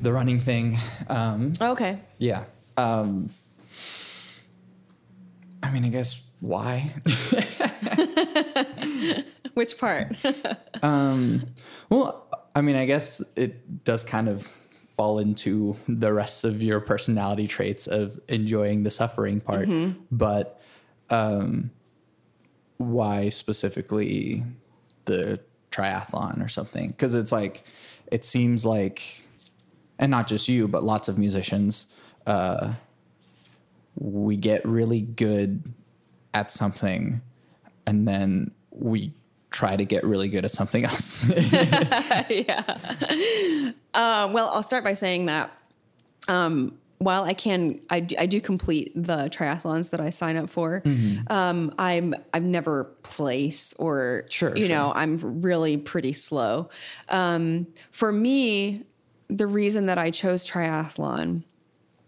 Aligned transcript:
the 0.00 0.04
the 0.04 0.12
running 0.12 0.40
thing. 0.40 0.78
Um, 1.08 1.52
Okay. 1.60 1.98
yeah. 2.18 2.44
Um, 2.76 3.30
I 5.62 5.70
mean, 5.70 5.84
I 5.84 5.88
guess 5.90 6.22
why? 6.40 6.90
Which 9.54 9.78
part? 9.78 10.16
um, 10.82 11.46
well, 11.90 12.26
I 12.54 12.62
mean, 12.62 12.76
I 12.76 12.86
guess 12.86 13.20
it 13.36 13.84
does 13.84 14.04
kind 14.04 14.28
of 14.28 14.46
fall 14.76 15.18
into 15.18 15.76
the 15.88 16.12
rest 16.12 16.44
of 16.44 16.62
your 16.62 16.80
personality 16.80 17.46
traits 17.46 17.86
of 17.86 18.18
enjoying 18.28 18.82
the 18.84 18.90
suffering 18.90 19.40
part, 19.40 19.68
but 20.10 20.60
um, 21.10 21.70
why 22.78 23.28
specifically 23.28 24.42
the 25.04 25.40
triathlon 25.70 26.44
or 26.44 26.48
something? 26.48 26.88
Because 26.88 27.14
it's 27.14 27.32
like, 27.32 27.64
it 28.10 28.24
seems 28.24 28.64
like, 28.66 29.26
and 30.00 30.10
not 30.10 30.26
just 30.26 30.48
you, 30.48 30.66
but 30.66 30.82
lots 30.82 31.06
of 31.08 31.18
musicians, 31.18 31.86
uh, 32.26 32.72
we 33.96 34.36
get 34.36 34.64
really 34.64 35.02
good 35.02 35.62
at 36.34 36.50
something 36.50 37.20
and 37.86 38.08
then 38.08 38.50
we 38.70 39.12
try 39.50 39.76
to 39.76 39.84
get 39.84 40.02
really 40.04 40.28
good 40.28 40.44
at 40.44 40.50
something 40.50 40.84
else. 40.84 41.30
Um, 43.92 44.32
well, 44.32 44.48
I'll 44.50 44.62
start 44.62 44.84
by 44.84 44.94
saying 44.94 45.26
that 45.26 45.50
um, 46.28 46.78
while 46.98 47.24
I 47.24 47.32
can, 47.34 47.80
I 47.90 47.98
do, 47.98 48.14
I 48.20 48.26
do 48.26 48.40
complete 48.40 48.92
the 48.94 49.28
triathlons 49.28 49.90
that 49.90 50.00
I 50.00 50.10
sign 50.10 50.36
up 50.36 50.48
for. 50.48 50.80
Mm-hmm. 50.82 51.32
Um, 51.32 51.74
I'm 51.76 52.14
I've 52.32 52.44
never 52.44 52.84
place 53.02 53.74
or 53.80 54.26
Sure, 54.28 54.56
you 54.56 54.66
sure. 54.66 54.76
know 54.76 54.92
I'm 54.94 55.40
really 55.40 55.76
pretty 55.76 56.12
slow. 56.12 56.70
Um, 57.08 57.66
for 57.90 58.12
me, 58.12 58.84
the 59.36 59.46
reason 59.46 59.86
that 59.86 59.98
I 59.98 60.10
chose 60.10 60.44
triathlon 60.44 61.44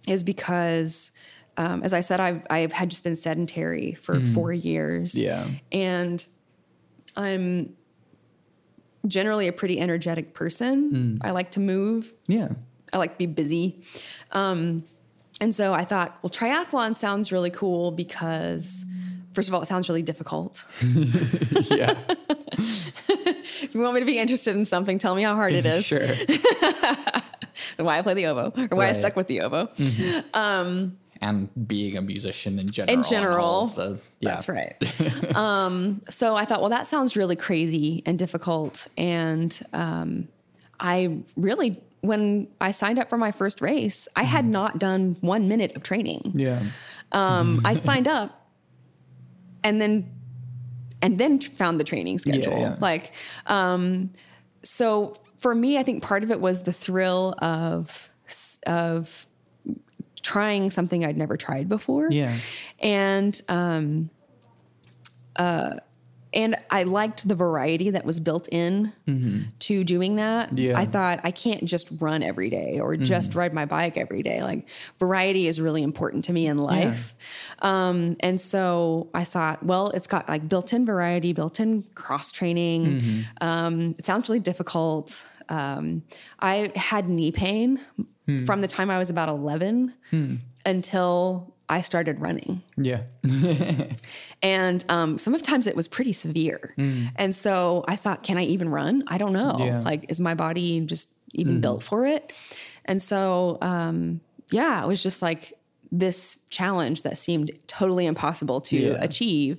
is 0.07 0.25
because. 0.25 1.13
Um, 1.59 1.83
as 1.83 1.93
I 1.93 2.01
said, 2.01 2.19
I've, 2.19 2.47
I've 2.49 2.73
had 2.73 2.89
just 2.89 3.05
been 3.05 3.15
sedentary 3.15 3.93
for 3.93 4.19
four 4.19 4.55
years. 4.55 5.15
Yeah. 5.15 5.47
And 5.71 6.25
I'm 7.15 7.77
generally 9.07 9.49
a 9.49 9.53
pretty 9.53 9.79
energetic 9.79 10.33
person. 10.33 11.21
I 11.23 11.33
like 11.33 11.51
to 11.51 11.61
move. 11.61 12.15
yeah. 12.27 12.49
I 12.91 12.99
like 12.99 13.13
to 13.13 13.19
be 13.19 13.27
busy. 13.27 13.83
Um, 14.33 14.85
and 15.41 15.55
so 15.55 15.73
I 15.75 15.85
thought, 15.85 16.19
well, 16.23 16.31
triathlon 16.31 16.95
sounds 16.95 17.33
really 17.33 17.51
cool 17.51 17.91
because, 17.91 18.85
first 19.33 19.49
of 19.49 19.55
all, 19.55 19.63
it 19.63 19.67
sounds 19.67 19.89
really 19.89 20.03
difficult. 20.03 20.67
Yeah. 21.71 21.99
If 22.59 23.75
you 23.75 23.81
want 23.81 23.95
me 23.95 24.01
to 24.01 24.07
be 24.07 24.19
interested 24.19 24.55
in 24.57 24.65
something, 24.65 24.99
tell 24.99 25.15
me 25.15 25.23
how 25.23 25.35
hard 25.35 25.53
it 25.53 25.65
is, 25.65 25.85
sure. 25.87 26.01
and 26.03 26.13
why 27.87 27.99
I 27.99 28.03
play 28.03 28.15
the 28.15 28.27
oboe, 28.27 28.53
or 28.71 28.77
why 28.77 28.89
I 28.89 28.93
stuck 28.93 29.17
with 29.17 29.27
the 29.29 29.41
oboe. 29.41 29.69
And 31.23 31.69
being 31.69 31.97
a 31.97 32.03
musician 32.03 32.59
in 32.59 32.67
general. 32.67 32.99
In 32.99 33.05
general, 33.05 33.67
the- 33.69 34.01
yeah. 34.19 34.31
that's 34.31 34.49
right. 34.49 35.37
um, 35.37 36.01
so 36.11 36.35
I 36.37 36.45
thought, 36.45 36.61
well, 36.61 36.71
that 36.71 36.87
sounds 36.89 37.17
really 37.17 37.37
crazy 37.37 38.03
and 38.05 38.19
difficult. 38.19 38.89
And 38.99 39.59
um, 39.73 40.29
I 40.81 41.19
really, 41.37 41.81
when 42.01 42.49
I 42.61 42.73
signed 42.73 42.99
up 42.99 43.09
for 43.09 43.19
my 43.19 43.31
first 43.31 43.61
race, 43.61 44.09
I 44.17 44.25
had 44.25 44.45
not 44.45 44.79
done 44.81 45.17
one 45.21 45.47
minute 45.47 45.77
of 45.77 45.85
training. 45.85 46.33
Yeah. 46.35 46.61
Um, 47.13 47.61
I 47.65 47.75
signed 47.75 48.09
up 48.09 48.42
and 49.65 49.81
then 49.81 50.11
and 51.01 51.19
then 51.19 51.41
found 51.41 51.81
the 51.81 51.85
training 51.85 52.19
schedule. 52.19 52.59
yeah. 52.59 52.77
Like, 52.81 53.13
um, 53.47 54.11
so 54.63 55.15
for 55.39 55.55
me, 55.55 55.77
I 55.79 55.83
think 55.83 56.03
part 56.03 56.23
of 56.23 56.31
it 56.31 56.41
was 56.41 56.63
the 56.63 56.73
thrill 56.73 57.35
of 57.39 58.11
of 58.67 59.27
trying 60.23 60.71
something 60.71 61.05
I'd 61.05 61.17
never 61.17 61.37
tried 61.37 61.69
before. 61.69 62.09
Yeah. 62.11 62.39
and 62.79 63.41
um, 63.49 64.11
uh, 65.37 65.77
and 66.35 66.57
I 66.71 66.85
liked 66.85 67.27
the 67.29 67.35
variety 67.35 67.91
that 67.91 68.05
was 68.05 68.21
built 68.21 68.49
in 68.53 68.93
to 69.61 69.85
doing 69.85 70.17
that. 70.17 70.49
Mm-hmm. 70.49 70.59
Yeah. 70.59 70.71
Mm-hmm. 70.73 70.79
I 70.81 70.87
thought 70.87 71.21
I 71.25 71.31
can't 71.31 71.65
just 71.65 71.93
run 72.01 72.23
every 72.23 72.51
day 72.51 72.79
or 72.81 72.97
just 72.97 73.35
ride 73.35 73.53
my 73.53 73.65
bike 73.65 73.97
every 73.97 74.23
day. 74.23 74.43
Like 74.43 74.69
variety 74.99 75.47
is 75.47 75.61
really 75.61 75.83
important 75.83 76.25
to 76.27 76.33
me 76.33 76.47
in 76.47 76.59
life. 76.59 77.15
Um, 77.61 78.17
and 78.21 78.41
so 78.41 79.11
I 79.15 79.25
thought, 79.25 79.63
well, 79.63 79.91
it's 79.91 80.07
got 80.07 80.29
like 80.29 80.49
built-in 80.49 80.87
variety, 80.87 81.33
built-in 81.33 81.83
cross 81.95 82.33
training. 82.33 82.87
Mm-hmm. 83.01 83.21
Um, 83.47 83.95
it 83.99 84.05
sounds 84.05 84.29
really 84.29 84.41
difficult. 84.41 85.27
Um, 85.49 86.03
I 86.41 86.73
had 86.77 87.09
knee 87.09 87.33
pain 87.33 87.81
Hmm. 88.27 88.45
from 88.45 88.61
the 88.61 88.69
time 88.69 88.89
I 88.89 88.99
was 88.99 89.11
about 89.11 89.29
11 89.29 89.93
until 90.65 91.52
I 91.73 91.81
started 91.81 92.21
running 92.21 92.63
Yeah. 92.77 93.03
and 94.43 94.85
um, 94.89 95.19
sometimes 95.19 95.67
it 95.67 95.77
was 95.77 95.89
pretty 95.89 96.13
severe. 96.13 96.75
And 97.17 97.35
so 97.35 97.85
I 97.89 97.97
thought, 97.97 98.23
can 98.23 98.37
I 98.39 98.45
even 98.45 98.69
run? 98.69 99.05
I 99.09 99.19
don't 99.19 99.33
know. 99.33 99.57
Yeah. 99.59 99.81
Like, 99.81 100.11
is 100.11 100.21
my 100.21 100.35
body 100.35 100.81
just 100.81 101.09
even 101.33 101.61
built 101.61 101.83
for 101.83 102.07
it? 102.07 102.33
And 102.85 103.01
so, 103.01 103.59
um, 103.61 104.21
yeah, 104.51 104.83
it 104.85 104.87
was 104.87 105.03
just 105.03 105.23
like 105.23 105.55
this 105.91 106.39
challenge 106.51 107.03
that 107.03 107.19
seemed 107.19 107.51
totally 107.67 108.07
impossible 108.07 108.61
to 108.63 108.77
Yeah. 108.77 108.97
achieve. 109.01 109.59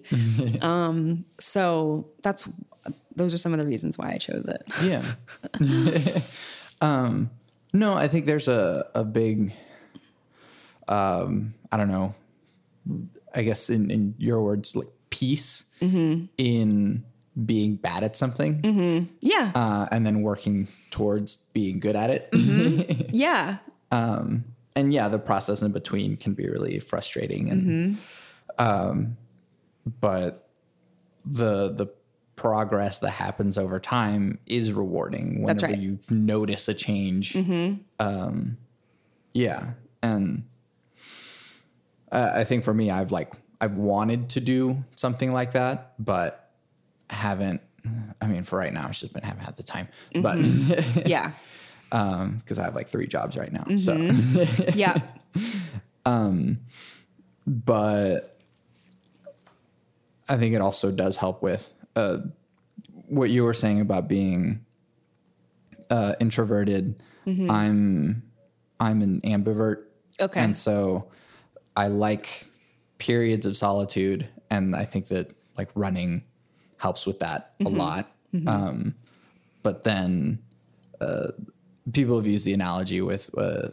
um, 0.64 1.26
so 1.40 2.08
that's 2.22 2.48
those 3.16 3.34
are 3.34 3.38
some 3.38 3.54
of 3.54 3.60
the 3.60 3.66
reasons 3.66 3.98
why 3.98 4.12
I 4.12 4.18
chose 4.18 4.48
it. 4.48 4.64
Yeah. 4.84 5.04
um, 6.82 7.30
no, 7.72 7.94
I 7.94 8.08
think 8.08 8.26
there's 8.26 8.48
a, 8.48 8.86
a 8.96 9.04
big, 9.04 9.54
um, 10.88 11.54
I 11.72 11.78
don't 11.78 11.90
know, 11.90 12.16
I 13.34 13.44
guess 13.44 13.70
in, 13.70 13.90
in 13.90 14.16
your 14.18 14.42
words, 14.42 14.76
like 14.76 14.88
peace 15.10 15.66
in 16.38 17.04
being 17.46 17.76
bad 17.76 18.04
at 18.04 18.16
something. 18.16 18.60
Yeah, 19.22 19.52
uh, 19.56 19.88
and 19.92 20.06
then 20.06 20.22
working 20.22 20.68
towards 20.92 21.38
being 21.54 21.80
good 21.80 21.96
at 21.96 22.10
it. 22.10 22.30
yeah, 23.12 23.58
and 24.76 24.94
yeah, 24.94 25.08
the 25.08 25.20
process 25.20 25.62
in 25.62 25.72
between 25.72 26.18
can 26.18 26.34
be 26.34 26.48
really 26.48 26.80
frustrating 26.80 27.50
and 27.50 27.98
um, 28.58 29.18
but 30.00 30.50
the 31.26 31.74
the 31.74 31.88
progress 32.36 33.00
that 33.00 33.12
happens 33.12 33.58
over 33.58 33.80
time 33.80 34.40
is 34.48 34.74
rewarding 34.74 35.44
whenever 35.44 35.68
right. 35.68 35.78
you 35.78 36.00
notice 36.10 36.68
a 36.68 36.74
change. 36.74 37.36
Um, 38.00 38.58
yeah, 39.34 39.72
and 40.02 40.44
uh, 42.14 42.32
I 42.36 42.44
think 42.46 42.64
for 42.64 42.74
me, 42.74 42.90
I've 42.92 43.12
like 43.12 43.34
I've 43.60 43.76
wanted 43.78 44.30
to 44.30 44.40
do 44.40 44.84
something 44.96 45.32
like 45.34 45.52
that, 45.54 45.94
but 46.00 46.50
haven't. 47.10 47.62
I 48.22 48.28
mean, 48.28 48.44
for 48.44 48.58
right 48.58 48.72
now, 48.72 48.88
it's 48.88 49.02
just 49.02 49.14
been 49.14 49.24
haven't 49.24 49.44
had 49.44 49.58
the 49.58 49.64
time, 49.64 49.90
but 50.22 50.38
yeah, 51.06 51.32
because 51.90 52.58
I 52.60 52.64
have 52.64 52.76
like 52.76 52.88
three 52.88 53.08
jobs 53.08 53.36
right 53.38 53.52
now, 53.52 53.66
so. 53.76 53.94
yeah. 54.76 54.98
Um, 56.06 56.60
but 57.48 58.38
I 60.28 60.36
think 60.38 60.54
it 60.54 60.60
also 60.60 60.92
does 60.92 61.16
help 61.16 61.42
with 61.42 61.72
uh, 61.96 62.18
what 63.08 63.30
you 63.30 63.46
were 63.46 63.54
saying 63.54 63.80
about 63.80 64.10
being 64.10 64.66
uh, 65.90 66.16
introverted. 66.20 67.02
I'm 67.26 68.22
I'm 68.82 69.02
an 69.02 69.22
ambivert, 69.22 69.84
Okay. 70.20 70.42
and 70.42 70.58
so 70.58 71.08
I 71.76 71.88
like 71.88 72.46
periods 72.98 73.46
of 73.46 73.58
solitude, 73.58 74.28
and 74.50 74.76
I 74.76 74.86
think 74.86 75.08
that 75.08 75.32
like 75.58 75.70
running 75.76 76.24
helps 76.78 77.06
with 77.06 77.20
that 77.20 77.54
a 77.66 77.70
lot. 77.70 78.08
Um, 78.48 78.96
but 79.62 79.84
then 79.84 80.40
uh, 81.00 81.28
people 81.92 82.16
have 82.18 82.28
used 82.28 82.46
the 82.46 82.54
analogy 82.54 83.02
with 83.02 83.30
uh, 83.38 83.70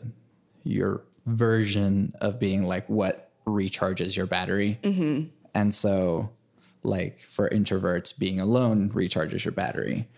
your 0.65 1.03
version 1.27 2.15
of 2.21 2.39
being 2.39 2.65
like 2.65 2.87
what 2.89 3.31
recharges 3.47 4.17
your 4.17 4.27
battery. 4.27 4.79
And 5.55 5.75
so, 5.75 6.31
like 6.83 7.21
for 7.21 7.49
introverts, 7.49 8.17
being 8.19 8.41
alone 8.41 8.91
recharges 8.91 9.45
your 9.45 9.53
battery. 9.53 10.09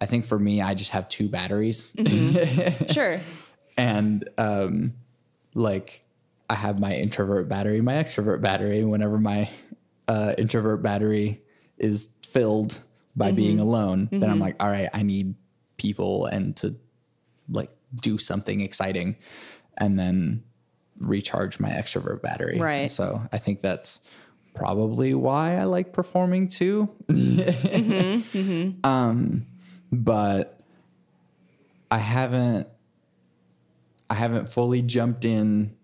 I 0.00 0.06
think 0.06 0.24
for 0.24 0.38
me, 0.38 0.60
I 0.60 0.74
just 0.74 0.90
have 0.92 1.08
two 1.08 1.28
batteries. 1.28 1.94
Sure. 2.92 3.20
and 3.76 4.28
um, 4.38 4.94
like 5.54 6.02
I 6.50 6.54
have 6.54 6.78
my 6.78 6.94
introvert 6.94 7.48
battery, 7.48 7.80
my 7.80 7.94
extrovert 7.94 8.40
battery. 8.40 8.84
Whenever 8.84 9.18
my 9.18 9.50
uh, 10.06 10.34
introvert 10.38 10.82
battery 10.82 11.42
is 11.76 12.10
filled 12.26 12.80
by 13.16 13.32
being 13.32 13.58
alone, 13.58 14.08
then 14.10 14.30
I'm 14.30 14.38
like, 14.38 14.62
all 14.62 14.70
right, 14.70 14.88
I 14.94 15.02
need 15.02 15.34
people 15.76 16.26
and 16.26 16.56
to 16.56 16.76
like 17.50 17.70
do 18.00 18.18
something 18.18 18.60
exciting, 18.60 19.16
and 19.76 19.98
then 19.98 20.44
recharge 20.98 21.60
my 21.60 21.70
extrovert 21.70 22.22
battery. 22.22 22.58
Right. 22.58 22.90
So 22.90 23.22
I 23.32 23.38
think 23.38 23.60
that's 23.60 24.08
probably 24.54 25.14
why 25.14 25.56
I 25.56 25.64
like 25.64 25.92
performing 25.92 26.48
too. 26.48 26.88
Um, 28.84 29.46
but 29.92 30.60
I 31.90 31.98
haven't 31.98 32.66
I 34.10 34.14
haven't 34.14 34.48
fully 34.48 34.82
jumped 34.82 35.24
in 35.24 35.74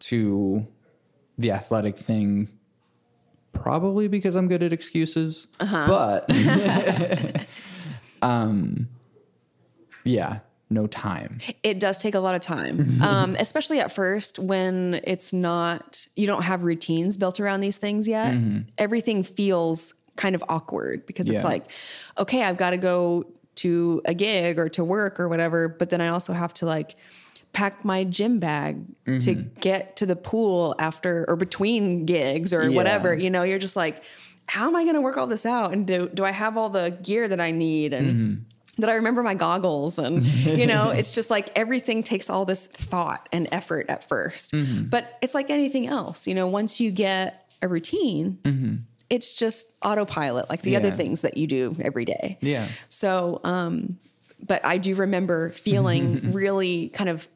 to 0.00 0.66
the 1.38 1.50
athletic 1.52 1.96
thing 1.96 2.48
probably 3.52 4.08
because 4.08 4.34
I'm 4.36 4.48
good 4.48 4.62
at 4.62 4.72
excuses. 4.72 5.46
But 5.58 6.26
um 8.22 8.88
yeah, 10.04 10.40
no 10.70 10.86
time. 10.86 11.38
It 11.62 11.80
does 11.80 11.98
take 11.98 12.14
a 12.14 12.20
lot 12.20 12.34
of 12.34 12.40
time, 12.40 13.00
um, 13.02 13.34
especially 13.38 13.80
at 13.80 13.90
first 13.90 14.38
when 14.38 15.00
it's 15.04 15.32
not, 15.32 16.06
you 16.16 16.26
don't 16.26 16.42
have 16.42 16.62
routines 16.62 17.16
built 17.16 17.40
around 17.40 17.60
these 17.60 17.78
things 17.78 18.06
yet. 18.06 18.36
Everything 18.78 19.22
feels 19.24 19.94
kind 20.16 20.34
of 20.34 20.44
awkward 20.48 21.04
because 21.06 21.28
it's 21.28 21.42
Yeah. 21.42 21.48
like, 21.48 21.66
okay, 22.18 22.44
I've 22.44 22.56
got 22.56 22.70
to 22.70 22.76
go 22.76 23.24
to 23.56 24.00
a 24.04 24.14
gig 24.14 24.58
or 24.58 24.68
to 24.70 24.84
work 24.84 25.18
or 25.18 25.28
whatever, 25.28 25.66
but 25.68 25.90
then 25.90 26.00
I 26.00 26.08
also 26.08 26.32
have 26.32 26.54
to 26.54 26.66
like 26.66 26.94
pack 27.56 27.86
my 27.86 28.04
gym 28.04 28.38
bag 28.38 28.84
to 29.06 29.12
mm-hmm. 29.12 29.48
get 29.60 29.96
to 29.96 30.04
the 30.04 30.14
pool 30.14 30.74
after 30.78 31.24
or 31.26 31.36
between 31.36 32.04
gigs 32.04 32.52
or 32.52 32.68
Yeah. 32.68 32.76
whatever. 32.76 33.14
You 33.14 33.30
know, 33.30 33.44
you're 33.44 33.58
just 33.58 33.76
like, 33.76 34.02
how 34.46 34.68
am 34.68 34.76
I 34.76 34.82
going 34.82 34.94
to 34.94 35.00
work 35.00 35.16
all 35.16 35.26
this 35.26 35.46
out? 35.46 35.72
And 35.72 35.86
do, 35.86 36.10
do 36.12 36.22
I 36.22 36.32
have 36.32 36.58
all 36.58 36.68
the 36.68 36.90
gear 37.02 37.26
that 37.26 37.40
I 37.40 37.52
need? 37.52 37.94
And 37.94 38.06
mm-hmm. 38.06 38.42
that 38.82 38.90
I 38.90 38.96
remember 38.96 39.22
my 39.22 39.32
goggles 39.32 39.98
and 39.98 40.22
you 40.22 40.66
know 40.66 40.90
it's 40.98 41.10
just 41.10 41.30
like 41.30 41.50
everything 41.56 42.02
takes 42.02 42.28
all 42.28 42.44
this 42.44 42.66
thought 42.66 43.26
and 43.32 43.48
effort 43.50 43.86
at 43.88 44.06
1st 44.06 44.50
mm-hmm. 44.50 44.82
but 44.90 45.16
it's 45.22 45.34
like 45.34 45.48
anything 45.48 45.86
else 45.86 46.28
you 46.28 46.34
know 46.34 46.46
once 46.46 46.78
you 46.78 46.90
get 46.90 47.50
a 47.62 47.68
routine 47.68 48.84
it's 49.08 49.32
just 49.32 49.72
autopilot 49.80 50.50
like 50.50 50.60
the 50.60 50.76
other 50.76 50.90
things 50.90 51.22
that 51.22 51.38
you 51.38 51.46
do 51.46 51.74
every 51.80 52.04
day 52.04 52.36
Yeah. 52.42 52.68
so 52.90 53.40
um 53.44 53.96
but 54.46 54.64
I 54.64 54.78
do 54.78 54.94
remember 54.94 55.50
feeling 55.50 56.32
really 56.32 56.88
kind 56.90 57.08
of 57.08 57.28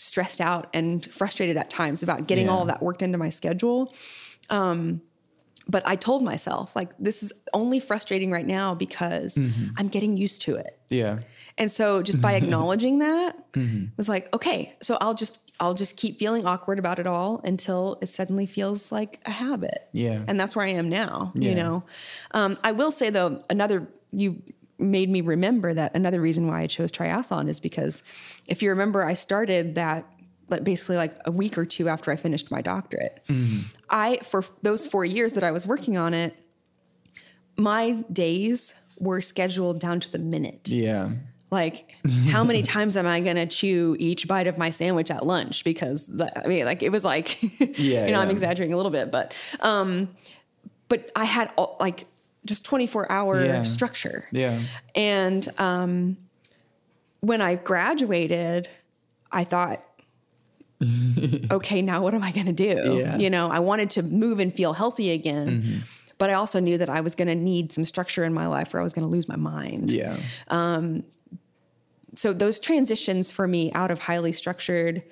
stressed 0.00 0.40
out 0.40 0.68
and 0.74 1.12
frustrated 1.12 1.56
at 1.56 1.68
times 1.70 2.02
about 2.02 2.26
getting 2.26 2.46
Yeah. 2.46 2.52
all 2.52 2.62
of 2.62 2.68
that 2.68 2.82
worked 2.82 3.02
into 3.02 3.18
my 3.18 3.30
schedule 3.30 3.92
Um, 4.48 5.02
but 5.68 5.86
I 5.86 5.94
told 5.94 6.24
myself 6.24 6.74
like 6.74 6.88
this 6.98 7.22
is 7.22 7.32
only 7.54 7.78
frustrating 7.78 8.32
right 8.32 8.46
now 8.46 8.74
because 8.74 9.38
I'm 9.78 9.86
getting 9.88 10.16
used 10.16 10.42
to 10.42 10.56
it. 10.56 10.80
Yeah. 10.88 11.20
And 11.58 11.70
so 11.70 12.02
just 12.02 12.20
by 12.20 12.32
acknowledging 12.40 12.98
that 13.00 13.36
Mm-hmm. 13.52 13.86
was 13.96 14.08
like, 14.08 14.32
okay, 14.34 14.74
so 14.82 14.96
I'll 15.00 15.14
just 15.14 15.38
I'll 15.60 15.74
just 15.74 15.96
keep 15.98 16.18
feeling 16.18 16.46
awkward 16.46 16.78
about 16.78 16.98
it 16.98 17.06
all 17.06 17.40
until 17.44 17.98
it 18.00 18.06
suddenly 18.08 18.46
feels 18.46 18.90
like 18.90 19.20
a 19.26 19.30
habit. 19.30 19.78
Yeah. 19.92 20.22
And 20.26 20.40
that's 20.40 20.56
where 20.56 20.66
I 20.66 20.70
am 20.70 20.88
now, 20.88 21.32
Yeah. 21.34 21.50
you 21.50 21.54
know. 21.54 21.84
Um, 22.32 22.56
I 22.64 22.72
will 22.72 22.90
say 22.90 23.10
though, 23.10 23.40
another 23.50 23.86
you 24.10 24.42
made 24.80 25.08
me 25.10 25.20
remember 25.20 25.74
that 25.74 25.94
another 25.94 26.20
reason 26.20 26.46
why 26.46 26.62
I 26.62 26.66
chose 26.66 26.90
triathlon 26.90 27.48
is 27.48 27.60
because 27.60 28.02
if 28.46 28.62
you 28.62 28.70
remember 28.70 29.04
I 29.04 29.14
started 29.14 29.74
that 29.76 30.06
like 30.48 30.64
basically 30.64 30.96
like 30.96 31.14
a 31.24 31.30
week 31.30 31.56
or 31.56 31.64
two 31.64 31.88
after 31.88 32.10
I 32.10 32.16
finished 32.16 32.50
my 32.50 32.60
doctorate. 32.60 33.20
Mm-hmm. 33.28 33.60
I 33.88 34.18
for 34.22 34.44
those 34.62 34.86
4 34.86 35.04
years 35.04 35.34
that 35.34 35.44
I 35.44 35.50
was 35.52 35.66
working 35.66 35.96
on 35.96 36.12
it, 36.14 36.34
my 37.56 38.02
days 38.12 38.74
were 38.98 39.20
scheduled 39.20 39.80
down 39.80 40.00
to 40.00 40.10
the 40.12 40.18
minute 40.18 40.68
Yeah. 40.68 41.10
like 41.50 41.94
how 42.28 42.44
many 42.44 42.62
times 42.74 42.96
am 42.96 43.06
i 43.06 43.20
going 43.20 43.36
to 43.36 43.46
chew 43.46 43.96
each 43.98 44.28
bite 44.28 44.46
of 44.46 44.58
my 44.58 44.70
sandwich 44.70 45.10
at 45.10 45.24
lunch 45.24 45.64
because 45.64 46.06
the, 46.06 46.26
i 46.42 46.46
mean 46.46 46.64
like 46.66 46.82
it 46.82 46.90
was 46.92 47.04
like 47.04 47.42
Yeah, 47.78 48.06
you 48.06 48.12
know 48.12 48.20
i'm 48.20 48.30
exaggerating 48.30 48.72
a 48.74 48.76
little 48.76 48.92
bit 48.92 49.10
but 49.10 49.34
um 49.60 50.08
but 50.88 51.10
i 51.16 51.24
had 51.24 51.50
all, 51.56 51.76
like 51.80 52.06
just 52.46 52.64
24 52.64 53.10
hour 53.12 53.44
Yeah. 53.44 53.62
structure 53.64 54.24
Yeah. 54.32 54.60
and 54.94 55.46
um 55.58 56.16
when 57.20 57.40
i 57.40 57.54
graduated 57.56 58.68
i 59.30 59.44
thought 59.44 59.82
okay 61.50 61.82
now 61.82 62.02
what 62.02 62.14
am 62.14 62.22
i 62.22 62.32
going 62.32 62.46
to 62.46 62.52
do 62.52 62.64
Yeah. 62.64 63.12
Mm-hmm. 63.12 63.20
you 63.20 63.30
know 63.30 63.50
i 63.50 63.58
wanted 63.58 63.90
to 63.90 64.02
move 64.02 64.40
and 64.40 64.54
feel 64.54 64.72
healthy 64.72 65.10
again 65.10 65.84
but 66.18 66.30
i 66.30 66.32
also 66.34 66.60
knew 66.60 66.78
that 66.78 66.88
i 66.88 67.00
was 67.02 67.14
going 67.14 67.28
to 67.28 67.34
need 67.34 67.72
some 67.72 67.84
structure 67.84 68.24
in 68.24 68.32
my 68.32 68.46
life 68.46 68.72
or 68.72 68.80
i 68.80 68.82
was 68.82 68.92
going 68.94 69.06
to 69.06 69.10
lose 69.12 69.28
my 69.28 69.36
mind 69.36 69.90
Yeah. 69.92 70.16
Um, 70.48 71.04
so 72.16 72.32
those 72.32 72.58
transitions 72.58 73.30
for 73.30 73.46
me 73.46 73.70
out 73.72 73.90
of 73.90 74.00
highly 74.00 74.32
structured 74.32 75.02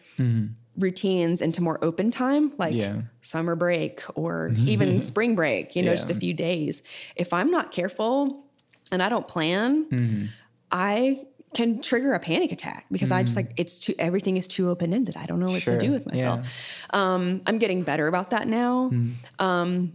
routines 0.79 1.43
into 1.43 1.61
more 1.63 1.79
open 1.85 2.11
time 2.11 2.53
like 2.59 2.73
Yeah. 2.75 3.03
summer 3.21 3.55
break 3.57 4.01
or 4.15 4.53
even 4.67 5.01
spring 5.01 5.35
break 5.35 5.75
you 5.77 5.83
know 5.83 5.93
just 5.93 6.09
a 6.11 6.15
few 6.15 6.33
days. 6.35 6.83
If 7.17 7.33
i'm 7.33 7.51
not 7.51 7.73
careful 7.73 8.47
and 8.93 9.03
i 9.03 9.09
don't 9.09 9.27
plan 9.29 10.31
i 10.71 11.25
can 11.55 11.81
trigger 11.81 12.13
a 12.13 12.21
panic 12.21 12.53
attack 12.53 12.87
because 12.93 13.11
i 13.11 13.23
just 13.23 13.35
like 13.37 13.53
it's 13.57 13.79
too 13.79 13.95
everything 13.99 14.37
is 14.37 14.47
too 14.47 14.69
open-ended. 14.69 15.17
I 15.17 15.27
don't 15.27 15.41
know 15.41 15.49
what 15.49 15.63
Sure. 15.63 15.79
to 15.79 15.87
do 15.87 15.91
with 15.93 16.07
myself. 16.07 16.47
Um, 16.91 17.43
i'm 17.47 17.59
getting 17.59 17.83
better 17.83 18.07
about 18.07 18.31
that 18.31 18.47
now. 18.49 18.91
Um, 19.39 19.93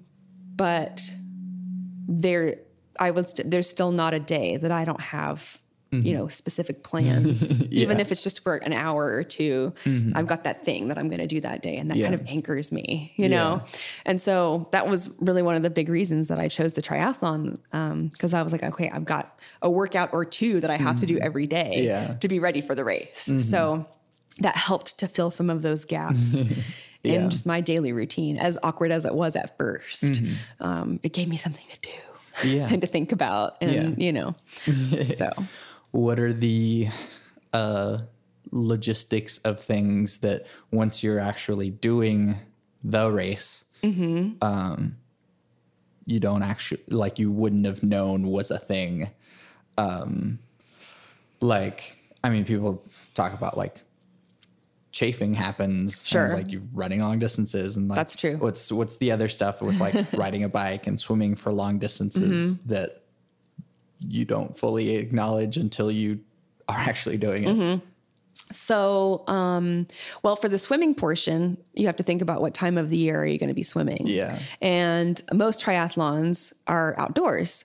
but 0.55 1.01
there 2.07 2.55
i 2.99 3.09
would 3.09 3.29
st- 3.29 3.49
there's 3.49 3.69
still 3.69 3.91
not 3.91 4.13
a 4.13 4.19
day 4.19 4.57
that 4.57 4.71
i 4.71 4.83
don't 4.85 4.99
have 5.01 5.59
you 5.93 6.01
mm-hmm. 6.01 6.13
know 6.13 6.27
specific 6.27 6.83
plans 6.83 7.61
even 7.71 7.99
if 7.99 8.11
it's 8.11 8.23
just 8.23 8.43
for 8.43 8.55
an 8.57 8.73
hour 8.73 9.13
or 9.13 9.23
2 9.23 9.73
mm-hmm. 9.83 10.17
i've 10.17 10.27
got 10.27 10.43
that 10.43 10.65
thing 10.65 10.87
that 10.87 10.97
i'm 10.97 11.07
going 11.07 11.21
to 11.21 11.27
do 11.27 11.39
that 11.41 11.61
day 11.61 11.77
and 11.77 11.89
that 11.91 11.99
kind 11.99 12.13
of 12.13 12.25
anchors 12.27 12.71
me 12.71 13.13
you 13.15 13.29
know? 13.29 13.63
And 14.05 14.19
so 14.19 14.67
that 14.71 14.87
was 14.87 15.15
really 15.19 15.41
one 15.41 15.55
of 15.55 15.63
the 15.63 15.69
big 15.69 15.89
reasons 15.89 16.27
that 16.27 16.39
i 16.39 16.47
chose 16.47 16.73
the 16.73 16.81
triathlon 16.81 17.59
um, 17.71 18.07
because 18.07 18.33
i 18.33 18.41
was 18.41 18.51
like 18.51 18.63
okay 18.63 18.89
i've 18.89 19.05
got 19.05 19.39
a 19.61 19.69
workout 19.69 20.09
or 20.13 20.25
two 20.25 20.59
that 20.59 20.69
i 20.69 20.77
have 20.77 20.97
to 20.99 21.05
do 21.05 21.15
mm-hmm. 21.15 21.25
every 21.25 21.47
day 21.47 21.83
Yeah. 21.83 22.15
to 22.15 22.27
be 22.27 22.39
ready 22.39 22.61
for 22.61 22.75
the 22.75 22.83
race. 22.83 23.31
So 23.37 23.85
that 24.39 24.55
helped 24.55 24.99
to 24.99 25.07
fill 25.07 25.31
some 25.31 25.49
of 25.49 25.61
those 25.61 25.85
gaps 25.85 26.41
Yeah. 27.03 27.15
in 27.15 27.29
just 27.29 27.45
my 27.45 27.59
daily 27.59 27.91
routine 27.91 28.37
as 28.37 28.57
awkward 28.63 28.89
as 28.91 29.05
it 29.05 29.13
was 29.13 29.35
at 29.35 29.57
1st 29.57 30.31
um, 30.61 31.01
it 31.03 31.11
gave 31.11 31.27
me 31.27 31.35
something 31.35 31.65
to 31.69 31.77
do 31.81 32.47
Yeah. 32.49 32.67
and 32.71 32.79
to 32.79 32.87
think 32.87 33.11
about 33.11 33.57
and 33.59 33.99
Yeah. 33.99 34.05
you 34.05 34.13
know 34.13 34.35
so 35.01 35.29
what 35.93 36.19
are 36.19 36.33
the 36.33 36.89
uh, 37.53 37.99
logistics 38.51 39.37
of 39.39 39.59
things 39.59 40.17
that 40.19 40.47
once 40.71 41.03
you're 41.03 41.19
actually 41.19 41.69
doing 41.69 42.35
the 42.83 43.09
race, 43.11 43.63
um, 44.41 44.97
you 46.05 46.19
don't 46.19 46.43
actually 46.43 46.81
like 46.89 47.19
you 47.19 47.31
wouldn't 47.31 47.65
have 47.65 47.83
known 47.83 48.27
was 48.27 48.51
a 48.51 48.57
thing. 48.59 49.09
Um, 49.77 50.39
like, 51.41 51.97
I 52.23 52.29
mean, 52.29 52.45
people 52.45 52.83
talk 53.13 53.33
about 53.33 53.57
like 53.57 53.81
chafing 54.91 55.33
happens. 55.33 56.05
Sure. 56.07 56.33
like 56.33 56.51
you're 56.51 56.61
running 56.73 57.01
long 57.01 57.19
distances, 57.19 57.77
and 57.77 57.87
like, 57.89 57.95
That's 57.97 58.15
true. 58.15 58.37
What's 58.37 58.71
what's 58.71 58.97
the 58.97 59.11
other 59.11 59.29
stuff 59.29 59.61
with 59.61 59.79
like 59.79 59.95
riding 60.13 60.43
a 60.43 60.49
bike 60.49 60.87
and 60.87 60.99
swimming 60.99 61.35
for 61.35 61.51
long 61.51 61.77
distances 61.79 62.55
Mm-hmm. 62.55 62.69
that 62.69 63.02
you 64.07 64.25
don't 64.25 64.55
fully 64.55 64.95
acknowledge 64.95 65.57
until 65.57 65.91
you 65.91 66.19
are 66.67 66.77
actually 66.77 67.17
doing 67.17 67.43
it. 67.43 67.49
Mm-hmm. 67.49 67.85
So, 68.51 69.23
um, 69.27 69.87
well, 70.21 70.35
for 70.35 70.47
the 70.47 70.59
swimming 70.59 70.93
portion, 70.93 71.57
you 71.73 71.87
have 71.87 71.95
to 71.97 72.03
think 72.03 72.21
about 72.21 72.41
what 72.41 72.53
time 72.53 72.77
of 72.77 72.89
the 72.89 72.97
year 72.97 73.21
are 73.21 73.25
you 73.25 73.39
going 73.39 73.49
to 73.49 73.55
be 73.55 73.63
swimming. 73.63 74.03
Yeah. 74.05 74.39
And 74.61 75.19
most 75.33 75.59
triathlons 75.59 76.53
are 76.67 76.95
outdoors 76.99 77.63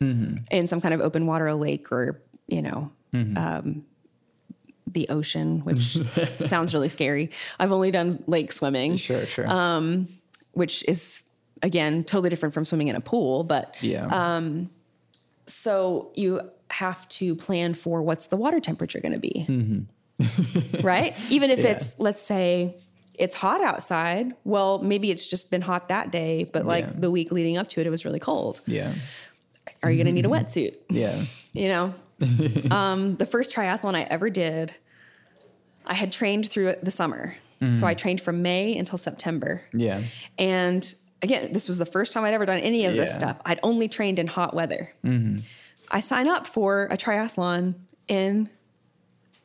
in 0.50 0.66
some 0.66 0.80
kind 0.80 0.95
of 0.95 1.00
open 1.00 1.26
water 1.26 1.52
lake 1.54 1.92
or, 1.92 2.23
you 2.47 2.62
know, 2.62 2.90
um, 3.12 3.85
the 4.87 5.09
ocean, 5.11 5.61
which 5.64 5.99
sounds 6.47 6.73
really 6.73 6.88
scary. 6.88 7.30
I've 7.59 7.73
only 7.73 7.90
done 7.90 8.23
lake 8.26 8.52
swimming, 8.52 8.97
Sure, 8.97 9.26
sure. 9.26 9.47
Uh, 9.47 10.07
which 10.52 10.85
is, 10.88 11.23
again, 11.62 12.04
totally 12.04 12.30
different 12.30 12.54
from 12.54 12.64
swimming 12.64 12.88
in 12.88 12.97
a 12.97 13.00
pool. 13.00 13.45
But 13.45 13.76
yeah. 13.80 14.07
So 15.49 16.12
you 16.14 16.40
have 16.71 17.09
to 17.09 17.35
plan 17.35 17.75
for 17.75 18.02
what's 18.02 18.26
the 18.26 18.37
water 18.37 18.61
temperature 18.61 19.00
going 19.00 19.12
to 19.12 19.19
be. 19.19 19.47
Mm-hmm. 19.49 20.81
right? 20.87 21.17
Even 21.31 21.50
if 21.50 21.61
it's, 21.61 21.99
let's 21.99 22.21
say, 22.21 22.76
it's 23.14 23.35
hot 23.35 23.62
outside. 23.62 24.35
Well, 24.45 24.78
maybe 24.78 25.11
it's 25.11 25.26
just 25.26 25.50
been 25.50 25.62
hot 25.62 25.88
that 25.88 26.12
day, 26.12 26.45
but 26.45 26.67
like 26.67 26.85
Yeah. 26.87 26.93
the 26.97 27.11
week 27.11 27.33
leading 27.33 27.57
up 27.57 27.69
to 27.71 27.81
it, 27.81 27.87
it 27.87 27.90
was 27.90 28.05
really 28.05 28.21
cold. 28.21 28.61
yeah. 28.67 28.93
Are 29.83 29.90
you 29.90 29.99
going 29.99 30.07
to 30.07 30.12
need 30.12 30.25
a 30.25 30.28
mm-hmm. 30.28 30.45
wetsuit? 30.45 30.75
Yeah. 30.88 31.23
You 31.52 31.69
know, 31.69 31.95
um, 32.75 33.17
the 33.17 33.26
first 33.26 33.52
triathlon 33.52 33.95
I 33.95 34.02
ever 34.02 34.31
did, 34.31 34.75
I 35.85 35.95
had 35.95 36.11
trained 36.11 36.49
through 36.50 36.75
the 36.83 36.90
summer. 36.90 37.37
So 37.61 37.67
mm. 37.67 37.85
I 37.85 37.95
trained 37.95 38.21
from 38.21 38.40
May 38.40 38.78
until 38.78 38.99
September. 38.99 39.62
Yeah. 39.73 40.02
And 40.38 40.95
again, 41.22 41.52
this 41.52 41.68
was 41.68 41.78
the 41.78 41.87
first 41.87 42.12
time 42.12 42.25
I'd 42.25 42.34
ever 42.34 42.46
done 42.46 42.58
any 42.58 42.87
of 42.87 42.94
this 42.94 43.14
stuff. 43.14 43.38
I'd 43.44 43.60
only 43.62 43.88
trained 43.88 44.18
in 44.18 44.26
hot 44.26 44.54
weather. 44.54 44.92
I 45.90 46.00
sign 46.00 46.28
up 46.28 46.46
for 46.46 46.84
a 46.90 46.96
triathlon 46.96 47.75
in 48.08 48.50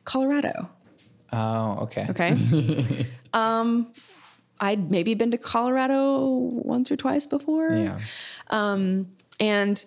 Colorado. 0.04 0.68
Oh, 1.32 1.78
okay. 1.82 2.06
Okay. 2.10 3.06
um, 3.32 3.92
I'd 4.60 4.90
maybe 4.90 5.14
been 5.14 5.30
to 5.32 5.38
Colorado 5.38 6.26
once 6.26 6.90
or 6.90 6.96
twice 6.96 7.26
before. 7.26 7.72
Yeah. 7.72 7.98
And 9.40 9.84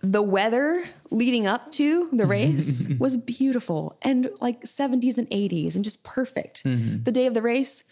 the 0.00 0.22
weather 0.22 0.88
leading 1.10 1.46
up 1.46 1.70
to 1.72 2.08
the 2.12 2.26
race 2.36 2.88
was 2.98 3.16
beautiful 3.16 3.98
and 4.02 4.30
like 4.40 4.62
70s 4.62 5.18
and 5.18 5.28
80s 5.30 5.74
and 5.74 5.84
just 5.84 6.04
perfect. 6.04 6.64
Mm-hmm. 6.64 7.02
The 7.02 7.12
day 7.12 7.26
of 7.26 7.34
the 7.34 7.42
race, 7.42 7.84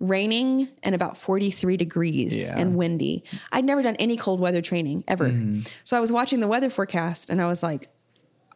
raining 0.00 0.68
and 0.82 0.94
about 0.94 1.16
43 1.18 1.76
degrees 1.76 2.40
Yeah. 2.48 2.58
and 2.58 2.74
windy. 2.76 3.22
I'd 3.52 3.64
never 3.64 3.82
done 3.82 3.96
any 3.96 4.16
cold 4.16 4.40
weather 4.40 4.62
training 4.62 5.04
ever. 5.06 5.28
Mm-hmm. 5.28 5.60
So 5.84 5.96
I 5.96 6.00
was 6.00 6.10
watching 6.10 6.40
the 6.40 6.48
weather 6.48 6.70
forecast 6.70 7.28
and 7.30 7.40
I 7.40 7.46
was 7.46 7.62
like, 7.62 7.88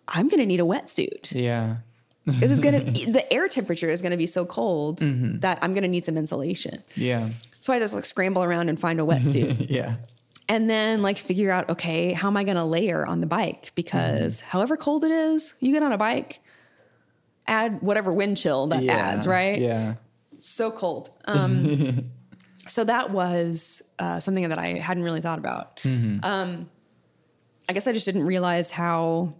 I'm 0.08 0.28
going 0.28 0.40
to 0.40 0.46
need 0.46 0.60
a 0.60 0.64
wetsuit. 0.64 1.32
Yeah. 1.34 1.76
This 2.26 2.50
is 2.50 2.60
going 2.60 2.92
to, 2.94 3.12
the 3.12 3.30
air 3.32 3.48
temperature 3.48 3.88
is 3.90 4.00
going 4.00 4.12
to 4.12 4.16
be 4.16 4.26
so 4.26 4.46
cold 4.46 5.00
Mm-hmm. 5.00 5.40
that 5.40 5.58
I'm 5.60 5.74
going 5.74 5.82
to 5.82 5.88
need 5.88 6.04
some 6.04 6.16
insulation. 6.16 6.82
Yeah. 6.96 7.28
So 7.60 7.72
I 7.72 7.78
just 7.78 7.92
like 7.94 8.04
scramble 8.06 8.42
around 8.42 8.70
and 8.70 8.80
find 8.80 8.98
a 8.98 9.02
wetsuit 9.04 9.66
Yeah. 9.70 9.96
and 10.48 10.68
then 10.70 11.02
like 11.02 11.18
figure 11.18 11.50
out, 11.50 11.68
okay, 11.70 12.12
how 12.14 12.28
am 12.28 12.36
I 12.38 12.44
going 12.44 12.56
to 12.56 12.64
layer 12.64 13.06
on 13.06 13.20
the 13.20 13.26
bike? 13.26 13.72
Because 13.74 14.40
however 14.40 14.78
cold 14.78 15.04
it 15.04 15.10
is, 15.10 15.54
you 15.60 15.72
get 15.72 15.82
on 15.82 15.92
a 15.92 15.98
bike, 15.98 16.40
add 17.46 17.82
whatever 17.82 18.12
wind 18.12 18.38
chill 18.38 18.68
that 18.68 18.82
Yeah. 18.82 18.94
adds, 18.96 19.26
right? 19.26 19.58
Yeah. 19.60 19.94
So 20.46 20.70
cold. 20.70 21.10
Um, 21.26 22.10
so 22.66 22.84
that 22.84 23.10
was 23.10 23.82
uh, 23.98 24.20
something 24.20 24.48
that 24.48 24.58
I 24.58 24.78
hadn't 24.78 25.02
really 25.02 25.20
thought 25.20 25.38
about. 25.38 25.80
Um, 25.84 26.68
I 27.68 27.72
guess 27.74 27.86
I 27.86 27.92
just 27.92 28.06
didn't 28.06 28.24
realize 28.24 28.70
how 28.70 29.34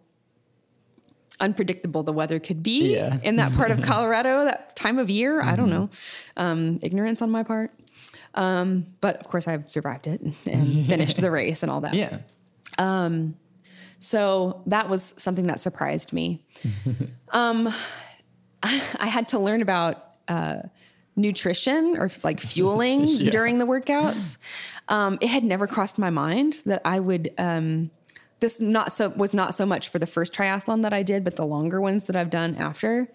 unpredictable 1.40 2.02
the 2.02 2.12
weather 2.12 2.38
could 2.38 2.62
be 2.62 2.94
Yeah. 2.94 3.18
in 3.22 3.36
that 3.36 3.52
part 3.54 3.70
of 3.70 3.82
Colorado, 3.90 4.44
that 4.44 4.76
time 4.76 4.98
of 4.98 5.08
year. 5.10 5.42
I 5.42 5.56
don't 5.56 5.70
know. 5.70 5.88
Um, 6.36 6.78
ignorance 6.82 7.22
on 7.22 7.30
my 7.30 7.42
part. 7.42 7.70
Um, 8.34 8.86
but 9.00 9.16
of 9.18 9.28
course, 9.28 9.46
I've 9.48 9.70
survived 9.70 10.06
it 10.06 10.20
and 10.46 10.86
finished 10.86 11.20
the 11.20 11.30
race 11.30 11.62
and 11.62 11.70
all 11.72 11.80
that. 11.82 11.94
Yeah. 11.94 12.18
So 13.98 14.62
that 14.66 14.88
was 14.88 15.14
something 15.16 15.46
that 15.46 15.60
surprised 15.60 16.12
me. 16.12 16.44
um, 17.30 17.72
I 18.62 19.06
had 19.06 19.28
to 19.28 19.38
learn 19.38 19.62
about 19.62 20.04
uh, 20.28 20.56
nutrition 21.16 21.96
or 21.98 22.10
like 22.22 22.40
fueling 22.40 23.02
Yeah. 23.06 23.30
during 23.30 23.58
the 23.58 23.66
workouts. 23.66 24.38
Um, 24.88 25.18
it 25.20 25.28
had 25.28 25.44
never 25.44 25.66
crossed 25.66 25.98
my 25.98 26.10
mind 26.10 26.60
that 26.66 26.82
I 26.84 27.00
would. 27.00 27.30
Um, 27.38 27.90
this 28.40 28.60
not 28.60 28.92
so 28.92 29.08
was 29.10 29.32
not 29.32 29.54
so 29.54 29.64
much 29.64 29.88
for 29.88 29.98
the 29.98 30.06
first 30.06 30.34
triathlon 30.34 30.82
that 30.82 30.92
I 30.92 31.02
did, 31.02 31.24
but 31.24 31.36
the 31.36 31.46
longer 31.46 31.80
ones 31.80 32.04
that 32.04 32.16
I've 32.16 32.30
done 32.30 32.56
after. 32.56 33.08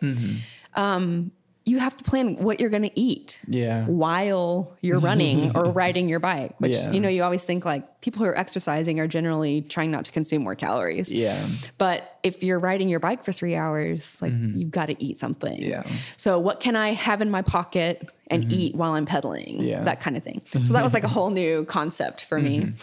Um, 0.75 1.31
you 1.65 1.77
have 1.77 1.95
to 1.97 2.03
plan 2.03 2.35
what 2.37 2.59
you're 2.59 2.69
going 2.71 2.83
to 2.89 2.99
eat 2.99 3.41
Yeah. 3.47 3.85
while 3.85 4.75
you're 4.81 4.97
running 4.99 5.55
or 5.55 5.65
riding 5.83 6.09
your 6.09 6.19
bike, 6.19 6.55
which 6.59 6.71
Yeah. 6.71 6.91
you 6.91 6.99
know 6.99 7.09
you 7.09 7.21
always 7.23 7.43
think 7.43 7.63
like 7.65 8.01
people 8.01 8.19
who 8.23 8.25
are 8.29 8.37
exercising 8.37 8.99
are 8.99 9.07
generally 9.07 9.61
trying 9.61 9.91
not 9.91 10.05
to 10.05 10.11
consume 10.11 10.41
more 10.43 10.55
calories. 10.55 11.13
Yeah. 11.13 11.39
But 11.77 12.17
if 12.23 12.41
you're 12.43 12.59
riding 12.59 12.89
your 12.89 12.99
bike 12.99 13.23
for 13.23 13.31
three 13.31 13.55
hours, 13.55 14.19
like 14.21 14.33
you've 14.33 14.71
got 14.71 14.87
to 14.87 15.03
eat 15.03 15.19
something. 15.19 15.61
Yeah. 15.61 15.83
So 16.17 16.39
what 16.39 16.59
can 16.59 16.75
I 16.75 16.89
have 16.93 17.21
in 17.21 17.29
my 17.29 17.43
pocket 17.43 18.09
and 18.27 18.51
eat 18.51 18.73
while 18.73 18.93
I'm 18.93 19.05
pedaling? 19.05 19.61
Yeah. 19.61 19.83
That 19.83 20.01
kind 20.01 20.17
of 20.17 20.23
thing. 20.23 20.41
So 20.63 20.73
that 20.73 20.83
was 20.83 20.93
like 20.93 21.03
a 21.03 21.07
whole 21.09 21.29
new 21.29 21.65
concept 21.65 22.25
for 22.25 22.39
me. 22.39 22.73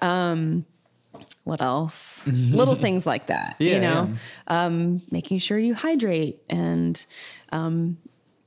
Um, 0.00 0.64
what 1.44 1.60
else? 1.60 2.26
Little 2.28 2.74
things 2.76 3.06
like 3.06 3.26
that. 3.26 3.56
Yeah, 3.58 3.74
you 3.74 3.80
know, 3.80 4.10
um, 4.46 5.02
making 5.10 5.38
sure 5.38 5.58
you 5.58 5.74
hydrate 5.74 6.38
and 6.48 7.04
um, 7.52 7.96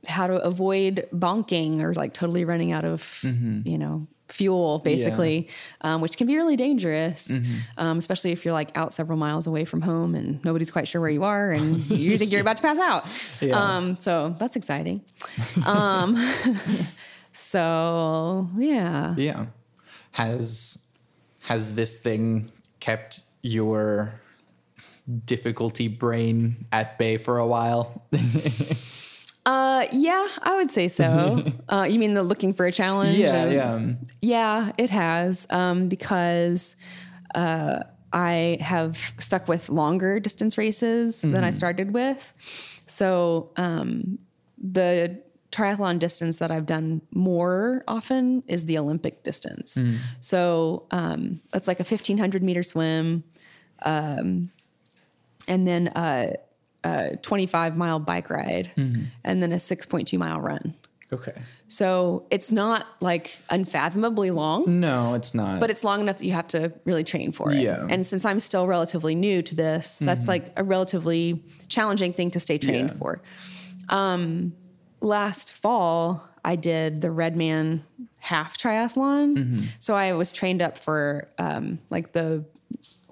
how 0.08 0.28
to 0.28 0.36
avoid 0.36 1.08
bonking 1.14 1.82
or 1.82 1.94
like 1.94 2.14
totally 2.14 2.46
running 2.46 2.72
out 2.72 2.86
of, 2.86 3.20
you 3.24 3.78
know, 3.78 4.08
fuel 4.34 4.80
basically, 4.80 5.48
um, 5.82 6.02
which 6.02 6.18
can 6.18 6.26
be 6.26 6.36
really 6.36 6.56
dangerous, 6.56 7.40
um, 7.78 7.98
especially 8.00 8.32
if 8.32 8.44
you're 8.44 8.54
like 8.54 8.76
out 8.76 8.94
several 8.94 9.18
miles 9.18 9.46
away 9.46 9.64
from 9.64 9.82
home 9.82 10.16
and 10.16 10.44
nobody's 10.44 10.72
quite 10.72 10.88
sure 10.88 11.00
where 11.00 11.10
you 11.10 11.24
are 11.24 11.52
and 11.52 11.86
you 11.90 12.18
think 12.18 12.32
you're 12.32 12.42
about 12.42 12.58
to 12.58 12.64
pass 12.64 12.80
out. 12.80 13.06
Yeah. 13.42 13.60
Um, 13.60 14.00
so 14.00 14.36
that's 14.40 14.56
exciting. 14.56 15.04
Um, 15.66 16.16
so 17.32 18.50
yeah. 18.58 19.14
Yeah. 19.18 19.46
Has 20.14 20.80
has 21.42 21.76
this 21.76 21.98
thing 21.98 22.52
kept 22.80 23.22
your 23.42 24.20
difficulty 25.26 25.88
brain 25.88 26.66
at 26.72 26.98
bay 26.98 27.18
for 27.18 27.38
a 27.38 27.46
while? 27.46 28.04
Uh, 29.46 29.86
yeah, 29.92 30.28
I 30.42 30.56
would 30.56 30.72
say 30.72 30.88
so. 30.88 31.44
uh, 31.70 31.86
you 31.90 32.00
mean 32.00 32.14
the 32.14 32.24
looking 32.24 32.54
for 32.54 32.66
a 32.66 32.72
challenge? 32.72 33.18
yeah, 33.18 33.44
and- 33.44 33.52
yeah. 34.22 34.66
Yeah, 34.66 34.72
it 34.78 34.90
has 34.90 35.46
um, 35.50 35.90
because 35.90 36.76
uh, 37.36 37.80
I 38.14 38.58
have 38.62 38.98
stuck 39.18 39.48
with 39.48 39.70
longer 39.70 40.20
distance 40.20 40.58
races 40.58 41.22
than 41.24 41.44
I 41.44 41.50
started 41.50 41.94
with. 41.94 42.34
So 42.88 43.52
um, 43.58 44.20
the 44.58 45.22
triathlon 45.52 46.00
distance 46.00 46.38
that 46.38 46.50
I've 46.52 46.66
done 46.66 47.02
more 47.12 47.84
often 47.88 48.44
is 48.48 48.66
the 48.66 48.78
Olympic 48.78 49.24
distance. 49.24 49.78
So 50.20 50.88
um, 50.92 51.42
it's 51.54 51.68
like 51.68 51.80
a 51.80 51.84
1500 51.84 52.42
meter 52.44 52.64
swim 52.64 53.24
um, 53.84 54.50
and 55.48 55.68
then 55.68 55.92
a, 55.96 56.36
a 56.84 57.18
25 57.18 57.78
mile 57.78 58.00
bike 58.00 58.30
ride 58.30 58.72
and 58.76 59.42
then 59.44 59.52
a 59.52 59.58
6.2 59.58 60.18
mile 60.18 60.40
run. 60.42 60.74
Okay. 61.12 61.42
So 61.68 62.26
it's 62.32 62.52
not 62.52 62.86
like 63.00 63.38
unfathomably 63.50 64.32
long, 64.32 64.80
No, 64.80 65.14
it's 65.14 65.34
not. 65.36 65.60
but 65.60 65.70
it's 65.70 65.84
long 65.84 66.02
enough 66.02 66.18
that 66.18 66.26
you 66.26 66.32
have 66.34 66.48
to 66.50 66.74
really 66.86 67.04
train 67.04 67.32
for 67.32 67.52
it. 67.52 67.60
Yeah. 67.62 67.86
And 67.90 68.06
since 68.06 68.26
I'm 68.26 68.40
still 68.40 68.66
relatively 68.68 69.14
new 69.16 69.42
to 69.44 69.56
this, 69.56 70.00
that's 70.00 70.28
like 70.28 70.52
a 70.58 70.64
relatively 70.64 71.44
challenging 71.68 72.14
thing 72.14 72.32
to 72.32 72.40
stay 72.40 72.58
trained 72.58 72.90
Yeah. 72.90 72.96
for. 72.96 73.22
Um, 73.90 74.54
last 75.02 75.54
fall, 75.54 76.28
I 76.46 76.56
did 76.56 77.02
the 77.02 77.12
Redman 77.12 77.84
half 78.18 78.58
triathlon. 78.58 79.60
So 79.80 79.96
I 79.96 80.14
was 80.14 80.32
trained 80.32 80.62
up 80.62 80.78
for 80.78 81.28
um, 81.38 81.80
like 81.90 82.14
the 82.14 82.46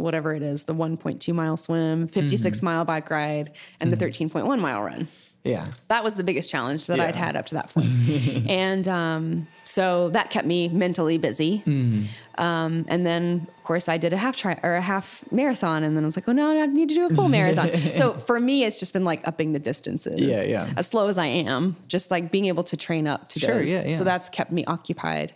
whatever 0.02 0.34
it 0.34 0.42
is, 0.42 0.64
the 0.64 0.76
1.2 0.76 1.34
mile 1.34 1.58
swim, 1.58 2.08
56 2.08 2.62
mile 2.62 2.86
bike 2.86 3.10
ride, 3.10 3.54
and 3.80 3.92
the 3.92 3.98
13.1 3.98 4.60
mile 4.60 4.82
run 4.82 5.08
yeah. 5.44 5.68
that 5.88 6.04
was 6.04 6.16
the 6.16 6.24
biggest 6.24 6.50
challenge 6.50 6.88
that 6.88 7.00
I'd 7.00 7.16
had 7.16 7.36
up 7.36 7.48
to 7.48 7.56
that 7.56 7.70
point. 7.74 7.90
and 8.50 8.88
um, 8.88 9.48
so 9.64 10.10
that 10.10 10.30
kept 10.30 10.46
me 10.46 10.68
mentally 10.70 11.18
busy. 11.18 11.64
Mm-hmm. 11.66 12.04
Um, 12.38 12.86
and 12.88 13.06
then, 13.06 13.48
of 13.58 13.64
course, 13.64 13.88
I 13.90 13.98
did 13.98 14.14
a 14.14 14.18
half 14.18 14.36
try 14.38 14.60
or 14.64 14.74
a 14.76 14.82
half 14.82 15.24
marathon, 15.32 15.84
and 15.84 15.96
then 15.96 16.04
I 16.04 16.08
was 16.08 16.16
like, 16.18 16.28
"Oh 16.28 16.32
no, 16.32 16.62
I 16.62 16.66
need 16.66 16.90
to 16.90 16.96
do 16.96 17.06
a 17.06 17.10
full 17.10 17.28
marathon." 17.40 17.70
so 17.94 18.14
for 18.14 18.40
me, 18.40 18.64
it's 18.64 18.80
just 18.80 18.94
been 18.94 19.04
like 19.06 19.28
upping 19.28 19.54
the 19.54 19.60
distances. 19.60 20.20
Yeah, 20.22 20.44
yeah. 20.44 20.74
As 20.78 20.88
slow 20.88 21.08
as 21.08 21.18
I 21.18 21.26
am, 21.28 21.76
just 21.88 22.12
like 22.12 22.32
being 22.32 22.46
able 22.46 22.64
to 22.66 22.78
train 22.78 23.08
up 23.08 23.28
to 23.30 23.40
Sure, 23.40 23.60
those. 23.60 23.72
yeah, 23.72 23.84
yeah. 23.86 23.96
So 23.98 24.04
that's 24.04 24.30
kept 24.30 24.52
me 24.52 24.66
occupied. 24.66 25.34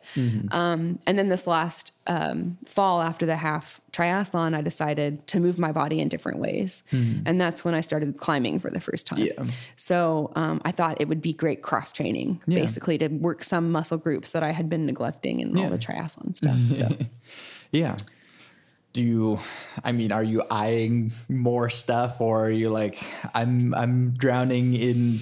Um, 0.51 0.99
and 1.07 1.17
then 1.19 1.29
this 1.29 1.47
last 1.47 1.93
um, 2.07 2.57
fall, 2.65 3.01
after 3.01 3.25
the 3.25 3.35
half 3.35 3.81
triathlon, 3.91 4.55
I 4.55 4.61
decided 4.61 5.25
to 5.27 5.39
move 5.39 5.57
my 5.57 5.71
body 5.71 5.99
in 5.99 6.07
different 6.09 6.39
ways, 6.39 6.83
and 6.91 7.39
that's 7.41 7.63
when 7.65 7.73
I 7.73 7.81
started 7.81 8.17
climbing 8.17 8.59
for 8.59 8.69
the 8.69 8.79
first 8.79 9.07
time. 9.07 9.19
Yeah. 9.19 9.45
So 9.75 10.31
um, 10.35 10.61
I 10.65 10.71
thought 10.71 10.99
it 11.01 11.07
would 11.07 11.21
be 11.21 11.33
great 11.33 11.61
cross 11.61 11.91
training, 11.93 12.41
Yeah. 12.47 12.59
basically 12.59 12.97
to 12.99 13.07
work 13.07 13.43
some 13.43 13.71
muscle 13.71 13.97
groups 13.97 14.31
that 14.31 14.43
I 14.43 14.51
had 14.51 14.69
been 14.69 14.85
neglecting 14.85 15.39
in 15.39 15.57
all 15.57 15.69
the 15.69 15.77
triathlon 15.77 16.35
stuff. 16.35 16.55
So 16.75 16.84
Yeah. 17.71 17.97
Do 18.93 19.03
you 19.03 19.39
I 19.83 19.91
mean, 19.91 20.13
are 20.13 20.23
you 20.23 20.43
eyeing 20.49 21.11
more 21.27 21.69
stuff 21.69 22.21
or 22.21 22.45
are 22.45 22.49
you 22.49 22.69
like 22.69 22.97
I'm 23.33 23.73
I'm 23.73 24.11
drowning 24.11 24.73
in 24.73 25.19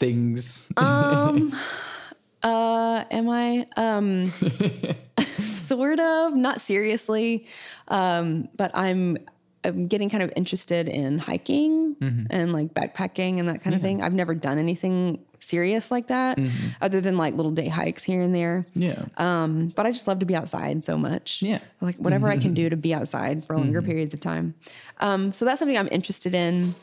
things? 0.00 0.70
Um, 0.76 1.54
uh, 2.42 3.04
am 3.10 3.28
I? 3.28 3.66
Um, 3.76 4.26
sort 5.20 6.00
of, 6.00 6.34
not 6.34 6.60
seriously, 6.60 7.46
um, 7.88 8.48
but 8.56 8.70
I'm. 8.74 9.18
I'm 9.62 9.88
getting 9.88 10.08
kind 10.08 10.22
of 10.22 10.32
interested 10.36 10.88
in 10.88 11.18
hiking 11.18 11.94
and 12.30 12.50
like 12.50 12.72
backpacking 12.72 13.38
and 13.38 13.46
that 13.50 13.62
kind 13.62 13.76
of 13.76 13.82
thing. 13.82 14.02
I've 14.02 14.14
never 14.14 14.34
done 14.34 14.56
anything 14.56 15.22
serious 15.40 15.90
like 15.90 16.08
that, 16.08 16.38
other 16.80 17.00
than 17.00 17.16
like 17.16 17.34
little 17.34 17.52
day 17.52 17.68
hikes 17.68 18.04
here 18.04 18.22
and 18.22 18.34
there. 18.34 18.66
yeah. 18.74 19.04
Um, 19.16 19.68
but 19.74 19.86
I 19.86 19.90
just 19.90 20.06
love 20.06 20.20
to 20.20 20.26
be 20.26 20.36
outside 20.36 20.84
so 20.84 20.96
much. 20.96 21.42
Yeah. 21.42 21.58
Like 21.80 21.96
whatever 21.96 22.28
I 22.28 22.38
can 22.38 22.54
do 22.54 22.68
to 22.68 22.76
be 22.76 22.94
outside 22.94 23.44
for 23.44 23.56
longer 23.56 23.82
periods 23.82 24.14
of 24.14 24.20
time. 24.20 24.54
Um, 24.98 25.32
so 25.32 25.44
that's 25.44 25.58
something 25.58 25.78
I'm 25.78 25.88
interested 25.90 26.34
in 26.34 26.74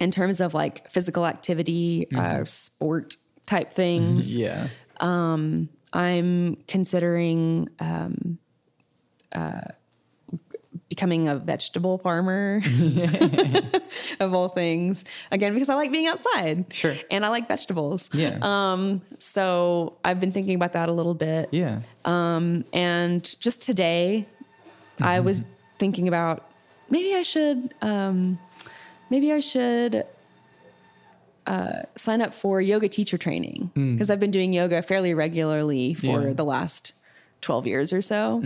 in 0.00 0.10
terms 0.10 0.40
of 0.40 0.54
like 0.54 0.90
physical 0.90 1.26
activity, 1.26 2.06
uh, 2.14 2.44
sport 2.44 3.16
type 3.46 3.72
things. 3.72 4.36
yeah. 4.44 4.68
Um, 5.00 5.68
I'm 5.92 6.56
considering 6.68 7.68
um, 7.80 8.38
uh, 9.34 9.60
becoming 10.92 11.26
a 11.26 11.36
vegetable 11.36 11.96
farmer 11.96 12.60
of 14.20 14.34
all 14.34 14.48
things. 14.48 15.04
Again, 15.30 15.54
because 15.54 15.70
I 15.70 15.74
like 15.74 15.90
being 15.90 16.06
outside. 16.06 16.66
Sure. 16.70 16.94
And 17.10 17.24
I 17.24 17.28
like 17.28 17.48
vegetables. 17.48 18.10
Yeah. 18.12 18.36
Um, 18.42 19.00
so 19.16 19.94
I've 20.04 20.20
been 20.20 20.32
thinking 20.32 20.54
about 20.54 20.74
that 20.74 20.90
a 20.90 20.92
little 20.92 21.14
bit. 21.14 21.48
yeah. 21.50 21.80
And 22.04 23.40
just 23.40 23.62
today, 23.62 24.26
I 25.00 25.20
was 25.20 25.40
thinking 25.78 26.08
about 26.08 26.44
maybe 26.90 27.14
I 27.14 27.22
should, 27.22 27.72
um, 27.80 28.38
maybe 29.08 29.32
I 29.32 29.40
should 29.40 30.04
uh, 31.46 31.82
sign 31.96 32.20
up 32.20 32.34
for 32.34 32.60
yoga 32.60 32.88
teacher 32.88 33.16
training 33.16 33.70
because 33.74 34.10
I've 34.10 34.20
been 34.20 34.30
doing 34.30 34.52
yoga 34.52 34.82
fairly 34.82 35.14
regularly 35.14 35.94
for 35.94 36.06
Mm. 36.20 36.24
Yeah. 36.28 36.32
the 36.34 36.44
last 36.44 36.92
12 37.40 37.66
years 37.66 37.92
or 37.94 38.02
so. 38.02 38.42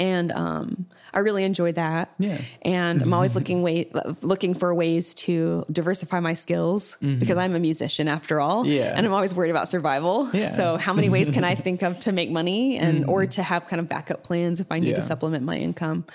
And 0.00 0.32
um, 0.32 0.86
I 1.12 1.18
really 1.18 1.44
enjoy 1.44 1.72
that. 1.72 2.10
Yeah. 2.18 2.40
And 2.62 3.02
I'm 3.02 3.12
always 3.12 3.34
looking 3.34 3.62
way, 3.62 3.90
looking 4.22 4.54
for 4.54 4.74
ways 4.74 5.14
to 5.14 5.62
diversify 5.70 6.20
my 6.20 6.34
skills 6.34 6.96
because 7.00 7.36
I'm 7.36 7.54
a 7.54 7.58
musician 7.58 8.08
after 8.08 8.40
all. 8.40 8.64
Mm-hmm. 8.64 8.72
Yeah. 8.72 8.94
And 8.96 9.06
I'm 9.06 9.12
always 9.12 9.34
worried 9.34 9.50
about 9.50 9.68
survival. 9.68 10.30
Yeah. 10.32 10.50
So 10.52 10.78
how 10.78 10.94
many 10.94 11.10
ways 11.10 11.30
can 11.30 11.44
I 11.44 11.54
think 11.66 11.82
of 11.82 11.98
to 12.00 12.12
make 12.12 12.30
money 12.30 12.78
and 12.78 13.04
or 13.06 13.26
to 13.26 13.42
have 13.42 13.66
kind 13.66 13.78
of 13.78 13.88
backup 13.88 14.22
plans 14.22 14.58
if 14.58 14.72
I 14.72 14.78
need 14.80 14.94
to 14.94 15.02
supplement 15.02 15.44
my 15.44 15.56
income? 15.56 16.06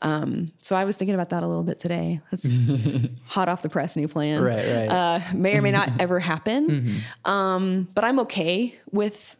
Um, 0.00 0.52
so 0.58 0.76
I 0.76 0.84
was 0.84 0.96
thinking 0.96 1.14
about 1.14 1.30
that 1.30 1.42
a 1.42 1.46
little 1.46 1.62
bit 1.62 1.78
today. 1.78 2.20
That's 2.30 2.52
hot 3.26 3.48
off 3.48 3.62
the 3.62 3.68
press 3.68 3.96
new 3.96 4.08
plan. 4.08 4.42
Right, 4.42 4.56
right. 4.56 4.88
Uh, 4.88 5.20
may 5.34 5.56
or 5.56 5.62
may 5.62 5.70
not 5.70 5.90
ever 6.00 6.18
happen. 6.18 7.02
Um, 7.24 7.88
but 7.94 8.04
I'm 8.04 8.18
okay 8.20 8.74
with 8.90 9.36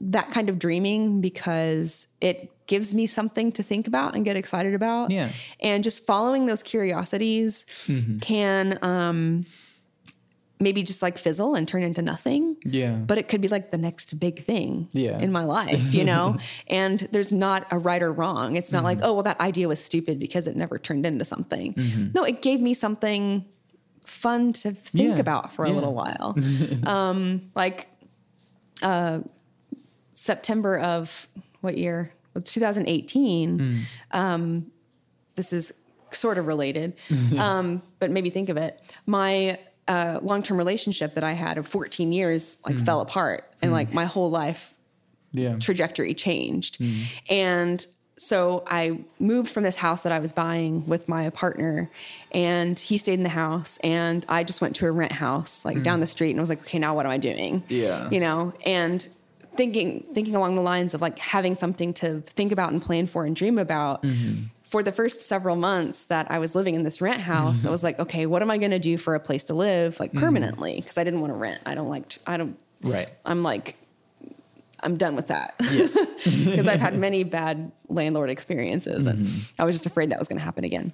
that 0.00 0.30
kind 0.30 0.48
of 0.48 0.58
dreaming 0.58 1.20
because 1.20 2.08
it 2.20 2.52
gives 2.68 2.94
me 2.94 3.06
something 3.08 3.50
to 3.52 3.62
think 3.64 3.88
about 3.88 4.14
and 4.14 4.24
get 4.24 4.36
excited 4.36 4.74
about. 4.74 5.10
Yeah. 5.10 5.30
And 5.58 5.82
just 5.82 6.06
following 6.06 6.46
those 6.46 6.62
curiosities 6.62 7.66
can 8.20 8.78
um, 8.82 9.46
maybe 10.60 10.82
just 10.82 11.02
like 11.02 11.18
fizzle 11.18 11.54
and 11.54 11.66
turn 11.66 11.82
into 11.82 12.02
nothing. 12.02 12.56
Yeah. 12.64 12.94
But 12.96 13.18
it 13.18 13.28
could 13.28 13.40
be 13.40 13.48
like 13.48 13.70
the 13.70 13.78
next 13.78 14.20
big 14.20 14.40
thing 14.40 14.88
Yeah. 14.92 15.18
in 15.18 15.32
my 15.32 15.44
life, 15.44 15.92
you 15.94 16.04
know? 16.04 16.36
and 16.68 17.00
there's 17.10 17.32
not 17.32 17.66
a 17.72 17.78
right 17.78 18.02
or 18.02 18.12
wrong. 18.12 18.54
It's 18.56 18.70
not 18.70 18.84
like, 18.84 18.98
oh, 19.02 19.14
well, 19.14 19.22
that 19.24 19.40
idea 19.40 19.66
was 19.66 19.82
stupid 19.82 20.18
because 20.18 20.46
it 20.46 20.54
never 20.56 20.78
turned 20.78 21.06
into 21.06 21.24
something. 21.24 21.74
No, 22.14 22.22
it 22.24 22.42
gave 22.42 22.60
me 22.60 22.74
something 22.74 23.44
fun 24.04 24.52
to 24.54 24.72
think 24.72 25.14
Yeah. 25.14 25.20
about 25.20 25.52
for 25.52 25.64
a 25.64 25.70
little 25.70 25.94
while. 25.94 26.36
um, 26.86 27.50
like 27.54 27.86
uh, 28.82 29.20
September 30.12 30.78
of 30.78 31.28
what 31.60 31.76
year? 31.78 32.12
Well, 32.38 32.44
2018. 32.44 33.86
Um, 34.12 34.70
this 35.34 35.52
is 35.52 35.72
sort 36.10 36.38
of 36.38 36.46
related, 36.46 36.94
um, 37.38 37.82
but 37.98 38.10
maybe 38.10 38.30
think 38.30 38.48
of 38.48 38.56
it. 38.56 38.80
My 39.06 39.58
uh, 39.86 40.20
long-term 40.22 40.56
relationship 40.56 41.14
that 41.14 41.24
I 41.24 41.32
had 41.32 41.58
of 41.58 41.66
14 41.66 42.12
years 42.12 42.58
like 42.66 42.78
fell 42.78 43.00
apart, 43.00 43.44
and 43.62 43.72
like 43.72 43.92
my 43.92 44.04
whole 44.04 44.30
life 44.30 44.72
Yeah. 45.32 45.56
trajectory 45.58 46.14
changed. 46.14 46.82
And 47.28 47.84
so 48.16 48.64
I 48.66 48.98
moved 49.20 49.48
from 49.50 49.62
this 49.62 49.76
house 49.76 50.02
that 50.02 50.10
I 50.12 50.18
was 50.18 50.32
buying 50.32 50.86
with 50.88 51.08
my 51.08 51.30
partner, 51.30 51.88
and 52.32 52.78
he 52.78 52.98
stayed 52.98 53.14
in 53.14 53.22
the 53.22 53.28
house, 53.28 53.78
and 53.84 54.26
I 54.28 54.42
just 54.44 54.60
went 54.60 54.74
to 54.76 54.86
a 54.86 54.90
rent 54.92 55.12
house 55.12 55.64
like 55.64 55.82
down 55.82 56.00
the 56.00 56.06
street, 56.06 56.30
and 56.32 56.40
I 56.40 56.42
was 56.42 56.48
like, 56.50 56.60
okay, 56.62 56.78
now 56.78 56.94
what 56.94 57.06
am 57.06 57.12
I 57.12 57.18
doing? 57.18 57.62
Yeah. 57.68 58.10
you 58.10 58.20
know, 58.20 58.52
and 58.66 59.06
thinking 59.58 60.06
thinking 60.14 60.34
along 60.34 60.54
the 60.54 60.62
lines 60.62 60.94
of 60.94 61.02
like 61.02 61.18
having 61.18 61.54
something 61.54 61.92
to 61.92 62.22
think 62.22 62.52
about 62.52 62.72
and 62.72 62.80
plan 62.80 63.06
for 63.06 63.26
and 63.26 63.36
dream 63.36 63.58
about. 63.58 64.02
Mm-hmm. 64.02 64.44
For 64.62 64.82
the 64.82 64.92
first 64.92 65.22
several 65.22 65.56
months 65.56 66.04
that 66.06 66.30
I 66.30 66.38
was 66.38 66.54
living 66.54 66.74
in 66.74 66.82
this 66.82 67.00
rent 67.00 67.20
house, 67.20 67.60
I 67.60 67.62
mm-hmm. 67.64 67.72
was 67.72 67.82
like, 67.82 67.98
okay, 67.98 68.26
what 68.26 68.42
am 68.42 68.50
I 68.50 68.58
going 68.58 68.70
to 68.70 68.78
do 68.78 68.98
for 68.98 69.14
a 69.14 69.20
place 69.20 69.44
to 69.44 69.54
live 69.54 69.98
like 69.98 70.10
mm-hmm. 70.10 70.20
permanently? 70.20 70.76
Because 70.76 70.98
I 70.98 71.04
didn't 71.04 71.20
want 71.20 71.32
to 71.32 71.36
rent. 71.36 71.62
I 71.66 71.74
don't 71.74 71.88
like. 71.88 72.18
I 72.26 72.36
don't. 72.36 72.56
Right. 72.82 73.08
I'm 73.24 73.42
like, 73.42 73.76
I'm 74.80 74.96
done 74.96 75.16
with 75.16 75.28
that 75.28 75.56
Yes. 75.60 75.96
because 76.24 76.68
I've 76.68 76.80
had 76.80 76.96
many 77.08 77.24
bad 77.24 77.72
landlord 77.88 78.30
experiences 78.30 79.08
and 79.08 79.26
I 79.58 79.64
was 79.64 79.74
just 79.74 79.86
afraid 79.86 80.10
that 80.10 80.18
was 80.20 80.28
going 80.28 80.38
to 80.38 80.44
happen 80.44 80.64
again. 80.64 80.92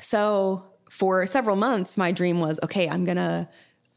So 0.00 0.64
for 0.90 1.26
several 1.28 1.54
months, 1.54 1.96
my 1.96 2.10
dream 2.10 2.40
was, 2.40 2.58
okay, 2.64 2.88
I'm 2.88 3.04
going 3.04 3.18
to, 3.18 3.48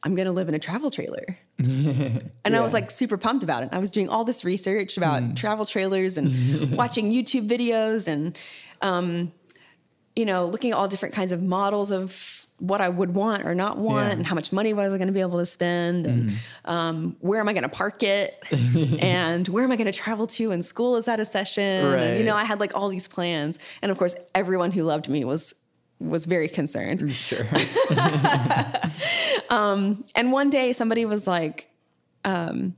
I'm 0.03 0.13
going 0.15 0.27
to 0.27 0.31
live 0.31 0.47
in 0.49 0.53
a 0.55 0.59
travel 0.59 0.91
trailer. 0.91 1.37
and 1.57 2.55
I 2.55 2.59
was 2.61 2.73
like 2.73 2.91
super 2.91 3.17
pumped 3.17 3.43
about 3.43 3.63
it. 3.63 3.69
I 3.71 3.79
was 3.79 3.89
doing 3.91 4.09
all 4.09 4.23
this 4.23 4.45
research 4.45 4.97
about 4.97 5.35
travel 5.35 5.65
trailers 5.65 6.17
and 6.17 6.71
watching 6.77 7.11
YouTube 7.11 7.47
videos 7.49 8.07
and, 8.07 8.37
um, 8.81 9.31
you 10.15 10.25
know, 10.25 10.45
looking 10.45 10.71
at 10.71 10.77
all 10.77 10.87
different 10.87 11.15
kinds 11.15 11.31
of 11.31 11.41
models 11.41 11.91
of 11.91 12.45
what 12.59 12.79
I 12.79 12.87
would 12.87 13.13
want 13.15 13.43
or 13.45 13.53
not 13.53 13.77
want 13.77 14.05
Yeah. 14.07 14.11
and 14.13 14.25
how 14.27 14.33
much 14.35 14.53
money 14.53 14.73
was 14.73 14.93
I 14.93 14.97
going 14.97 15.07
to 15.07 15.13
be 15.13 15.19
able 15.19 15.39
to 15.39 15.45
spend 15.45 16.05
and 16.05 16.31
um, 16.63 17.17
where 17.19 17.41
am 17.41 17.49
I 17.49 17.53
going 17.53 17.63
to 17.63 17.69
park 17.69 18.01
it 18.01 18.33
and 19.01 19.45
where 19.49 19.63
am 19.65 19.71
I 19.71 19.75
going 19.75 19.91
to 19.91 19.97
travel 19.97 20.25
to 20.27 20.51
and 20.51 20.63
school 20.63 20.95
is 20.95 21.07
at 21.09 21.19
a 21.19 21.25
session. 21.25 21.63
And, 21.63 22.19
you 22.19 22.25
know, 22.25 22.35
I 22.35 22.43
had 22.45 22.59
like 22.61 22.73
all 22.75 22.87
these 22.89 23.07
plans. 23.09 23.59
And 23.81 23.91
of 23.91 23.97
course, 23.97 24.15
everyone 24.33 24.71
who 24.71 24.83
loved 24.83 25.09
me 25.09 25.25
was 25.25 25.53
was 25.99 26.25
very 26.25 26.49
concerned. 26.49 27.01
Sure. 27.15 27.45
And 29.49 30.31
one 30.31 30.49
day 30.49 30.73
somebody 30.73 31.05
was 31.05 31.27
like, 31.27 31.69
um, 32.23 32.75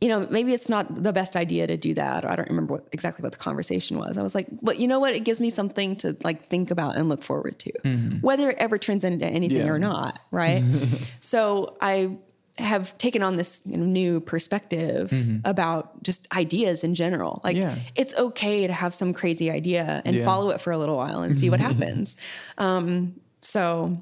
you 0.00 0.08
know, 0.08 0.26
maybe 0.30 0.52
it's 0.52 0.68
not 0.68 1.02
the 1.02 1.12
best 1.12 1.34
idea 1.36 1.66
to 1.66 1.76
do 1.76 1.94
that. 1.94 2.24
Or 2.24 2.28
I 2.30 2.36
don't 2.36 2.48
remember 2.50 2.74
what, 2.74 2.88
exactly 2.92 3.22
what 3.22 3.32
the 3.32 3.38
conversation 3.38 3.96
was. 3.98 4.18
I 4.18 4.22
was 4.22 4.34
like, 4.34 4.46
but 4.60 4.78
you 4.78 4.86
know 4.88 4.98
what? 5.00 5.14
It 5.14 5.24
gives 5.24 5.40
me 5.40 5.48
something 5.50 5.96
to 5.96 6.16
like 6.22 6.46
think 6.46 6.70
about 6.70 6.96
and 6.96 7.08
look 7.08 7.22
forward 7.22 7.58
to, 7.60 7.72
whether 8.20 8.50
it 8.50 8.56
ever 8.58 8.76
turns 8.76 9.04
into 9.04 9.24
anything 9.26 9.58
Yeah. 9.66 9.72
or 9.72 9.78
not. 9.78 10.18
Right. 10.30 10.62
so 11.20 11.76
I 11.80 12.18
have 12.58 12.96
taken 12.98 13.22
on 13.22 13.34
this 13.36 13.60
you 13.64 13.76
know, 13.76 13.84
new 13.84 14.20
perspective 14.20 15.12
about 15.44 16.02
just 16.04 16.28
ideas 16.36 16.84
in 16.84 16.94
general. 16.94 17.40
Like 17.42 17.56
Yeah. 17.56 17.76
it's 17.96 18.14
okay 18.16 18.66
to 18.68 18.72
have 18.72 18.94
some 18.94 19.12
crazy 19.12 19.50
idea 19.50 20.02
and 20.04 20.16
Yeah. 20.16 20.24
follow 20.24 20.50
it 20.50 20.60
for 20.60 20.72
a 20.72 20.78
little 20.78 20.96
while 20.96 21.22
and 21.22 21.34
see 21.36 21.50
what 21.50 21.58
happens. 21.68 22.16
Um, 22.58 23.20
so, 23.40 24.00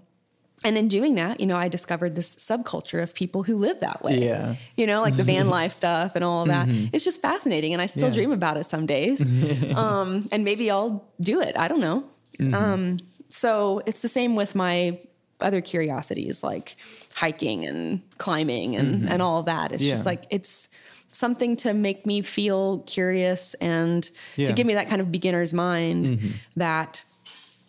and 0.65 0.77
in 0.79 0.87
doing 0.89 1.15
that, 1.17 1.41
you 1.41 1.47
know, 1.47 1.57
I 1.57 1.69
discovered 1.69 2.15
this 2.15 2.37
subculture 2.37 3.03
of 3.03 3.15
people 3.15 3.43
who 3.43 3.57
live 3.57 3.81
that 3.81 4.05
way. 4.05 4.23
Yeah. 4.23 4.55
You 4.77 4.87
know, 4.87 5.01
like 5.01 5.17
the 5.17 5.25
van 5.25 5.49
life 5.59 5.73
stuff 5.73 6.15
and 6.15 6.23
all 6.23 6.43
of 6.43 6.49
that. 6.49 6.69
It's 6.93 7.05
just 7.05 7.21
fascinating. 7.23 7.73
And 7.73 7.81
I 7.83 7.87
still 7.87 8.09
Yeah. 8.09 8.15
dream 8.15 8.33
about 8.33 8.59
it 8.59 8.65
some 8.67 8.85
days. 8.87 9.27
um, 9.75 10.29
and 10.31 10.45
maybe 10.45 10.71
I'll 10.71 11.05
do 11.21 11.41
it. 11.41 11.57
I 11.59 11.69
don't 11.69 11.81
know. 11.81 12.05
Um, 12.53 12.99
so 13.31 13.81
it's 13.87 14.01
the 14.01 14.09
same 14.09 14.37
with 14.37 14.55
my 14.55 14.99
other 15.41 15.61
curiosities 15.61 16.45
like 16.45 16.77
hiking 17.15 17.65
and 17.67 18.03
climbing 18.19 18.77
and, 18.77 19.09
and 19.09 19.23
all 19.23 19.43
that. 19.45 19.73
It's 19.73 19.83
just 19.87 20.07
like, 20.07 20.25
it's 20.31 20.69
something 21.11 21.57
to 21.59 21.75
make 21.75 22.07
me 22.07 22.23
feel 22.23 22.79
curious 22.81 23.55
and 23.55 24.09
Yeah. 24.37 24.49
to 24.49 24.53
give 24.55 24.67
me 24.67 24.75
that 24.75 24.89
kind 24.89 25.01
of 25.01 25.13
beginner's 25.13 25.53
mind 25.53 26.35
that, 26.57 27.05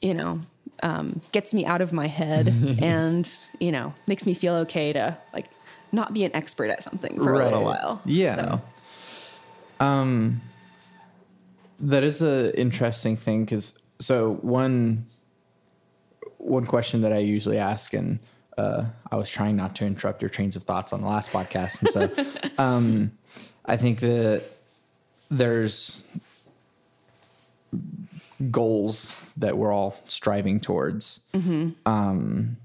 you 0.01 0.13
know, 0.13 0.41
um, 0.81 1.21
gets 1.31 1.53
me 1.53 1.65
out 1.65 1.81
of 1.81 1.91
my 1.93 2.07
head 2.07 2.47
and, 2.81 3.29
you 3.59 3.71
know, 3.71 3.93
makes 4.07 4.25
me 4.25 4.33
feel 4.33 4.55
okay 4.55 4.91
to 4.93 5.17
like 5.33 5.47
not 5.91 6.13
be 6.13 6.23
an 6.23 6.35
expert 6.35 6.69
at 6.69 6.83
something 6.83 7.17
for 7.17 7.33
a 7.33 7.43
little 7.43 7.63
while. 7.63 8.01
Yeah. 8.05 8.35
So, 8.35 8.61
Um, 9.79 10.41
That 11.79 12.03
is 12.03 12.21
a 12.21 12.57
interesting 12.57 13.17
thing 13.17 13.43
because 13.45 13.77
so 13.99 14.35
one 14.41 15.05
one 16.37 16.65
question 16.65 17.01
that 17.01 17.11
I 17.13 17.19
usually 17.19 17.57
ask, 17.57 17.93
and 17.93 18.19
uh, 18.57 18.85
I 19.11 19.15
was 19.15 19.29
trying 19.29 19.55
not 19.55 19.75
to 19.75 19.85
interrupt 19.85 20.21
your 20.21 20.29
trains 20.29 20.55
of 20.55 20.63
thoughts 20.63 20.93
on 20.93 21.01
the 21.01 21.07
last 21.07 21.31
podcast, 21.31 21.81
and 21.81 21.89
so 21.89 22.49
um, 22.63 23.11
I 23.65 23.77
think 23.77 23.99
that 24.01 24.43
there's 25.29 26.05
goals 28.51 29.19
that 29.37 29.57
we're 29.57 29.71
all 29.71 29.97
striving 30.05 30.59
towards. 30.59 31.21
Um, 31.85 32.57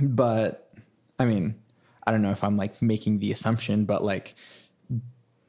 but 0.00 0.70
I 1.18 1.24
mean, 1.24 1.54
I 2.06 2.10
don't 2.10 2.22
know 2.22 2.30
if 2.30 2.42
I'm 2.42 2.56
like 2.56 2.80
making 2.82 3.20
the 3.20 3.32
assumption, 3.32 3.84
but 3.84 4.02
like, 4.02 4.34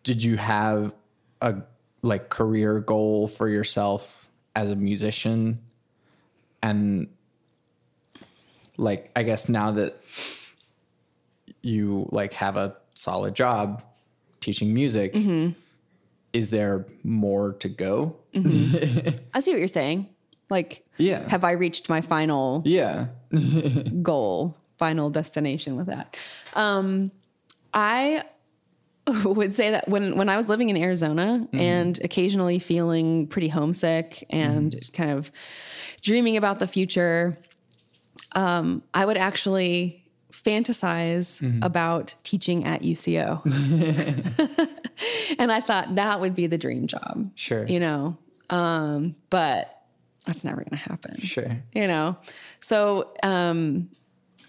did 0.04 0.24
you 0.24 0.38
have 0.38 0.94
a 1.42 1.62
like 2.02 2.30
career 2.30 2.80
goal 2.80 3.28
for 3.28 3.50
yourself 3.50 4.28
as 4.56 4.70
a 4.72 4.76
musician? 4.76 5.60
And 6.62 7.08
like, 8.78 9.12
I 9.16 9.24
guess 9.24 9.50
now 9.50 9.72
that 9.72 9.94
you 11.62 12.08
like 12.12 12.34
have 12.34 12.58
a 12.58 12.76
solid 12.94 13.36
job 13.36 13.84
teaching 14.40 14.74
music, 14.74 15.14
mm-hmm. 15.14 15.52
is 16.34 16.50
there 16.50 16.86
more 17.04 17.54
to 17.54 17.70
go? 17.70 18.18
Mm-hmm. 18.34 19.10
I 19.34 19.40
see 19.40 19.52
what 19.52 19.60
you're 19.60 19.68
saying. 19.68 20.10
Like, 20.50 20.86
Yeah. 20.98 21.28
have 21.30 21.44
I 21.44 21.52
reached 21.52 21.90
my 21.90 22.02
final 22.02 22.62
Yeah. 22.66 23.08
goal, 24.02 24.58
final 24.78 25.10
destination 25.10 25.76
with 25.78 25.88
that? 25.88 26.18
Um, 26.54 27.12
I 27.74 28.24
would 29.26 29.54
say 29.54 29.72
that 29.72 29.88
when 29.90 30.16
when 30.16 30.30
I 30.30 30.38
was 30.38 30.48
living 30.50 30.70
in 30.70 30.78
Arizona 30.78 31.40
mm-hmm. 31.42 31.60
and 31.60 32.00
occasionally 32.04 32.60
feeling 32.60 33.28
pretty 33.28 33.50
homesick 33.50 34.26
and 34.30 34.76
kind 34.94 35.12
of 35.12 35.32
dreaming 36.02 36.38
about 36.38 36.60
the 36.60 36.68
future, 36.68 37.38
um, 38.36 38.84
I 38.94 39.06
would 39.06 39.18
actually 39.18 40.04
fantasize 40.32 41.64
about 41.64 42.16
teaching 42.24 42.66
at 42.66 42.82
UCO. 42.82 43.46
and 45.40 45.52
I 45.52 45.60
thought 45.60 45.96
that 45.96 46.20
would 46.20 46.34
be 46.34 46.48
the 46.48 46.58
dream 46.58 46.88
job. 46.88 47.30
Sure. 47.36 47.66
You 47.66 47.80
know, 47.80 48.18
um, 48.50 49.16
but 49.30 49.84
that's 50.26 50.44
never 50.44 50.58
going 50.58 50.72
to 50.72 50.76
happen. 50.76 51.18
Sure. 51.18 51.62
You 51.74 51.88
know, 51.88 52.18
so 52.60 53.14
um, 53.22 53.90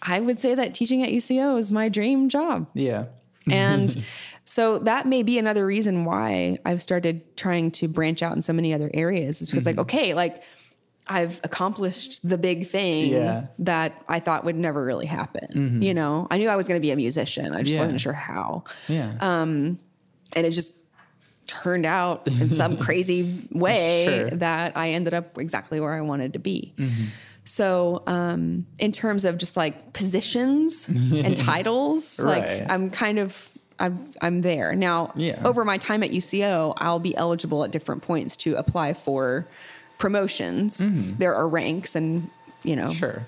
I 0.00 0.20
would 0.20 0.38
say 0.38 0.54
that 0.54 0.74
teaching 0.74 1.02
at 1.02 1.10
UCO 1.10 1.58
is 1.58 1.70
my 1.70 1.88
dream 1.88 2.28
job. 2.28 2.68
Yeah. 2.74 3.06
And 3.50 4.04
so 4.44 4.78
that 4.80 5.06
may 5.06 5.22
be 5.22 5.38
another 5.38 5.66
reason 5.66 6.04
why 6.04 6.58
I've 6.64 6.82
started 6.82 7.36
trying 7.36 7.70
to 7.72 7.88
branch 7.88 8.22
out 8.22 8.32
in 8.34 8.42
so 8.42 8.52
many 8.52 8.72
other 8.72 8.90
areas 8.94 9.42
is 9.42 9.48
because, 9.48 9.66
like, 9.66 9.78
okay, 9.78 10.14
like 10.14 10.42
I've 11.06 11.38
accomplished 11.44 12.26
the 12.26 12.38
big 12.38 12.66
thing 12.66 13.12
Yeah. 13.12 13.46
that 13.58 14.02
I 14.08 14.20
thought 14.20 14.44
would 14.44 14.56
never 14.56 14.82
really 14.84 15.06
happen. 15.06 15.82
You 15.82 15.92
know, 15.92 16.26
I 16.30 16.38
knew 16.38 16.48
I 16.48 16.56
was 16.56 16.66
going 16.66 16.80
to 16.80 16.82
be 16.82 16.92
a 16.92 16.96
musician, 16.96 17.52
I 17.52 17.60
just 17.62 17.74
Yeah. 17.74 17.80
wasn't 17.82 18.00
sure 18.00 18.12
how. 18.14 18.64
Yeah. 18.88 19.12
and 19.20 19.78
it 20.34 20.50
just 20.50 20.72
turned 21.46 21.84
out 21.86 22.26
in 22.40 22.48
some 22.48 22.76
crazy 22.78 23.46
way 23.52 24.04
Sure. 24.06 24.30
that 24.38 24.76
I 24.76 24.90
ended 24.92 25.14
up 25.14 25.38
exactly 25.38 25.78
where 25.78 25.92
I 25.94 26.00
wanted 26.00 26.32
to 26.32 26.38
be. 26.38 26.72
Mm-hmm. 26.78 27.04
So, 27.44 28.02
um, 28.06 28.66
in 28.78 28.90
terms 28.90 29.26
of 29.26 29.36
just 29.36 29.54
like 29.56 29.92
positions 29.92 30.88
and 31.12 31.36
titles, 31.36 32.18
Right. 32.18 32.60
like 32.60 32.70
I'm 32.70 32.88
kind 32.90 33.18
of 33.18 33.50
I'm 33.78 34.10
I'm 34.22 34.40
there 34.42 34.74
now. 34.74 35.12
Yeah. 35.16 35.42
Over 35.44 35.64
my 35.64 35.76
time 35.78 36.02
at 36.02 36.10
UCO, 36.10 36.72
I'll 36.78 37.00
be 37.00 37.14
eligible 37.16 37.62
at 37.64 37.70
different 37.72 38.02
points 38.02 38.36
to 38.38 38.54
apply 38.54 38.94
for 38.94 39.46
promotions. 39.98 40.86
There 41.18 41.34
are 41.34 41.48
ranks, 41.48 41.94
and 41.96 42.30
you 42.62 42.76
know, 42.76 42.84
Mm-hmm. 42.86 42.92
sure. 42.92 43.26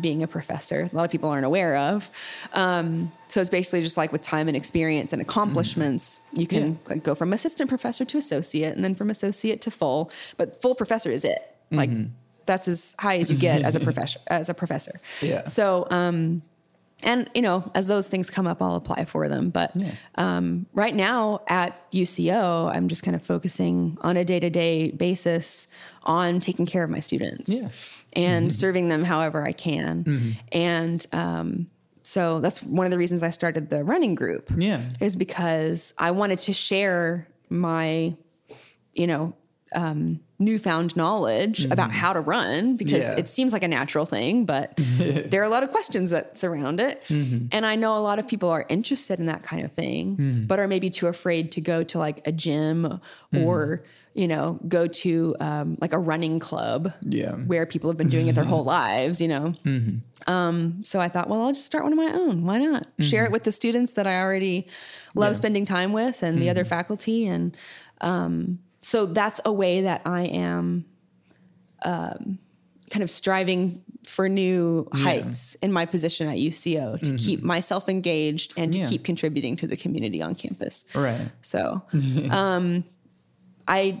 being 0.00 0.22
a 0.22 0.26
professor 0.26 0.88
a 0.92 0.96
lot 0.96 1.04
of 1.04 1.10
people 1.10 1.28
aren't 1.30 1.46
aware 1.46 1.76
of 1.76 2.10
um, 2.54 3.10
so 3.28 3.40
it's 3.40 3.48
basically 3.50 3.82
just 3.82 3.96
like 3.96 4.10
with 4.12 4.20
time 4.20 4.48
and 4.48 4.56
experience 4.56 5.12
and 5.12 5.22
accomplishments 5.22 6.18
you 6.32 6.46
can 6.46 6.72
Yeah. 6.72 6.88
like, 6.90 7.02
go 7.04 7.14
from 7.14 7.32
assistant 7.32 7.68
professor 7.70 8.04
to 8.04 8.18
associate 8.18 8.74
and 8.74 8.82
then 8.84 8.94
from 8.94 9.10
associate 9.10 9.60
to 9.62 9.70
full 9.70 10.10
but 10.36 10.60
full 10.60 10.74
professor 10.74 11.10
is 11.10 11.24
it 11.24 11.38
like 11.70 11.90
that's 12.46 12.66
as 12.68 12.94
high 12.98 13.18
as 13.18 13.30
you 13.30 13.36
get 13.38 13.62
as 13.62 13.74
a 13.76 13.80
professor 13.88 14.18
as 14.26 14.48
a 14.48 14.54
professor 14.54 15.00
Yeah. 15.22 15.44
so 15.46 15.86
um 15.90 16.42
and 17.02 17.28
you 17.34 17.42
know 17.42 17.70
as 17.74 17.86
those 17.88 18.08
things 18.08 18.30
come 18.30 18.46
up 18.46 18.62
i'll 18.62 18.74
apply 18.76 19.04
for 19.04 19.28
them 19.28 19.50
but 19.50 19.70
Yeah. 19.76 19.92
um, 20.16 20.66
right 20.72 20.94
now 20.94 21.42
at 21.46 21.90
uco 21.92 22.70
i'm 22.74 22.88
just 22.88 23.02
kind 23.02 23.14
of 23.14 23.22
focusing 23.22 23.98
on 24.00 24.16
a 24.16 24.24
day-to-day 24.24 24.92
basis 24.92 25.68
on 26.04 26.40
taking 26.40 26.64
care 26.66 26.82
of 26.84 26.90
my 26.90 27.00
students 27.00 27.50
Yeah. 27.52 27.68
and 28.14 28.52
serving 28.52 28.88
them 28.88 29.04
however 29.04 29.46
i 29.46 29.52
can 29.52 30.36
and 30.52 31.06
um, 31.12 31.66
so 32.02 32.40
that's 32.40 32.62
one 32.62 32.86
of 32.86 32.92
the 32.92 32.98
reasons 32.98 33.22
i 33.22 33.30
started 33.30 33.68
the 33.68 33.84
running 33.84 34.14
group 34.14 34.50
Yeah. 34.56 34.80
is 35.00 35.16
because 35.16 35.92
i 35.98 36.10
wanted 36.10 36.38
to 36.40 36.52
share 36.52 37.28
my 37.50 38.16
you 38.94 39.06
know 39.06 39.34
um, 39.74 40.20
newfound 40.38 40.94
knowledge 40.96 41.64
about 41.66 41.90
how 41.90 42.12
to 42.12 42.20
run 42.20 42.76
because 42.76 43.04
Yeah. 43.04 43.16
it 43.18 43.28
seems 43.28 43.52
like 43.52 43.62
a 43.64 43.68
natural 43.68 44.06
thing, 44.06 44.44
but 44.44 44.74
there 44.98 45.40
are 45.40 45.44
a 45.44 45.48
lot 45.48 45.62
of 45.62 45.70
questions 45.70 46.10
that 46.10 46.38
surround 46.38 46.78
it. 46.80 47.02
And 47.10 47.66
I 47.66 47.74
know 47.74 47.96
a 47.96 48.00
lot 48.00 48.18
of 48.18 48.28
people 48.28 48.48
are 48.50 48.64
interested 48.68 49.18
in 49.18 49.26
that 49.26 49.42
kind 49.42 49.64
of 49.64 49.72
thing, 49.72 50.44
but 50.46 50.58
are 50.60 50.68
maybe 50.68 50.90
too 50.90 51.06
afraid 51.08 51.52
to 51.52 51.60
go 51.60 51.82
to 51.84 51.98
like 51.98 52.26
a 52.26 52.32
gym 52.32 53.00
or, 53.34 53.84
you 54.14 54.28
know, 54.28 54.58
go 54.68 54.86
to 54.86 55.34
um, 55.40 55.76
like 55.80 55.92
a 55.92 55.98
running 55.98 56.38
club 56.38 56.92
Yeah. 57.02 57.32
where 57.34 57.66
people 57.66 57.90
have 57.90 57.96
been 57.98 58.08
doing 58.08 58.28
it 58.28 58.34
their 58.34 58.44
whole 58.44 58.64
lives, 58.78 59.20
you 59.20 59.28
know? 59.28 59.52
Um, 60.26 60.82
so 60.82 61.00
I 61.00 61.08
thought, 61.08 61.28
well, 61.28 61.42
I'll 61.42 61.52
just 61.52 61.66
start 61.66 61.84
one 61.84 61.92
of 61.92 61.98
my 61.98 62.12
own. 62.12 62.44
Why 62.44 62.58
not? 62.58 62.86
Share 63.00 63.24
it 63.24 63.32
with 63.32 63.44
the 63.44 63.52
students 63.52 63.94
that 63.94 64.06
I 64.06 64.20
already 64.20 64.68
love 65.14 65.34
spending 65.36 65.64
time 65.64 65.92
with 65.92 66.22
and 66.22 66.40
the 66.40 66.50
other 66.50 66.64
faculty. 66.64 67.26
And 67.26 67.56
um, 68.00 68.58
so 68.86 69.04
that's 69.04 69.40
a 69.44 69.52
way 69.52 69.80
that 69.80 70.02
I 70.06 70.26
am 70.26 70.84
um, 71.82 72.38
kind 72.88 73.02
of 73.02 73.10
striving 73.10 73.82
for 74.04 74.28
new 74.28 74.86
heights 74.92 75.56
in 75.56 75.72
my 75.72 75.86
position 75.86 76.28
at 76.28 76.36
UCO 76.36 77.00
to 77.00 77.16
keep 77.16 77.42
myself 77.42 77.88
engaged 77.88 78.54
and 78.56 78.72
to 78.72 78.78
Yeah. 78.78 78.88
keep 78.88 79.02
contributing 79.02 79.56
to 79.56 79.66
the 79.66 79.76
community 79.76 80.22
on 80.22 80.36
campus. 80.36 80.84
Right. 80.94 81.32
So, 81.40 81.82
um, 82.30 82.84
I 83.66 84.00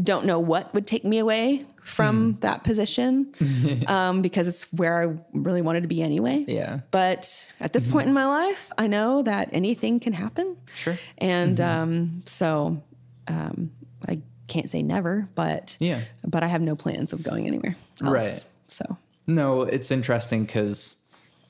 don't 0.00 0.24
know 0.24 0.38
what 0.38 0.72
would 0.72 0.86
take 0.86 1.04
me 1.04 1.18
away 1.18 1.66
from 1.82 2.38
that 2.42 2.62
position 2.62 3.34
um, 3.88 4.22
because 4.22 4.46
it's 4.46 4.72
where 4.72 5.02
I 5.02 5.16
really 5.32 5.62
wanted 5.62 5.80
to 5.82 5.88
be 5.88 6.00
anyway. 6.00 6.44
Yeah. 6.46 6.82
But 6.92 7.52
at 7.58 7.72
this 7.72 7.88
point 7.88 8.06
in 8.06 8.14
my 8.14 8.26
life, 8.26 8.70
I 8.78 8.86
know 8.86 9.22
that 9.22 9.48
anything 9.50 9.98
can 9.98 10.12
happen. 10.12 10.58
Sure. 10.76 10.96
And 11.18 11.60
um, 11.60 12.22
so 12.24 12.84
um, 13.26 13.72
I 14.08 14.20
can't 14.48 14.68
say 14.70 14.82
never, 14.82 15.28
but 15.34 15.76
Yeah. 15.80 16.02
but 16.26 16.42
I 16.42 16.48
have 16.48 16.60
no 16.62 16.74
plans 16.76 17.12
of 17.12 17.22
going 17.22 17.46
anywhere 17.46 17.76
else. 18.02 18.12
Right. 18.12 18.46
So 18.66 18.96
No, 19.26 19.62
it's 19.62 19.90
interesting 19.90 20.44
because 20.44 20.96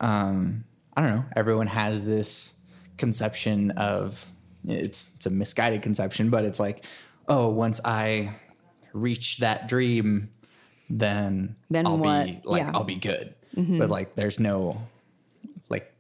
um, 0.01 0.65
I 0.97 1.03
don't 1.03 1.11
know. 1.17 1.25
Everyone 1.37 1.67
has 1.67 2.05
this 2.05 2.55
conception 2.99 3.71
of 3.73 4.31
it's 4.67 5.11
it's 5.17 5.27
a 5.27 5.31
misguided 5.31 5.83
conception, 5.83 6.29
but 6.31 6.45
it's 6.45 6.61
like, 6.61 6.85
oh, 7.29 7.49
once 7.49 7.81
I 7.85 8.35
reach 8.93 9.39
that 9.39 9.69
dream, 9.69 10.31
then 10.91 11.57
Then 11.71 11.87
I'll 11.87 11.97
what? 11.99 12.27
be 12.27 12.41
like 12.45 12.61
Yeah. 12.61 12.67
Mm-hmm. 12.67 12.77
I'll 12.77 12.85
be 12.85 12.95
good. 12.97 13.35
But 13.57 13.91
like, 13.91 14.15
there's 14.15 14.39
no 14.41 14.81
like 15.69 15.93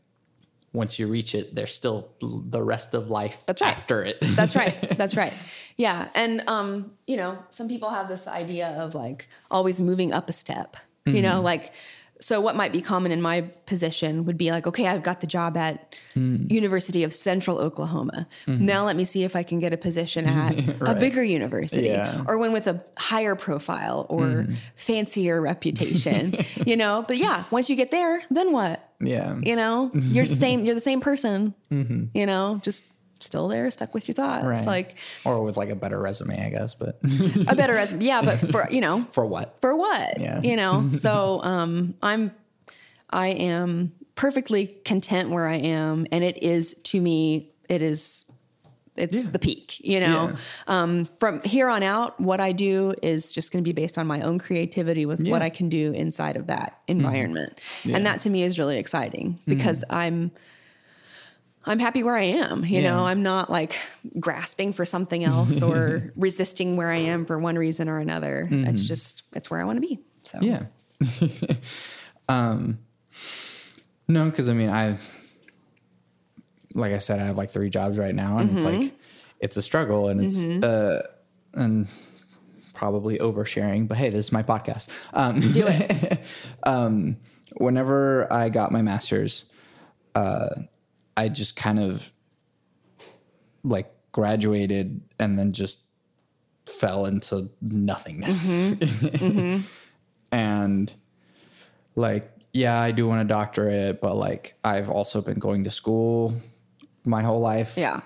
once 0.72 0.98
you 0.98 1.06
reach 1.08 1.34
it, 1.34 1.54
there's 1.54 1.74
still 1.74 2.10
the 2.20 2.62
rest 2.62 2.94
of 2.94 3.10
life 3.10 3.44
That's 3.46 3.60
right. 3.60 3.76
after 3.76 4.04
it. 4.04 4.18
That's 4.20 4.54
right. 4.54 4.74
That's 4.96 5.16
right. 5.16 5.32
Yeah. 5.80 6.10
And, 6.14 6.42
um, 6.46 6.92
you 7.06 7.16
know, 7.16 7.38
some 7.48 7.66
people 7.68 7.88
have 7.90 8.06
this 8.08 8.28
idea 8.28 8.68
of 8.84 8.94
like 8.94 9.28
always 9.50 9.80
moving 9.80 10.12
up 10.12 10.28
a 10.28 10.32
step, 10.32 10.76
you 11.06 11.12
Mm-hmm. 11.14 11.22
know, 11.22 11.40
like, 11.40 11.72
so 12.20 12.38
what 12.38 12.54
might 12.54 12.70
be 12.70 12.82
common 12.82 13.12
in 13.12 13.22
my 13.22 13.40
position 13.64 14.26
would 14.26 14.36
be 14.36 14.50
like, 14.50 14.66
okay, 14.66 14.86
I've 14.86 15.02
got 15.02 15.22
the 15.22 15.26
job 15.26 15.56
at 15.56 15.96
Mm. 16.14 16.50
University 16.50 17.02
of 17.04 17.14
Central 17.14 17.56
Oklahoma. 17.58 18.26
Now 18.46 18.84
let 18.84 18.96
me 18.96 19.04
see 19.06 19.22
if 19.24 19.34
I 19.36 19.42
can 19.44 19.58
get 19.60 19.72
a 19.72 19.76
position 19.78 20.26
at 20.26 20.52
a 20.58 20.62
Mm-hmm. 20.62 21.00
Bigger 21.00 21.22
university 21.22 21.86
Yeah. 21.88 22.12
Mm-hmm. 22.12 22.28
or 22.28 22.36
one 22.38 22.52
with 22.52 22.66
a 22.66 22.82
higher 22.98 23.34
profile 23.36 24.06
or 24.10 24.46
fancier 24.76 25.40
reputation, 25.40 26.34
you 26.66 26.76
know? 26.76 27.04
But 27.08 27.16
yeah, 27.16 27.44
once 27.50 27.70
you 27.70 27.76
get 27.76 27.90
there, 27.90 28.22
then 28.30 28.52
what? 28.52 28.76
yeah. 29.00 29.36
You 29.40 29.56
know, 29.56 29.90
you're 29.94 30.26
the 30.26 30.36
same, 30.36 30.64
you're 30.66 30.74
the 30.82 30.88
same 30.92 31.00
person, 31.00 31.54
you 31.70 32.26
know, 32.26 32.60
just 32.62 32.84
still 33.20 33.48
there, 33.48 33.70
stuck 33.70 33.94
with 33.94 34.08
your 34.08 34.14
thoughts. 34.14 34.44
Right. 34.46 34.66
Like, 34.66 34.96
or 35.24 35.42
with 35.42 35.56
like 35.56 35.68
a 35.70 35.74
better 35.76 36.00
resume, 36.00 36.44
I 36.44 36.50
guess. 36.50 36.74
But 36.74 36.98
a 37.48 37.54
better 37.54 37.74
resume. 37.74 38.04
Yeah, 38.04 38.22
but 38.22 38.36
for 38.38 38.66
you 38.70 38.80
know, 38.80 39.02
for 39.10 39.24
what? 39.26 39.60
for 39.60 39.76
what? 39.76 40.18
Yeah. 40.20 40.40
You 40.42 40.56
know. 40.56 40.88
So 41.00 41.40
um 41.42 41.94
I'm 42.02 42.32
I 43.10 43.28
am 43.28 43.92
perfectly 44.14 44.66
content 44.84 45.30
where 45.30 45.48
I 45.48 45.56
am 45.56 46.06
and 46.12 46.22
it 46.24 46.42
is 46.42 46.74
to 46.84 47.00
me 47.00 47.50
it 47.68 47.80
is 47.82 48.24
it's 48.96 49.24
Yeah. 49.24 49.30
the 49.30 49.38
peak, 49.38 49.80
you 49.80 50.00
know. 50.00 50.30
Yeah. 50.30 50.36
Um 50.66 51.08
from 51.18 51.40
here 51.42 51.68
on 51.68 51.82
out 51.82 52.20
what 52.20 52.40
I 52.40 52.52
do 52.52 52.92
is 53.02 53.32
just 53.32 53.52
going 53.52 53.62
to 53.64 53.68
be 53.68 53.72
based 53.72 53.96
on 53.98 54.06
my 54.06 54.20
own 54.20 54.38
creativity 54.38 55.06
with 55.06 55.20
what 55.20 55.26
Yeah. 55.28 55.34
Mm-hmm. 55.36 55.42
I 55.44 55.50
can 55.50 55.68
do 55.68 55.92
inside 55.92 56.36
of 56.36 56.48
that 56.48 56.80
environment. 56.88 57.60
Yeah. 57.84 57.96
And 57.96 58.04
that 58.06 58.20
to 58.22 58.30
me 58.30 58.42
is 58.42 58.58
really 58.58 58.78
exciting 58.78 59.38
because 59.46 59.84
I'm 59.88 60.32
I'm 61.64 61.78
happy 61.78 62.02
where 62.02 62.16
I 62.16 62.22
am. 62.22 62.64
You 62.64 62.82
know, 62.82 63.04
I'm 63.04 63.22
not 63.22 63.50
like 63.50 63.78
grasping 64.18 64.72
for 64.72 64.86
something 64.86 65.24
else 65.24 65.62
or 65.62 66.12
resisting 66.16 66.76
where 66.76 66.90
I 66.90 66.98
am 66.98 67.26
for 67.26 67.38
one 67.38 67.56
reason 67.56 67.88
or 67.88 67.98
another. 67.98 68.48
It's 68.50 68.88
just 68.88 69.24
it's 69.34 69.50
where 69.50 69.60
I 69.60 69.64
want 69.64 69.76
to 69.76 69.80
be. 69.80 69.98
So 70.22 70.38
Yeah. 70.40 70.64
um, 72.28 72.78
no, 74.08 74.24
because 74.24 74.48
I 74.48 74.54
mean, 74.54 74.70
I, 74.70 74.98
like 76.74 76.92
I 76.92 76.98
said, 76.98 77.20
I 77.20 77.24
have 77.24 77.36
like 77.36 77.50
three 77.50 77.70
jobs 77.70 77.98
right 77.98 78.14
now, 78.14 78.38
and 78.38 78.52
it's 78.52 78.62
like 78.62 78.92
it's 79.40 79.56
a 79.56 79.62
struggle, 79.62 80.08
and 80.08 80.20
it's 80.20 80.42
uh, 80.42 81.06
and 81.54 81.88
probably 82.74 83.18
oversharing. 83.18 83.86
But 83.86 83.98
hey, 83.98 84.08
this 84.10 84.26
is 84.26 84.32
my 84.32 84.42
podcast. 84.42 84.88
Um, 85.12 85.40
do 85.40 85.64
it. 85.66 86.20
um, 86.64 87.16
whenever 87.56 88.32
I 88.32 88.48
got 88.48 88.72
my 88.72 88.82
master's, 88.82 89.44
uh, 90.14 90.48
I 91.20 91.28
just 91.28 91.54
kind 91.54 91.78
of 91.78 92.10
like 93.62 93.92
graduated 94.10 95.02
and 95.18 95.38
then 95.38 95.52
just 95.52 95.84
fell 96.66 97.04
into 97.04 97.50
nothingness. 97.60 98.56
Mm-hmm. 98.56 99.06
Mm-hmm. 99.26 99.60
and 100.32 100.94
like, 101.94 102.32
yeah, 102.54 102.80
I 102.80 102.92
do 102.92 103.06
want 103.06 103.20
a 103.20 103.24
doctorate, 103.24 104.00
but 104.00 104.14
like, 104.14 104.54
I've 104.64 104.88
also 104.88 105.20
been 105.20 105.38
going 105.38 105.64
to 105.64 105.70
school 105.70 106.40
my 107.04 107.20
whole 107.20 107.40
life 107.40 107.74
yeah. 107.76 108.00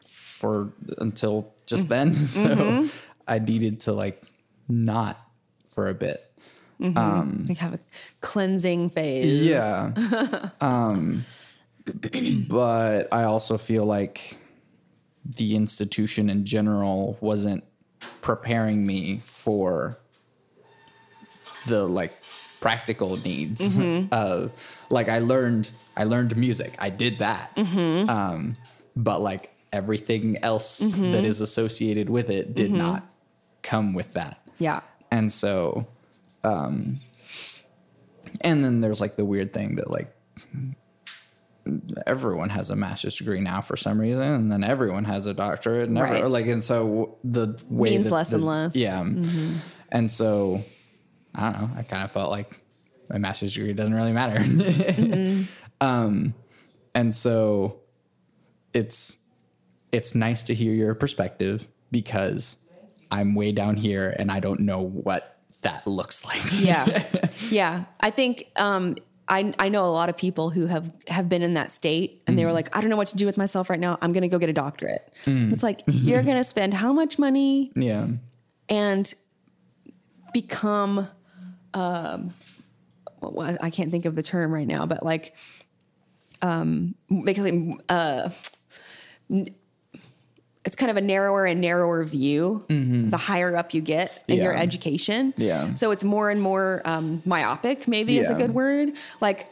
for 0.00 0.72
until 0.96 1.52
just 1.66 1.90
mm-hmm. 1.90 2.12
then. 2.12 2.88
So 2.88 2.88
I 3.28 3.38
needed 3.38 3.80
to 3.80 3.92
like 3.92 4.22
not 4.66 5.18
for 5.68 5.88
a 5.88 5.94
bit. 5.94 6.22
Um, 6.80 7.44
like 7.48 7.58
have 7.58 7.74
a 7.74 7.80
cleansing 8.22 8.90
phase. 8.90 9.42
Yeah. 9.42 9.92
um, 10.62 11.26
but 12.48 13.08
I 13.12 13.24
also 13.24 13.58
feel 13.58 13.84
like 13.84 14.36
the 15.24 15.56
institution 15.56 16.30
in 16.30 16.44
general 16.44 17.16
wasn't 17.20 17.64
preparing 18.20 18.86
me 18.86 19.20
for 19.24 19.98
the 21.66 21.84
like 21.84 22.12
practical 22.60 23.16
needs. 23.16 23.76
Mm-hmm. 23.76 24.08
Uh, 24.12 24.48
like 24.90 25.08
I 25.08 25.18
learned, 25.18 25.70
I 25.96 26.04
learned 26.04 26.36
music. 26.36 26.74
I 26.78 26.90
did 26.90 27.18
that. 27.18 27.54
Mm-hmm. 27.56 28.08
Um, 28.08 28.56
but 28.94 29.20
like 29.20 29.52
everything 29.72 30.36
else 30.42 30.80
Mm-hmm. 30.80 31.12
that 31.12 31.24
is 31.24 31.40
associated 31.40 32.08
with 32.08 32.30
it 32.30 32.54
did 32.54 32.70
not 32.72 33.04
come 33.62 33.94
with 33.94 34.12
that. 34.14 34.40
Yeah. 34.58 34.80
And 35.10 35.30
so, 35.32 35.86
um, 36.44 37.00
and 38.42 38.64
then 38.64 38.80
there's 38.80 39.00
like 39.00 39.16
the 39.16 39.24
weird 39.24 39.52
thing 39.52 39.76
that 39.76 39.90
like 39.90 40.12
everyone 42.06 42.48
has 42.50 42.70
a 42.70 42.76
master's 42.76 43.16
degree 43.18 43.40
now 43.40 43.60
for 43.60 43.76
some 43.76 44.00
reason, 44.00 44.22
and 44.24 44.52
then 44.52 44.62
everyone 44.64 45.04
has 45.04 45.26
a 45.26 45.34
doctorate, 45.34 45.90
never 45.90 46.06
Right. 46.12 46.24
like, 46.26 46.46
and 46.46 46.62
so 46.62 47.18
the 47.24 47.60
way 47.68 47.90
Means 47.90 48.06
that 48.06 48.12
less 48.14 48.30
the- 48.30 48.36
and 48.36 48.44
less. 48.46 48.76
Mm-hmm. 48.76 49.46
yeah, 49.48 49.58
and 49.92 50.10
so 50.10 50.62
I 51.34 51.50
don't 51.52 51.60
know. 51.62 51.70
I 51.78 51.82
kind 51.82 52.02
of 52.04 52.10
felt 52.10 52.30
like 52.30 52.60
my 53.10 53.18
master's 53.18 53.54
degree 53.54 53.72
doesn't 53.72 53.94
really 53.94 54.12
matter, 54.12 54.40
Mm-hmm. 54.40 55.42
um, 55.86 56.34
and 56.94 57.14
so 57.14 57.80
it's 58.72 59.18
it's 59.92 60.14
nice 60.14 60.44
to 60.44 60.54
hear 60.54 60.72
your 60.72 60.94
perspective 60.94 61.66
because 61.90 62.56
I'm 63.10 63.34
way 63.34 63.52
down 63.52 63.76
here 63.76 64.14
and 64.18 64.30
I 64.30 64.40
don't 64.40 64.60
know 64.60 64.80
what 64.82 65.38
that 65.62 65.86
looks 65.86 66.24
like. 66.24 66.42
yeah 66.60 66.86
yeah 67.50 67.84
i 68.00 68.10
think 68.10 68.46
um 68.56 68.94
I, 69.28 69.52
I 69.58 69.68
know 69.68 69.84
a 69.84 69.90
lot 69.90 70.08
of 70.08 70.16
people 70.16 70.50
who 70.50 70.66
have 70.66 70.92
have 71.08 71.28
been 71.28 71.42
in 71.42 71.54
that 71.54 71.72
state 71.72 72.22
and 72.26 72.38
they 72.38 72.44
were 72.44 72.52
like 72.52 72.74
i 72.76 72.80
don't 72.80 72.90
know 72.90 72.96
what 72.96 73.08
to 73.08 73.16
do 73.16 73.26
with 73.26 73.36
myself 73.36 73.68
right 73.68 73.80
now. 73.80 73.98
I'm 74.00 74.12
going 74.12 74.22
to 74.22 74.28
go 74.28 74.38
get 74.38 74.48
a 74.48 74.52
doctorate. 74.52 75.12
It's 75.52 75.62
like 75.62 75.82
you're 75.86 76.22
going 76.22 76.36
to 76.44 76.44
spend 76.44 76.74
how 76.74 76.92
much 76.92 77.18
money 77.18 77.72
yeah. 77.74 78.06
and 78.68 79.12
become 80.32 81.08
um 81.74 82.34
well, 83.20 83.56
i 83.60 83.70
can't 83.70 83.90
think 83.90 84.04
of 84.04 84.14
the 84.14 84.22
term 84.22 84.52
right 84.52 84.66
now 84.66 84.86
but 84.86 85.02
like 85.02 85.34
um 86.42 86.94
uh 87.88 88.30
n- 89.30 89.54
it's 90.66 90.76
kind 90.76 90.90
of 90.90 90.96
a 90.96 91.00
narrower 91.00 91.46
and 91.46 91.60
narrower 91.60 92.04
view 92.04 92.64
the 92.68 93.16
higher 93.16 93.56
up 93.56 93.72
you 93.72 93.80
get 93.80 94.22
in 94.28 94.36
your 94.38 94.52
Mm-hmm. 94.52 94.62
Education 94.62 95.34
Yeah. 95.36 95.72
so 95.74 95.90
it's 95.92 96.04
more 96.04 96.28
and 96.30 96.40
more 96.42 96.82
um 96.84 97.22
myopic 97.24 97.86
maybe 97.88 98.18
is 98.18 98.28
a 98.30 98.34
good 98.34 98.52
word 98.52 98.90
like 99.20 99.46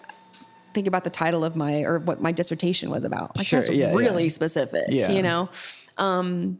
think 0.74 0.86
about 0.88 1.04
the 1.04 1.10
title 1.10 1.44
of 1.44 1.54
my 1.56 1.82
or 1.82 2.00
what 2.00 2.20
my 2.20 2.32
dissertation 2.32 2.90
was 2.90 3.04
about 3.04 3.36
like 3.36 3.46
Sure, 3.46 3.60
that's 3.60 3.72
yeah, 3.72 3.90
yeah. 3.90 3.94
really 3.96 4.28
specific 4.28 4.84
Yeah. 4.88 5.12
you 5.12 5.22
know 5.22 5.48
Um, 5.96 6.58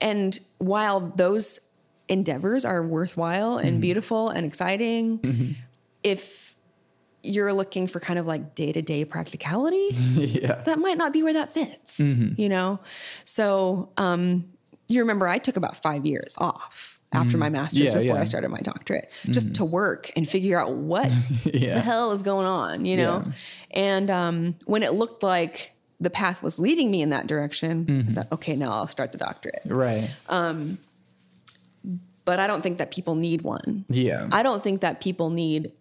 and 0.00 0.38
while 0.58 0.98
those 1.14 1.60
endeavors 2.08 2.64
are 2.64 2.82
worthwhile 2.82 3.56
and 3.58 3.74
Mm-hmm. 3.74 3.80
beautiful 3.80 4.28
and 4.30 4.44
exciting, 4.44 5.54
if 6.02 6.51
you're 7.22 7.52
looking 7.52 7.86
for 7.86 8.00
kind 8.00 8.18
of 8.18 8.26
like 8.26 8.54
day 8.54 8.72
to 8.72 8.82
day 8.82 9.04
practicality, 9.04 9.88
yeah. 9.92 10.62
that 10.66 10.78
might 10.78 10.98
not 10.98 11.12
be 11.12 11.22
where 11.22 11.32
that 11.34 11.52
fits, 11.54 11.98
you 12.00 12.48
know? 12.48 12.80
So, 13.24 13.90
um, 13.96 14.44
you 14.88 15.00
remember 15.00 15.28
I 15.28 15.38
took 15.38 15.56
about 15.56 15.76
five 15.76 16.04
years 16.04 16.34
off 16.38 16.98
after 17.12 17.36
my 17.38 17.48
master's 17.48 17.82
Mm-hmm. 17.88 17.96
Yeah, 17.96 18.02
before 18.02 18.16
yeah. 18.16 18.22
I 18.22 18.24
started 18.24 18.48
my 18.50 18.58
doctorate 18.60 19.10
just 19.26 19.54
to 19.56 19.64
work 19.64 20.10
and 20.16 20.28
figure 20.28 20.58
out 20.60 20.72
what 20.72 21.12
Yeah. 21.44 21.74
the 21.74 21.80
hell 21.80 22.10
is 22.12 22.22
going 22.22 22.46
on, 22.46 22.84
you 22.86 22.96
know? 22.96 23.24
And 23.70 24.10
um, 24.10 24.54
when 24.64 24.82
it 24.82 24.94
looked 24.94 25.22
like 25.22 25.72
the 26.00 26.10
path 26.10 26.42
was 26.42 26.58
leading 26.58 26.90
me 26.90 27.02
in 27.02 27.10
that 27.10 27.26
direction, 27.28 27.84
Mm-hmm. 27.86 28.10
I 28.10 28.14
thought, 28.14 28.32
okay, 28.32 28.56
now 28.56 28.72
I'll 28.72 28.86
start 28.88 29.12
the 29.12 29.18
doctorate. 29.18 29.60
Right. 29.66 30.10
Um, 30.28 30.78
but 32.24 32.38
I 32.40 32.46
don't 32.46 32.62
think 32.62 32.78
that 32.78 32.90
people 32.90 33.14
need 33.14 33.42
one. 33.42 33.84
yeah. 33.88 34.28
I 34.32 34.42
don't 34.42 34.62
think 34.62 34.80
that 34.80 35.00
people 35.00 35.30
need 35.30 35.72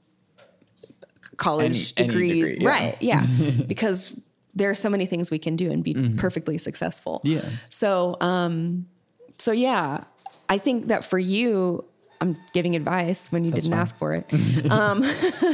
college 1.41 1.93
Any- 1.97 1.97
any 1.97 2.07
degrees. 2.07 2.43
degree, 2.49 2.57
yeah. 2.63 2.69
Right. 2.69 2.95
Yeah. 3.01 3.25
because 3.73 3.99
there 4.53 4.69
are 4.69 4.75
so 4.75 4.89
many 4.89 5.05
things 5.05 5.31
we 5.31 5.39
can 5.39 5.55
do 5.55 5.71
and 5.71 5.83
be 5.83 5.93
perfectly 6.17 6.57
successful. 6.57 7.21
Mm-hmm. 7.25 7.37
Yeah. 7.37 7.49
So, 7.69 8.17
um, 8.21 8.85
so 9.37 9.51
yeah, 9.51 10.03
I 10.49 10.57
think 10.59 10.87
that 10.87 11.03
for 11.05 11.17
you, 11.19 11.85
I'm 12.21 12.35
giving 12.53 12.75
advice 12.75 13.31
when 13.31 13.43
you 13.45 13.51
didn't 13.51 13.71
fine. 13.71 13.79
ask 13.79 13.97
for 13.97 14.13
it. 14.13 14.25
um, 14.79 15.01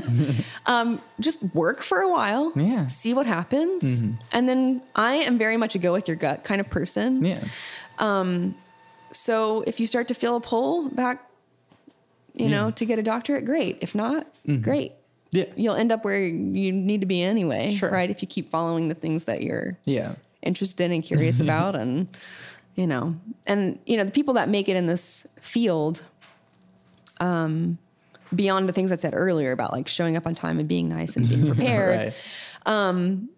um, 0.65 1.01
just 1.19 1.39
work 1.55 1.81
for 1.81 1.99
a 2.01 2.09
while. 2.09 2.51
Yeah. 2.55 2.63
Mm-hmm. 2.63 2.87
See 2.89 3.13
what 3.13 3.25
happens. 3.25 4.01
And 4.33 4.49
then 4.49 4.81
I 4.95 5.13
am 5.29 5.37
very 5.37 5.57
much 5.57 5.75
a 5.75 5.79
go 5.79 5.93
with 5.93 6.07
your 6.09 6.17
gut 6.17 6.43
kind 6.43 6.59
of 6.59 6.67
person. 6.69 7.23
yeah. 7.23 7.43
Um, 7.99 8.55
So 9.13 9.63
if 9.65 9.79
you 9.79 9.87
start 9.87 10.07
to 10.09 10.13
feel 10.13 10.35
a 10.35 10.41
pull 10.41 10.89
back, 10.89 11.17
you 12.33 12.49
know, 12.49 12.71
to 12.71 12.85
get 12.85 12.99
a 12.99 13.03
doctorate, 13.03 13.45
great. 13.45 13.77
If 13.81 13.95
not, 13.95 14.27
great. 14.61 14.91
Yeah. 15.37 15.45
You'll 15.55 15.75
end 15.75 15.91
up 15.91 16.03
where 16.05 16.19
you 16.21 16.71
need 16.71 16.99
to 17.01 17.07
be 17.07 17.21
anyway, 17.21 17.71
Sure. 17.73 17.89
right? 17.89 18.09
If 18.09 18.21
you 18.21 18.27
keep 18.27 18.49
following 18.49 18.87
the 18.89 18.95
things 18.95 19.25
that 19.25 19.41
you're 19.41 19.77
Yeah. 19.85 20.15
interested 20.41 20.91
and 20.91 21.03
curious 21.03 21.39
about 21.47 21.75
and 21.75 22.07
you 22.75 22.85
know, 22.85 23.15
and 23.47 23.79
you 23.85 23.97
know, 23.97 24.03
the 24.03 24.11
people 24.11 24.35
that 24.35 24.49
make 24.49 24.69
it 24.69 24.75
in 24.75 24.85
this 24.85 25.25
field 25.41 26.03
um 27.19 27.77
beyond 28.35 28.67
the 28.69 28.73
things 28.73 28.91
I 28.91 28.95
said 28.95 29.13
earlier 29.15 29.51
about 29.51 29.71
like 29.71 29.87
showing 29.87 30.15
up 30.17 30.27
on 30.27 30.35
time 30.35 30.59
and 30.59 30.67
being 30.67 30.89
nice 30.89 31.15
and 31.15 31.27
being 31.29 31.47
prepared 31.55 32.13
Right. 32.67 33.29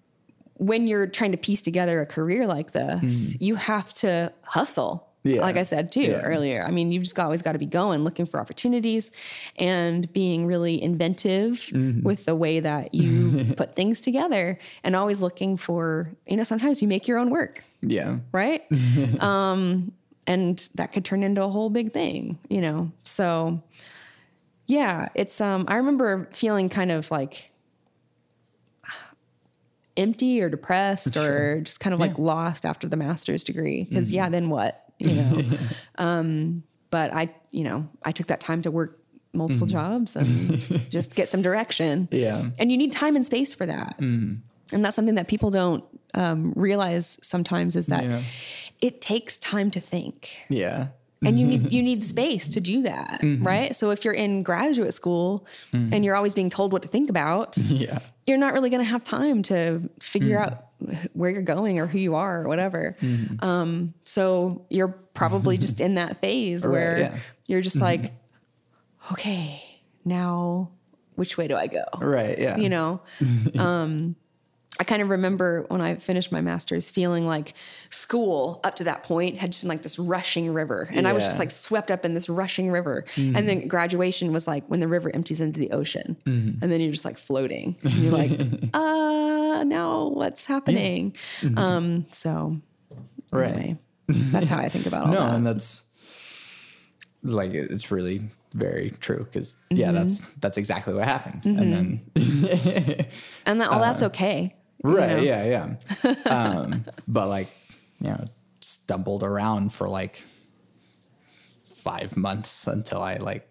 when 0.57 0.87
you're 0.87 1.07
trying 1.07 1.31
to 1.31 1.37
piece 1.37 1.61
together 1.61 2.01
a 2.01 2.05
career 2.05 2.45
like 2.47 2.71
this, 2.73 3.39
you 3.39 3.55
have 3.55 3.93
to 3.93 4.33
hustle. 4.43 5.07
Mm-hmm. 5.25 5.35
Yeah. 5.35 5.41
Like 5.41 5.57
I 5.57 5.63
said 5.63 5.91
too 5.91 6.01
Yeah. 6.03 6.21
earlier. 6.21 6.63
I 6.65 6.71
mean, 6.71 6.91
you've 6.91 7.03
just 7.03 7.15
got, 7.15 7.25
always 7.25 7.41
got 7.41 7.51
to 7.51 7.59
be 7.59 7.65
going, 7.65 8.03
looking 8.05 8.25
for 8.25 8.39
opportunities 8.39 9.11
and 9.57 10.11
being 10.13 10.45
really 10.45 10.81
inventive 10.81 11.69
Mm-hmm. 11.73 12.03
with 12.03 12.23
the 12.25 12.35
way 12.35 12.59
that 12.61 12.93
you 12.93 13.53
put 13.57 13.75
things 13.75 13.99
together 14.01 14.57
and 14.83 14.95
always 14.95 15.21
looking 15.21 15.57
for, 15.57 16.11
you 16.25 16.37
know, 16.37 16.43
sometimes 16.43 16.81
you 16.81 16.87
make 16.87 17.07
your 17.07 17.17
own 17.17 17.29
work, 17.29 17.63
Yeah. 17.81 18.19
right? 18.31 18.63
um, 19.21 19.91
and 20.25 20.69
that 20.75 20.93
could 20.93 21.03
turn 21.03 21.23
into 21.23 21.43
a 21.43 21.49
whole 21.49 21.69
big 21.69 21.91
thing, 21.91 22.37
you 22.49 22.61
know? 22.61 22.91
So 23.03 23.61
yeah, 24.67 25.09
it's, 25.15 25.41
um, 25.41 25.65
I 25.67 25.75
remember 25.77 26.29
feeling 26.31 26.69
kind 26.69 26.91
of 26.91 27.11
like, 27.11 27.51
empty 29.97 30.41
or 30.41 30.47
depressed 30.47 31.17
or 31.17 31.59
just 31.61 31.81
kind 31.81 31.93
of 31.93 31.99
like 31.99 32.17
lost 32.17 32.63
after 32.65 32.87
the 32.87 32.95
master's 32.95 33.43
degree 33.43 33.83
because 33.83 34.13
yeah 34.13 34.29
then 34.29 34.47
what 34.47 34.88
you 34.99 35.15
know? 35.15 35.41
Um 35.97 36.63
but 36.91 37.13
i 37.13 37.29
you 37.51 37.63
know 37.63 37.87
i 38.03 38.11
took 38.11 38.27
that 38.27 38.39
time 38.39 38.61
to 38.61 38.71
work 38.71 38.99
multiple 39.33 39.67
mm-hmm. 39.67 39.77
jobs 39.77 40.15
and 40.15 40.89
just 40.89 41.15
get 41.15 41.29
some 41.29 41.41
direction. 41.41 42.07
Yeah. 42.11 42.49
and 42.57 42.71
you 42.71 42.77
need 42.77 42.91
time 42.91 43.15
and 43.15 43.25
space 43.25 43.53
for 43.53 43.65
that. 43.65 43.97
Mm-hmm. 43.99 44.35
And 44.75 44.85
that's 44.85 44.95
something 44.95 45.15
that 45.15 45.27
people 45.27 45.51
don't 45.51 45.83
um, 46.13 46.53
realize 46.55 47.17
sometimes 47.21 47.75
is 47.75 47.87
that 47.87 48.03
Yeah. 48.03 48.21
it 48.81 49.01
takes 49.01 49.37
time 49.37 49.71
to 49.71 49.79
think. 49.79 50.37
Yeah. 50.49 50.87
and 51.23 51.39
you 51.39 51.45
need 51.45 51.71
you 51.75 51.83
need 51.83 52.03
space 52.03 52.47
to 52.49 52.61
do 52.61 52.81
that 52.83 53.19
mm-hmm. 53.21 53.45
right? 53.45 53.75
So 53.75 53.91
if 53.91 54.05
you're 54.05 54.13
in 54.13 54.41
graduate 54.41 54.93
school 54.93 55.45
and 55.73 56.05
you're 56.05 56.15
always 56.15 56.33
being 56.33 56.49
told 56.49 56.71
what 56.71 56.81
to 56.83 56.87
think 56.87 57.09
about 57.09 57.57
Yeah. 57.57 57.99
you're 58.25 58.37
not 58.37 58.53
really 58.53 58.69
going 58.69 58.83
to 58.83 58.89
have 58.89 59.03
time 59.03 59.43
to 59.43 59.89
figure 59.99 60.37
mm. 60.37 60.45
out 60.45 60.68
where 61.13 61.29
you're 61.29 61.41
going 61.41 61.79
or 61.79 61.87
who 61.87 61.97
you 61.99 62.15
are 62.15 62.41
or 62.43 62.47
whatever. 62.47 62.95
Um, 63.39 63.93
so 64.03 64.65
you're 64.69 64.87
probably 64.87 65.57
just 65.57 65.79
in 65.79 65.95
that 65.95 66.17
phase 66.21 66.65
Right, 66.65 66.71
where 66.71 66.99
yeah. 66.99 67.17
you're 67.45 67.61
just 67.61 67.81
like, 67.81 68.13
okay, 69.11 69.63
now 70.05 70.71
which 71.15 71.37
way 71.37 71.47
do 71.47 71.55
I 71.55 71.67
go? 71.67 71.83
Right. 71.99 72.39
Yeah. 72.39 72.57
You 72.57 72.69
know, 72.69 73.01
um, 73.59 74.15
I 74.79 74.83
kind 74.83 75.01
of 75.01 75.09
remember 75.09 75.65
when 75.69 75.81
I 75.81 75.95
finished 75.95 76.31
my 76.31 76.41
master's 76.41 76.89
feeling 76.89 77.25
like 77.25 77.53
school 77.89 78.59
up 78.63 78.75
to 78.75 78.83
that 78.85 79.03
point 79.03 79.37
had 79.37 79.51
just 79.51 79.61
been 79.63 79.69
like 79.69 79.81
this 79.81 79.97
rushing 79.97 80.53
river. 80.53 80.89
And 80.93 81.07
I 81.07 81.13
was 81.13 81.23
just 81.25 81.39
like 81.39 81.51
swept 81.51 81.91
up 81.91 82.05
in 82.05 82.13
this 82.13 82.29
rushing 82.29 82.71
river. 82.71 83.03
Mm-hmm. 83.15 83.35
And 83.35 83.49
then 83.49 83.67
graduation 83.67 84.31
was 84.31 84.47
like 84.47 84.65
when 84.67 84.79
the 84.79 84.87
river 84.87 85.11
empties 85.13 85.41
into 85.41 85.59
the 85.59 85.71
ocean. 85.71 86.15
Mm-hmm. 86.25 86.63
And 86.63 86.71
then 86.71 86.79
you're 86.81 86.91
just 86.91 87.03
like 87.03 87.17
floating. 87.17 87.75
And 87.83 87.93
you're 87.93 88.13
like, 88.13 88.31
uh, 88.73 89.63
now 89.65 90.09
what's 90.09 90.45
happening? 90.45 91.11
Mm-hmm. 91.41 91.57
Um, 91.57 92.05
so 92.11 92.61
Right. 93.31 93.53
anyway, 93.53 93.77
that's 94.07 94.49
how 94.49 94.57
I 94.57 94.69
think 94.69 94.85
about 94.85 95.01
all 95.07 95.13
no, 95.13 95.19
that. 95.19 95.35
and 95.35 95.45
that's 95.45 95.83
like 97.23 97.53
it's 97.53 97.91
really 97.91 98.29
very 98.53 98.91
true 98.99 99.19
because 99.23 99.57
yeah, 99.69 99.91
that's 99.91 100.21
that's 100.39 100.57
exactly 100.57 100.93
what 100.93 101.03
happened, 101.03 101.45
and 101.45 101.71
then 101.73 102.01
and 103.45 103.61
that, 103.61 103.69
all 103.69 103.79
that's 103.79 104.01
uh, 104.01 104.07
okay. 104.07 104.55
Right, 104.83 105.17
know? 105.17 105.17
yeah, 105.17 105.75
yeah, 106.03 106.13
um, 106.25 106.85
but 107.07 107.27
like 107.27 107.49
you 107.99 108.09
know, 108.09 108.25
stumbled 108.61 109.23
around 109.23 109.73
for 109.73 109.87
like 109.87 110.23
five 111.65 112.17
months 112.17 112.67
until 112.67 113.01
I 113.01 113.17
like 113.17 113.49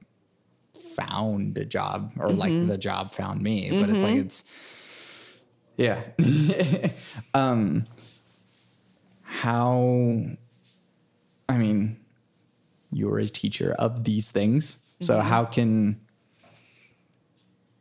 found 0.95 1.57
a 1.59 1.65
job 1.65 2.13
or 2.19 2.31
like 2.31 2.67
the 2.67 2.79
job 2.79 3.13
found 3.13 3.43
me, 3.43 3.71
but 3.71 3.91
it's 3.91 4.03
like 4.03 4.17
it's 4.17 4.45
yeah. 5.77 6.01
um, 7.35 7.87
how 9.23 10.25
I 11.49 11.57
mean, 11.57 11.99
you're 12.91 13.19
a 13.19 13.27
teacher 13.27 13.75
of 13.79 14.05
these 14.05 14.31
things. 14.31 14.79
So 15.01 15.21
how 15.21 15.45
can 15.45 16.01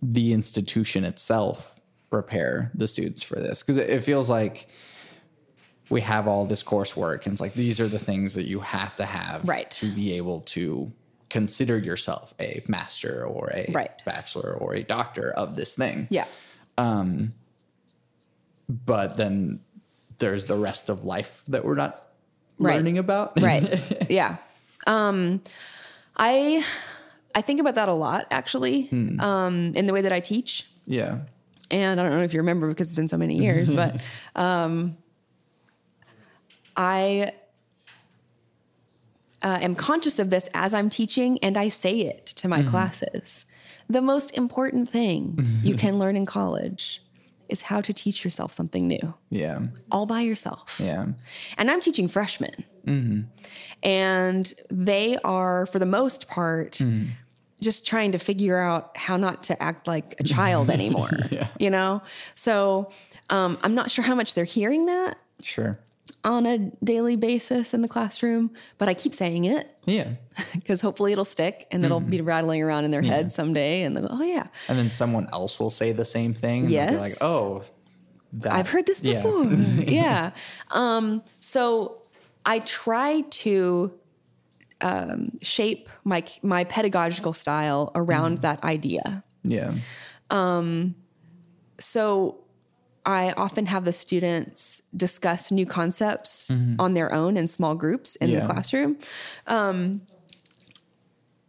the 0.01 0.33
institution 0.33 1.03
itself 1.03 1.76
prepare 2.09 2.71
the 2.73 2.87
students 2.87 3.23
for 3.23 3.35
this? 3.35 3.63
Because 3.63 3.77
it, 3.77 3.89
it 3.89 4.01
feels 4.01 4.29
like 4.29 4.67
we 5.89 6.01
have 6.01 6.27
all 6.27 6.45
this 6.45 6.63
coursework 6.63 7.23
and 7.25 7.33
it's 7.33 7.41
like 7.41 7.53
these 7.53 7.79
are 7.79 7.87
the 7.87 7.99
things 7.99 8.33
that 8.35 8.45
you 8.45 8.59
have 8.59 8.95
to 8.97 9.05
have 9.05 9.47
Right. 9.47 9.69
to 9.71 9.89
be 9.93 10.13
able 10.17 10.41
to 10.41 10.91
consider 11.29 11.77
yourself 11.77 12.33
a 12.39 12.61
master 12.67 13.25
or 13.25 13.51
a 13.53 13.71
Right. 13.71 13.91
bachelor 14.05 14.53
or 14.59 14.73
a 14.75 14.83
doctor 14.83 15.31
of 15.31 15.55
this 15.55 15.75
thing. 15.75 16.07
Yeah. 16.09 16.25
Um 16.77 17.33
But 18.69 19.17
then 19.17 19.61
there's 20.17 20.45
the 20.45 20.57
rest 20.57 20.89
of 20.89 21.03
life 21.03 21.43
that 21.47 21.63
we're 21.63 21.75
not 21.75 22.03
Right. 22.59 22.75
learning 22.75 22.97
about. 22.97 23.39
right 23.39 23.63
yeah 24.09 24.37
um 24.87 25.41
i 26.17 26.65
i 27.35 27.41
think 27.41 27.59
about 27.59 27.75
that 27.75 27.87
a 27.87 27.93
lot 27.93 28.25
actually 28.31 28.89
um 29.19 29.73
in 29.75 29.85
the 29.85 29.93
way 29.93 30.01
that 30.01 30.11
i 30.11 30.19
teach 30.19 30.65
yeah. 30.87 31.19
And 31.71 31.99
i 31.99 32.03
don't 32.03 32.11
know 32.17 32.23
if 32.23 32.33
you 32.33 32.39
remember 32.39 32.67
because 32.69 32.87
it's 32.87 32.95
been 32.95 33.07
so 33.07 33.17
many 33.17 33.35
years 33.45 33.73
but 33.73 34.01
um 34.35 34.97
i 36.75 37.31
uh, 39.43 39.57
am 39.61 39.75
conscious 39.75 40.19
of 40.19 40.29
this 40.29 40.49
as 40.53 40.73
i'm 40.73 40.89
teaching 40.89 41.37
and 41.43 41.57
i 41.57 41.69
say 41.69 42.01
it 42.01 42.25
to 42.25 42.47
my 42.47 42.63
classes 42.63 43.45
the 43.89 44.01
most 44.01 44.35
important 44.37 44.89
thing 44.89 45.45
you 45.63 45.75
can 45.75 45.97
learn 46.03 46.15
in 46.15 46.25
college 46.25 47.01
is 47.49 47.61
how 47.63 47.79
to 47.79 47.93
teach 47.93 48.25
yourself 48.25 48.51
something 48.51 48.87
new 48.87 49.13
Yeah. 49.29 49.59
all 49.91 50.05
by 50.05 50.21
yourself 50.21 50.79
Yeah. 50.83 51.05
and 51.57 51.71
I'm 51.71 51.79
teaching 51.81 52.07
freshmen. 52.09 52.65
And 53.83 54.53
they 54.71 55.17
are, 55.23 55.65
for 55.65 55.77
the 55.79 55.85
most 55.85 56.27
part, 56.29 56.81
just 57.61 57.87
trying 57.87 58.11
to 58.11 58.19
figure 58.19 58.57
out 58.59 58.95
how 58.95 59.17
not 59.17 59.43
to 59.45 59.61
act 59.63 59.87
like 59.87 60.15
a 60.19 60.23
child 60.23 60.69
anymore. 60.77 61.09
You 61.59 61.69
know? 61.69 62.01
So 62.35 62.91
um, 63.29 63.57
I'm 63.63 63.73
not 63.75 63.89
sure 63.91 64.03
how 64.03 64.15
much 64.15 64.33
they're 64.35 64.45
hearing 64.45 64.85
that 64.85 65.17
Sure. 65.41 65.79
on 66.23 66.45
a 66.45 66.57
daily 66.83 67.15
basis 67.15 67.73
in 67.73 67.81
the 67.81 67.87
classroom, 67.87 68.51
but 68.77 68.87
I 68.89 68.93
keep 68.93 69.13
saying 69.13 69.45
it 69.45 69.75
Yeah. 69.85 70.09
because 70.53 70.81
hopefully 70.81 71.11
it'll 71.11 71.25
stick 71.25 71.67
and 71.71 71.83
it'll 71.83 71.99
be 71.99 72.21
rattling 72.21 72.61
around 72.61 72.85
in 72.85 72.91
their 72.91 73.01
head 73.01 73.31
someday. 73.31 73.83
And 73.83 73.95
they'll 73.97 74.07
oh, 74.09 74.21
yeah, 74.23 74.47
And 74.69 74.77
then 74.77 74.89
someone 74.89 75.27
else 75.33 75.59
will 75.59 75.69
say 75.71 75.91
the 75.91 76.05
same 76.05 76.33
thing. 76.33 76.65
And 76.73 76.89
be 76.91 76.97
like, 76.97 77.13
oh, 77.21 77.63
that. 78.33 78.53
I've 78.53 78.69
heard 78.69 78.85
this 78.85 79.01
Yeah. 79.03 79.15
before. 79.21 79.45
Yeah. 79.87 80.31
Um, 80.71 81.23
so 81.39 82.01
I 82.45 82.59
try 82.59 83.21
to 83.21 83.91
um, 84.81 85.37
shape 85.41 85.89
my 86.03 86.23
my 86.43 86.63
pedagogical 86.65 87.33
style 87.33 87.91
around 87.95 88.39
that 88.39 88.63
idea. 88.63 89.23
Yeah. 89.43 89.73
Um, 90.29 90.95
So 91.79 92.39
I 93.05 93.31
often 93.37 93.67
have 93.67 93.85
the 93.85 93.93
students 93.93 94.81
discuss 94.95 95.51
new 95.51 95.65
concepts 95.65 96.51
on 96.79 96.93
their 96.93 97.13
own 97.13 97.37
in 97.37 97.47
small 97.47 97.75
groups 97.75 98.15
in 98.17 98.29
Yeah. 98.29 98.39
the 98.41 98.45
classroom. 98.53 98.97
Um, 99.45 100.01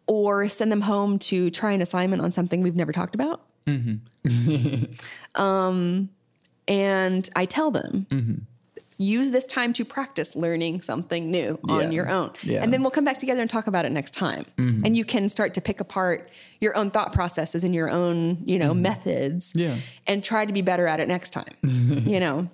or 0.06 0.48
send 0.48 0.70
them 0.72 0.80
home 0.82 1.18
to 1.18 1.50
try 1.50 1.72
an 1.72 1.82
assignment 1.82 2.22
on 2.22 2.30
something 2.32 2.62
we've 2.62 2.76
never 2.76 2.92
talked 2.92 3.14
about. 3.14 3.42
um, 5.34 6.08
and 6.66 7.28
I 7.36 7.44
tell 7.46 7.70
them, 7.70 8.06
use 9.00 9.30
this 9.30 9.46
time 9.46 9.72
to 9.72 9.84
practice 9.84 10.34
learning 10.34 10.80
something 10.80 11.30
new 11.30 11.56
on 11.68 11.84
Yeah. 11.84 11.90
your 11.90 12.08
own. 12.11 12.32
Yeah. 12.42 12.62
And 12.62 12.72
then 12.72 12.82
we'll 12.82 12.90
come 12.90 13.04
back 13.04 13.18
together 13.18 13.40
and 13.40 13.48
talk 13.48 13.68
about 13.68 13.84
it 13.84 13.92
next 13.92 14.12
time. 14.12 14.44
Mm-hmm. 14.56 14.84
And 14.84 14.96
you 14.96 15.04
can 15.04 15.28
start 15.28 15.54
to 15.54 15.61
pick 15.61 15.78
apart 15.80 16.30
your 16.61 16.76
own 16.76 16.90
thought 16.90 17.12
processes 17.12 17.62
and 17.62 17.72
your 17.74 17.88
own, 17.88 18.38
you 18.44 18.58
know, 18.58 18.72
mm-hmm. 18.72 18.82
methods 18.82 19.52
Yeah. 19.54 19.76
and 20.08 20.22
try 20.24 20.44
to 20.44 20.52
be 20.52 20.62
better 20.62 20.88
at 20.88 20.98
it 20.98 21.06
next 21.06 21.30
time, 21.30 21.54
you 21.62 22.18
know? 22.18 22.48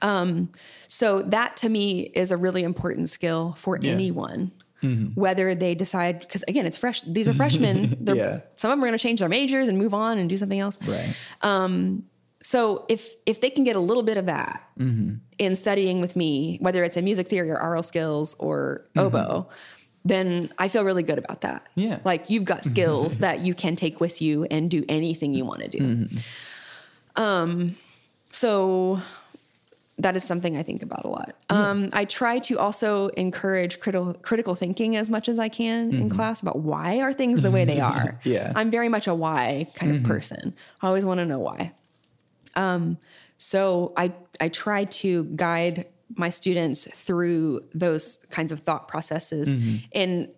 Um, 0.00 0.50
so 0.86 1.22
that 1.22 1.56
to 1.58 1.68
me 1.68 2.02
is 2.02 2.30
a 2.30 2.36
really 2.36 2.62
important 2.62 3.10
skill 3.10 3.54
for 3.58 3.76
Yeah. 3.80 3.92
anyone. 3.92 4.52
Mm-hmm. 4.82 5.18
Whether 5.20 5.54
they 5.54 5.74
decide, 5.74 6.20
because 6.20 6.44
again, 6.46 6.66
it's 6.66 6.76
fresh. 6.76 7.00
These 7.02 7.26
are 7.26 7.34
freshmen. 7.34 7.96
Yeah. 8.14 8.40
Some 8.56 8.70
of 8.70 8.76
them 8.76 8.84
are 8.84 8.86
going 8.86 8.98
to 8.98 9.02
change 9.02 9.20
their 9.20 9.28
majors 9.30 9.68
and 9.68 9.76
move 9.78 9.94
on 9.94 10.18
and 10.18 10.28
do 10.28 10.36
something 10.36 10.60
else. 10.60 10.78
Right. 10.86 11.16
Um, 11.42 12.04
So 12.46 12.84
if 12.88 13.12
if 13.26 13.40
they 13.40 13.48
can 13.50 13.64
get 13.64 13.74
a 13.74 13.80
little 13.80 14.02
bit 14.04 14.16
of 14.18 14.26
that 14.26 14.60
Mm-hmm. 14.78 15.14
in 15.38 15.54
studying 15.56 16.00
with 16.00 16.16
me, 16.16 16.58
whether 16.60 16.82
it's 16.84 16.96
in 16.96 17.04
music 17.04 17.28
theory 17.28 17.48
or 17.50 17.56
aural 17.62 17.82
skills 17.84 18.34
or 18.40 18.84
oboe, 18.96 19.46
then 20.04 20.50
I 20.58 20.66
feel 20.68 20.82
really 20.84 21.04
good 21.04 21.18
about 21.18 21.40
that. 21.42 21.62
Mm-hmm. 21.76 21.80
Yeah. 21.88 21.98
like 22.04 22.28
you've 22.28 22.44
got 22.44 22.64
skills 22.64 23.18
that 23.24 23.40
you 23.40 23.54
can 23.54 23.76
take 23.76 24.00
with 24.00 24.20
you 24.20 24.44
and 24.50 24.68
do 24.70 24.82
anything 24.88 25.32
you 25.32 25.44
want 25.44 25.60
to 25.62 25.68
do. 25.68 25.78
Mm-hmm. 25.78 27.22
Um, 27.22 27.76
so 28.32 29.00
that 29.98 30.16
is 30.16 30.24
something 30.24 30.56
I 30.56 30.64
think 30.64 30.82
about 30.82 31.04
a 31.04 31.08
lot. 31.08 31.36
Um, 31.50 31.90
I 31.92 32.04
try 32.04 32.40
to 32.40 32.58
also 32.58 33.08
encourage 33.10 33.78
critical 33.78 34.14
critical 34.14 34.56
thinking 34.56 34.96
as 34.96 35.08
much 35.08 35.28
as 35.28 35.38
I 35.38 35.48
can 35.48 35.94
in 35.94 36.10
class 36.10 36.42
about 36.42 36.58
why 36.58 36.98
are 37.00 37.12
things 37.12 37.42
the 37.42 37.50
way 37.52 37.64
they 37.64 37.78
are. 37.92 38.18
Mm-hmm. 38.18 38.28
Yeah. 38.28 38.52
I'm 38.56 38.70
very 38.72 38.88
much 38.88 39.06
a 39.06 39.14
why 39.14 39.68
kind 39.76 39.94
of 39.94 40.02
person. 40.02 40.52
I 40.82 40.88
always 40.88 41.04
want 41.04 41.20
to 41.20 41.26
know 41.26 41.38
why. 41.38 41.72
Um, 42.56 42.98
so 43.38 43.92
I 43.96 44.12
I 44.40 44.48
try 44.48 44.84
to 44.84 45.24
guide 45.36 45.86
my 46.16 46.30
students 46.30 46.86
through 46.94 47.64
those 47.74 48.24
kinds 48.30 48.52
of 48.52 48.60
thought 48.60 48.88
processes 48.88 49.54
Mm-hmm. 49.54 49.76
in 49.92 50.34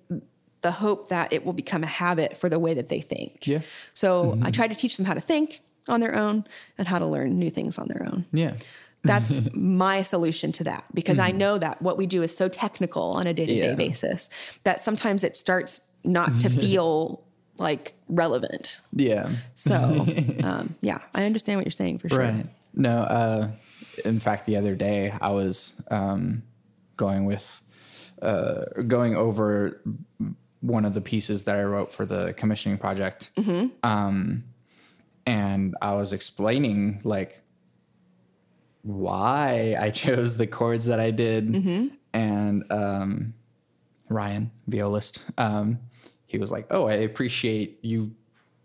the 0.63 0.71
hope 0.73 1.09
that 1.09 1.33
it 1.33 1.45
will 1.45 1.53
become 1.53 1.85
a 1.85 1.87
habit 1.87 2.37
for 2.37 2.49
the 2.49 2.59
way 2.59 2.75
that 2.75 2.89
they 2.89 3.01
think. 3.01 3.47
Yeah. 3.47 3.61
So 3.95 4.39
I 4.43 4.51
try 4.51 4.67
to 4.67 4.75
teach 4.75 4.97
them 4.97 5.07
how 5.07 5.15
to 5.15 5.21
think 5.21 5.61
on 5.87 6.01
their 6.01 6.15
own 6.17 6.45
and 6.79 6.89
how 6.89 6.99
to 6.99 7.07
learn 7.07 7.39
new 7.39 7.51
things 7.51 7.79
on 7.79 7.87
their 7.89 8.03
own. 8.05 8.25
Yeah. 8.33 8.57
That's 9.05 9.41
my 9.55 10.03
solution 10.03 10.51
to 10.53 10.65
that 10.65 10.85
because 10.95 11.19
I 11.21 11.31
know 11.31 11.59
that 11.59 11.83
what 11.83 11.97
we 11.99 12.07
do 12.07 12.23
is 12.23 12.37
so 12.37 12.49
technical 12.49 13.13
on 13.13 13.27
a 13.27 13.35
day 13.35 13.47
to 13.47 13.55
day 13.55 13.67
Mm-hmm. 13.69 13.77
Basis 13.77 14.31
that 14.65 14.81
sometimes 14.81 15.23
it 15.23 15.37
starts 15.37 15.87
not 16.03 16.41
to 16.41 16.49
feel 16.63 17.23
like 17.59 17.95
relevant. 18.09 18.81
Yeah. 18.93 19.31
So, 19.55 20.07
um, 20.45 20.75
yeah, 20.81 20.99
I 21.15 21.25
understand 21.25 21.59
what 21.59 21.67
you're 21.67 21.73
saying 21.73 21.99
for 21.99 22.09
sure. 22.09 22.19
Right. 22.19 22.47
No, 22.75 22.99
uh, 22.99 23.49
in 24.05 24.21
fact, 24.21 24.47
the 24.47 24.57
other 24.57 24.75
day 24.75 25.13
I 25.21 25.31
was 25.31 25.75
um, 25.91 26.43
going 26.97 27.25
with, 27.25 27.63
uh, 28.21 28.65
going 28.87 29.17
over 29.17 29.81
one 30.61 30.85
of 30.85 30.95
the 30.95 31.01
pieces 31.01 31.45
that 31.45 31.57
I 31.57 31.63
wrote 31.63 31.93
for 31.93 32.05
the 32.05 32.35
commissioning 32.35 32.79
project. 32.79 33.31
Um, 33.83 34.45
and 35.27 35.75
I 35.83 35.95
was 35.95 36.13
explaining 36.13 37.01
like 37.05 37.43
why 38.83 39.75
I 39.79 39.91
chose 40.03 40.37
the 40.37 40.47
chords 40.47 40.87
that 40.87 41.01
I 41.01 41.11
did. 41.11 41.91
And 42.13 42.65
um, 42.71 43.35
Ryan, 44.09 44.51
violist, 44.67 45.25
um, 45.37 45.81
he 46.27 46.39
was 46.39 46.51
like, 46.51 46.67
"Oh, 46.71 46.87
I 46.87 46.95
appreciate 46.95 47.79
you 47.83 48.13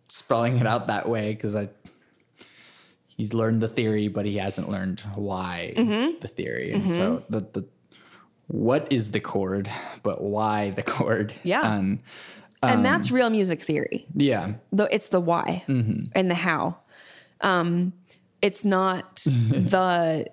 spelling 0.09 0.57
it 0.57 0.67
out 0.67 0.87
that 0.87 1.07
way 1.07 1.33
because 1.33 1.55
I 1.55 1.69
he's 3.21 3.33
learned 3.33 3.61
the 3.61 3.67
theory, 3.67 4.07
but 4.07 4.25
he 4.25 4.37
hasn't 4.37 4.69
learned 4.69 4.99
why 5.15 5.73
mm-hmm. 5.75 6.19
the 6.19 6.27
theory. 6.27 6.71
And 6.71 6.85
mm-hmm. 6.85 6.95
so 6.95 7.23
the 7.29 7.41
the 7.41 7.67
what 8.47 8.91
is 8.91 9.11
the 9.11 9.19
chord, 9.19 9.69
but 10.03 10.21
why 10.21 10.71
the 10.71 10.83
chord? 10.83 11.33
Yeah. 11.43 11.77
And 11.77 11.99
and 12.63 12.77
um, 12.77 12.83
that's 12.83 13.11
real 13.11 13.29
music 13.29 13.61
theory. 13.61 14.05
yeah. 14.13 14.53
Though 14.71 14.87
it's 14.91 15.07
the 15.07 15.19
why 15.21 15.63
mm-hmm. 15.67 16.05
and 16.13 16.29
the 16.29 16.35
how. 16.35 16.77
Um, 17.41 17.93
it's 18.41 18.65
not 18.65 19.15
the 19.25 20.27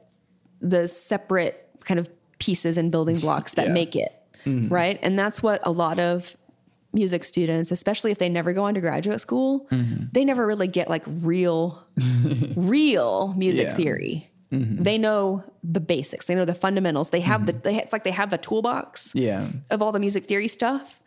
the 0.61 0.89
separate 0.89 1.69
kind 1.85 2.01
of 2.01 2.09
pieces 2.39 2.77
and 2.77 2.91
building 2.91 3.17
blocks 3.17 3.55
that 3.55 3.69
Yeah. 3.69 3.73
make 3.73 3.97
it 3.97 4.15
right. 4.47 4.99
And 5.03 5.19
that's 5.19 5.43
what 5.43 5.61
a 5.65 5.71
lot 5.71 5.99
of 5.99 6.35
music 6.93 7.25
students, 7.25 7.71
especially 7.71 8.11
if 8.11 8.19
they 8.19 8.29
never 8.29 8.53
go 8.53 8.65
on 8.65 8.75
to 8.75 8.81
graduate 8.81 9.21
school, 9.21 9.67
mm-hmm. 9.71 10.05
they 10.13 10.25
never 10.25 10.47
really 10.47 10.69
get 10.69 10.89
like 10.89 11.05
real, 11.07 11.85
real 12.57 13.35
music 13.37 13.67
Yeah. 13.69 13.75
theory. 13.75 14.31
Mm-hmm. 14.53 14.83
They 14.83 14.97
know 14.97 15.45
the 15.63 15.81
basics. 15.81 16.27
They 16.27 16.35
know 16.35 16.47
the 16.47 16.55
fundamentals. 16.55 17.11
They 17.11 17.21
have 17.21 17.45
the. 17.45 17.53
Mm-hmm. 17.53 17.63
They, 17.63 17.77
it's 17.77 17.93
like 17.93 18.05
they 18.05 18.11
have 18.13 18.31
the 18.31 18.39
toolbox 18.39 19.13
Yeah. 19.15 19.49
of 19.71 19.83
all 19.83 19.93
the 19.93 20.01
music 20.01 20.25
theory 20.25 20.49
stuff, 20.49 21.01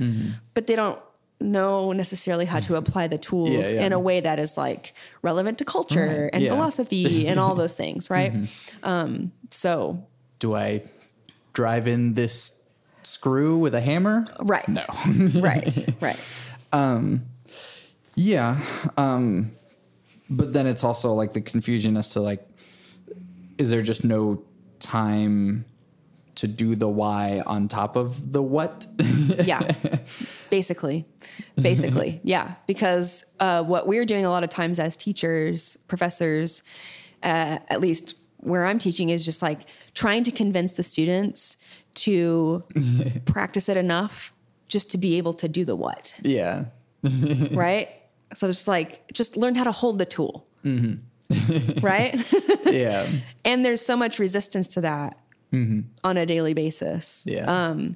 but 0.53 0.67
they 0.67 0.75
don't 0.75 1.01
know 1.39 1.91
necessarily 1.91 2.45
how 2.45 2.59
to 2.59 2.75
apply 2.75 3.07
the 3.07 3.17
tools 3.17 3.49
Yeah, 3.49 3.69
yeah. 3.69 3.85
in 3.87 3.93
a 3.93 3.99
way 3.99 4.19
that 4.19 4.37
is 4.37 4.57
like 4.57 4.93
relevant 5.23 5.57
to 5.57 5.65
culture 5.65 6.29
and 6.31 6.47
philosophy 6.47 7.27
and 7.27 7.39
all 7.39 7.55
those 7.55 7.75
things, 7.75 8.09
right? 8.11 8.31
Um, 8.83 9.31
so, 9.49 10.05
Do 10.37 10.53
I 10.53 10.83
drive 11.53 11.87
in 11.87 12.13
this 12.13 12.60
screw 13.05 13.57
with 13.57 13.73
a 13.75 13.81
hammer? 13.81 14.25
right, 14.39 14.67
No. 14.67 14.81
right, 15.41 15.95
right, 16.01 16.19
Yeah. 18.15 18.59
Um, 18.97 19.51
but 20.29 20.53
then 20.53 20.67
it's 20.67 20.83
also 20.83 21.13
like 21.13 21.33
the 21.33 21.41
confusion 21.41 21.97
as 21.97 22.11
to 22.11 22.21
like, 22.21 22.47
is 23.57 23.69
there 23.69 23.81
just 23.81 24.03
no 24.03 24.43
time 24.79 25.65
to 26.35 26.47
do 26.47 26.75
the 26.75 26.87
why 26.87 27.41
on 27.45 27.67
top 27.67 27.95
of 27.95 28.33
the 28.33 28.41
what. 28.41 28.85
yeah 29.45 29.71
basically 30.49 31.05
basically 31.59 32.19
yeah 32.23 32.55
because 32.67 33.25
uh, 33.39 33.63
what 33.63 33.87
we're 33.87 34.05
doing 34.05 34.25
a 34.25 34.29
lot 34.29 34.43
of 34.43 34.49
times 34.49 34.79
as 34.79 34.97
teachers 34.97 35.77
professors 35.87 36.63
uh, 37.23 37.57
at 37.69 37.79
least 37.79 38.15
where 38.37 38.65
i'm 38.65 38.77
teaching 38.77 39.09
is 39.09 39.23
just 39.23 39.41
like 39.41 39.61
trying 39.93 40.23
to 40.23 40.31
convince 40.31 40.73
the 40.73 40.83
students 40.83 41.57
to 41.95 42.63
practice 43.25 43.69
it 43.69 43.77
enough 43.77 44.33
just 44.67 44.91
to 44.91 44.97
be 44.97 45.17
able 45.17 45.33
to 45.33 45.47
do 45.47 45.65
the 45.65 45.75
what. 45.75 46.13
Yeah. 46.21 46.65
right? 47.51 47.89
So 48.33 48.47
it's 48.47 48.67
like 48.67 49.11
just 49.13 49.35
learn 49.35 49.55
how 49.55 49.63
to 49.65 49.71
hold 49.71 49.99
the 49.99 50.05
tool. 50.05 50.47
Mm-hmm. 50.65 50.95
Right? 51.81 52.13
Yeah. 52.65 53.07
and 53.45 53.63
there's 53.63 53.83
so 53.83 53.95
much 53.95 54.19
resistance 54.19 54.67
to 54.69 54.81
that 54.81 55.17
mm-hmm. 55.53 55.81
on 56.03 56.17
a 56.17 56.25
daily 56.25 56.53
basis. 56.53 57.23
Yeah. 57.25 57.45
Um, 57.45 57.95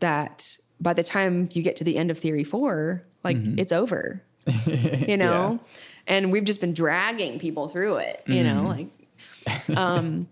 that 0.00 0.56
by 0.80 0.92
the 0.92 1.04
time 1.04 1.48
you 1.52 1.62
get 1.62 1.76
to 1.76 1.84
the 1.84 1.96
end 1.96 2.10
of 2.10 2.18
theory 2.18 2.42
four, 2.42 3.04
like 3.22 3.36
mm-hmm. 3.36 3.58
it's 3.58 3.70
over, 3.70 4.24
you 5.06 5.16
know? 5.16 5.60
And 6.06 6.32
we've 6.32 6.44
just 6.44 6.60
been 6.60 6.74
dragging 6.74 7.38
people 7.38 7.68
through 7.68 7.96
it, 7.98 8.22
you 8.26 8.42
know, 8.42 8.62
mm. 8.62 8.66
like, 8.66 9.78
um, 9.78 10.28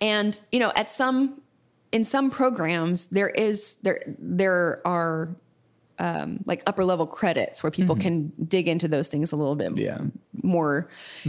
and 0.00 0.40
you 0.50 0.58
know, 0.58 0.72
at 0.74 0.90
some, 0.90 1.41
in 1.92 2.04
some 2.04 2.30
programs, 2.30 3.06
there 3.06 3.28
is, 3.28 3.76
there, 3.82 4.00
there 4.18 4.80
are, 4.86 5.36
um, 5.98 6.40
like 6.46 6.62
upper 6.66 6.84
level 6.84 7.06
credits 7.06 7.62
where 7.62 7.70
people 7.70 7.94
can 7.94 8.32
dig 8.48 8.66
into 8.66 8.88
those 8.88 9.08
things 9.08 9.30
a 9.30 9.36
little 9.36 9.54
bit 9.54 9.76
yeah. 9.76 9.98
more 10.42 10.88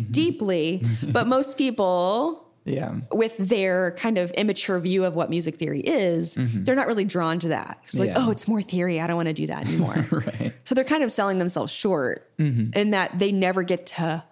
deeply. 0.09 0.81
but 1.11 1.27
most 1.27 1.57
people, 1.57 2.47
Yeah. 2.65 2.95
with 3.11 3.35
their 3.37 3.91
kind 3.91 4.17
of 4.17 4.31
immature 4.31 4.79
view 4.79 5.03
of 5.03 5.15
what 5.15 5.29
music 5.29 5.57
theory 5.57 5.81
is, 5.81 6.35
they're 6.39 6.75
not 6.75 6.87
really 6.87 7.03
drawn 7.05 7.37
to 7.39 7.49
that. 7.49 7.79
It's 7.85 7.99
like, 7.99 8.09
Mm-hmm. 8.09 8.19
Yeah. 8.21 8.27
oh, 8.27 8.31
it's 8.31 8.47
more 8.47 8.61
theory. 8.61 8.99
I 9.01 9.05
don't 9.07 9.17
want 9.17 9.27
to 9.27 9.33
do 9.33 9.47
that 9.47 9.67
anymore. 9.67 10.07
Right. 10.11 10.53
So 10.63 10.73
they're 10.73 10.85
kind 10.85 11.03
of 11.03 11.11
selling 11.11 11.37
themselves 11.39 11.71
short 11.71 12.29
Mm-hmm. 12.39 12.71
in 12.73 12.91
that 12.91 13.19
they 13.19 13.31
never 13.31 13.63
get 13.63 13.85
to 13.87 14.23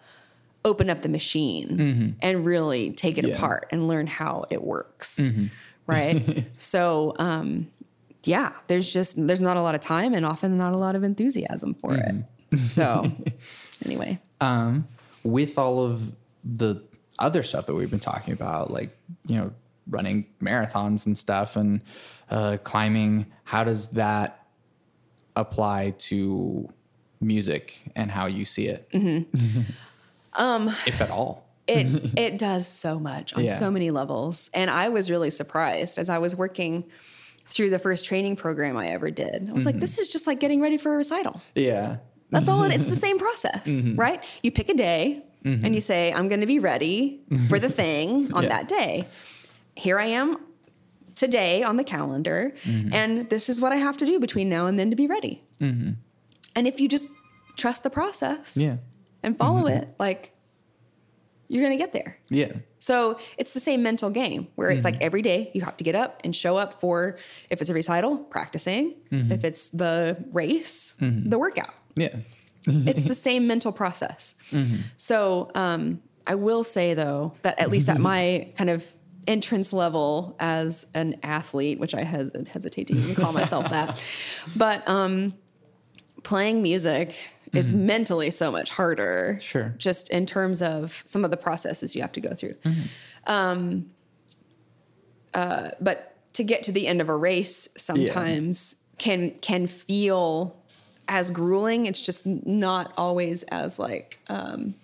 open 0.63 0.89
up 0.89 1.01
the 1.01 1.09
machine 1.09 2.15
and 2.21 2.45
really 2.45 2.91
take 2.91 3.17
it 3.17 3.21
Mm-hmm. 3.25 3.27
Yeah. 3.29 3.35
Mm-hmm. 3.35 3.43
apart 3.43 3.67
and 3.71 3.87
learn 3.87 4.07
how 4.07 4.45
it 4.49 4.63
works. 4.63 5.19
Right. 5.91 6.45
so, 6.57 7.13
um, 7.19 7.67
yeah, 8.23 8.53
there's 8.67 8.91
just, 8.91 9.25
there's 9.27 9.39
not 9.41 9.57
a 9.57 9.61
lot 9.61 9.75
of 9.75 9.81
time 9.81 10.13
and 10.13 10.25
often 10.25 10.57
not 10.57 10.73
a 10.73 10.77
lot 10.77 10.95
of 10.95 11.03
enthusiasm 11.03 11.73
for 11.73 11.91
Mm-hmm. 11.91 12.19
it. 12.55 12.59
So, 12.59 13.11
anyway. 13.85 14.19
Um, 14.41 14.87
with 15.23 15.57
all 15.57 15.83
of 15.85 16.15
the 16.43 16.81
other 17.19 17.43
stuff 17.43 17.65
that 17.67 17.75
we've 17.75 17.89
been 17.89 17.99
talking 17.99 18.33
about, 18.33 18.71
like, 18.71 18.89
you 19.25 19.35
know, 19.37 19.51
running 19.89 20.25
marathons 20.41 21.05
and 21.05 21.17
stuff 21.17 21.55
and 21.55 21.81
uh, 22.29 22.57
climbing, 22.63 23.25
how 23.45 23.63
does 23.63 23.89
that 23.91 24.45
apply 25.35 25.91
to 25.97 26.67
music 27.21 27.81
and 27.95 28.11
how 28.11 28.25
you 28.25 28.45
see 28.45 28.67
it? 28.67 28.87
um, 30.33 30.67
if 30.85 31.01
at 31.01 31.09
all. 31.09 31.47
It 31.71 32.11
it 32.17 32.37
does 32.37 32.67
so 32.67 32.99
much 32.99 33.33
on 33.33 33.43
Yeah. 33.43 33.55
so 33.55 33.71
many 33.71 33.91
levels. 33.91 34.49
And 34.53 34.69
i 34.69 34.89
was 34.89 35.09
really 35.09 35.29
surprised 35.29 35.97
as 35.97 36.09
i 36.09 36.17
was 36.17 36.35
working 36.35 36.85
through 37.45 37.69
the 37.69 37.79
first 37.79 38.05
training 38.05 38.35
program 38.35 38.77
i 38.77 38.87
ever 38.89 39.11
did. 39.11 39.49
I 39.49 39.53
was 39.53 39.65
like 39.65 39.75
mm-hmm. 39.75 39.81
this 39.81 39.97
is 39.97 40.07
just 40.07 40.27
like 40.27 40.39
getting 40.39 40.61
ready 40.61 40.77
for 40.77 40.93
a 40.93 40.97
recital. 40.97 41.41
Yeah. 41.55 41.97
that's 42.29 42.47
all 42.49 42.63
it, 42.63 42.73
it's 42.73 42.85
the 42.85 42.95
same 43.07 43.17
process 43.19 43.67
mm-hmm. 43.67 43.95
right? 43.99 44.23
You 44.43 44.51
pick 44.51 44.69
a 44.69 44.73
day 44.73 45.23
and 45.43 45.59
mm-hmm. 45.63 45.73
you 45.73 45.81
say 45.81 46.13
i'm 46.13 46.27
going 46.27 46.41
to 46.41 46.47
be 46.47 46.59
ready 46.59 47.21
for 47.49 47.57
the 47.59 47.69
thing 47.81 48.31
on 48.33 48.43
Yeah. 48.43 48.49
that 48.49 48.67
day. 48.67 49.07
Here 49.75 49.97
i 49.99 50.05
am 50.05 50.37
today 51.15 51.61
on 51.63 51.75
the 51.77 51.83
calendar 51.83 52.53
and 52.65 53.29
this 53.29 53.49
is 53.49 53.59
what 53.61 53.71
i 53.71 53.75
have 53.75 53.97
to 53.97 54.05
do 54.05 54.19
between 54.19 54.47
now 54.49 54.65
and 54.67 54.77
then 54.79 54.89
to 54.89 54.95
be 54.95 55.07
ready. 55.07 55.43
And 56.55 56.67
if 56.67 56.79
you 56.81 56.87
just 56.89 57.07
trust 57.57 57.83
the 57.83 57.89
process 57.89 58.57
Yeah. 58.57 58.77
and 59.23 59.37
follow 59.37 59.67
it 59.67 59.89
like 59.99 60.33
you're 61.51 61.61
going 61.63 61.77
to 61.77 61.83
get 61.85 61.91
there 61.93 62.17
Yeah. 62.29 62.51
so 62.79 63.19
it's 63.37 63.53
the 63.53 63.59
same 63.59 63.83
mental 63.83 64.09
game 64.09 64.47
where 64.55 64.69
it's 64.69 64.85
like 64.85 64.97
every 65.01 65.21
day 65.21 65.51
you 65.53 65.61
have 65.61 65.75
to 65.77 65.83
get 65.83 65.95
up 65.95 66.21
and 66.23 66.35
show 66.35 66.55
up 66.57 66.71
for 66.79 67.17
if 67.49 67.61
it's 67.61 67.69
a 67.69 67.73
recital, 67.73 68.17
practicing, 68.17 68.95
if 69.11 69.43
it's 69.43 69.69
the 69.71 70.17
race, 70.31 70.95
the 70.99 71.37
workout. 71.37 71.73
Yeah. 71.95 72.15
It's 72.65 73.03
the 73.03 73.15
same 73.29 73.47
mental 73.47 73.71
process. 73.71 74.35
So 74.97 75.51
um, 75.55 76.01
I 76.25 76.35
will 76.35 76.63
say 76.63 76.93
though 76.93 77.33
that 77.41 77.59
at 77.59 77.69
least 77.69 77.89
at 77.89 77.99
my 78.11 78.51
kind 78.57 78.69
of 78.69 78.85
entrance 79.27 79.73
level 79.73 80.35
as 80.39 80.85
an 80.93 81.15
athlete, 81.23 81.79
which 81.79 81.93
I 81.93 82.03
hes- 82.03 82.31
hesitate 82.47 82.87
to 82.87 82.93
even 82.93 83.15
call 83.15 83.33
myself 83.33 83.69
that, 83.69 83.99
but 84.55 84.87
um, 84.87 85.33
playing 86.23 86.61
music 86.61 87.15
is 87.53 87.73
mentally 87.73 88.31
so 88.31 88.51
much 88.51 88.71
harder. 88.71 89.37
Sure. 89.41 89.73
Just 89.77 90.09
in 90.09 90.25
terms 90.25 90.61
of 90.61 91.01
some 91.05 91.25
of 91.25 91.31
the 91.31 91.37
processes 91.37 91.95
you 91.95 92.01
have 92.01 92.11
to 92.13 92.21
go 92.21 92.33
through. 92.33 92.55
Um, 93.27 93.91
uh, 95.33 95.69
but 95.79 96.15
to 96.33 96.43
get 96.43 96.63
to 96.63 96.71
the 96.71 96.87
end 96.87 97.01
of 97.01 97.09
a 97.09 97.15
race 97.15 97.67
sometimes 97.77 98.77
can 98.97 99.31
can 99.41 99.67
feel 99.67 100.55
as 101.07 101.29
grueling. 101.31 101.85
It's 101.85 102.01
just 102.01 102.25
not 102.25 102.93
always 102.97 103.43
as 103.43 103.77
like 103.79 104.19
um, 104.29 104.75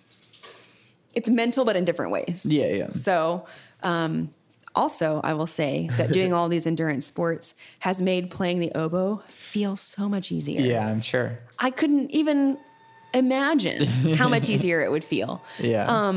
it's 1.14 1.28
mental, 1.28 1.64
but 1.64 1.76
in 1.76 1.84
different 1.84 2.12
ways. 2.12 2.46
Yeah. 2.46 2.66
Yeah. 2.66 2.90
So, 2.90 3.46
um, 3.82 4.34
also, 4.74 5.20
I 5.24 5.34
will 5.34 5.46
say 5.46 5.88
that 5.96 6.12
doing 6.12 6.32
all 6.32 6.48
these 6.48 6.66
endurance 6.66 7.06
sports 7.06 7.54
has 7.80 8.00
made 8.00 8.30
playing 8.30 8.60
the 8.60 8.70
oboe 8.74 9.22
feel 9.26 9.76
so 9.76 10.08
much 10.08 10.30
easier. 10.30 10.60
Yeah. 10.60 10.86
I'm 10.88 11.00
sure. 11.00 11.38
I 11.58 11.70
couldn't 11.70 12.10
even 12.10 12.58
imagine 13.14 13.86
how 14.16 14.28
much 14.28 14.48
easier 14.54 14.80
it 14.80 14.90
would 14.90 15.02
feel 15.04 15.42
Yeah. 15.58 16.12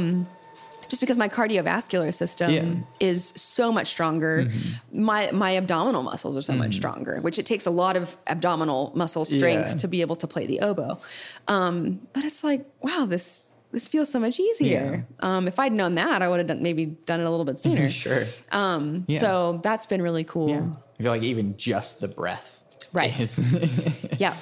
just 0.90 1.00
because 1.02 1.18
my 1.18 1.30
cardiovascular 1.30 2.14
system 2.14 2.52
Yeah. 2.52 2.62
Mm-hmm. 2.64 2.82
is 3.00 3.32
so 3.38 3.72
much 3.72 3.88
stronger. 3.88 4.52
My 4.92 5.32
my 5.32 5.52
abdominal 5.56 6.04
muscles 6.04 6.36
are 6.38 6.42
so 6.42 6.54
much 6.54 6.76
stronger, 6.76 7.20
which 7.22 7.40
it 7.40 7.46
takes 7.46 7.66
a 7.66 7.72
lot 7.72 7.96
of 7.96 8.18
abdominal 8.28 8.92
muscle 8.94 9.24
strength 9.26 9.70
Yeah. 9.70 9.76
to 9.78 9.88
be 9.88 10.02
able 10.02 10.18
to 10.18 10.28
play 10.28 10.46
the 10.46 10.60
oboe. 10.60 11.00
Um, 11.48 12.02
but 12.14 12.26
it's 12.26 12.44
like, 12.44 12.66
wow, 12.82 13.06
this 13.08 13.51
this 13.72 13.88
feels 13.88 14.10
so 14.12 14.20
much 14.20 14.40
easier. 14.40 15.06
Um, 15.22 15.48
if 15.48 15.60
I'd 15.60 15.72
known 15.74 15.96
that, 15.96 16.22
I 16.22 16.28
would 16.28 16.40
have 16.40 16.48
done, 16.48 16.62
maybe 16.62 16.86
done 16.86 17.20
it 17.20 17.26
a 17.26 17.30
little 17.30 17.46
bit 17.46 17.58
sooner. 17.66 17.90
sure. 17.90 18.24
Um, 18.52 19.06
Yeah. 19.08 19.20
So 19.20 19.60
that's 19.64 19.86
been 19.86 20.02
really 20.02 20.24
cool. 20.24 20.50
Yeah. 20.50 20.68
I 21.00 21.04
feel 21.04 21.12
like 21.12 21.24
even 21.24 21.58
just 21.58 22.00
the 22.02 22.08
breath. 22.08 22.64
Right. 22.94 23.40
yeah. 24.20 24.36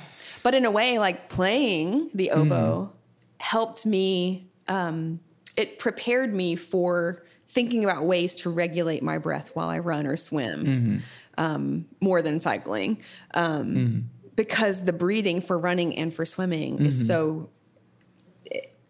But 0.43 0.55
in 0.55 0.65
a 0.65 0.71
way, 0.71 0.99
like 0.99 1.29
playing 1.29 2.09
the 2.13 2.31
oboe 2.31 2.91
helped 3.39 3.85
me, 3.85 4.49
um, 4.67 5.19
it 5.55 5.77
prepared 5.79 6.33
me 6.33 6.55
for 6.55 7.23
thinking 7.47 7.83
about 7.83 8.05
ways 8.05 8.35
to 8.37 8.49
regulate 8.49 9.03
my 9.03 9.17
breath 9.17 9.51
while 9.55 9.69
I 9.69 9.79
run 9.79 10.05
or 10.07 10.15
swim 10.17 11.01
um, 11.37 11.85
more 12.01 12.21
than 12.21 12.39
cycling. 12.39 13.01
Um, 13.33 14.09
Because 14.35 14.85
the 14.85 14.93
breathing 14.93 15.41
for 15.41 15.57
running 15.59 15.97
and 15.97 16.13
for 16.13 16.25
swimming 16.25 16.79
is 16.85 17.05
so 17.07 17.49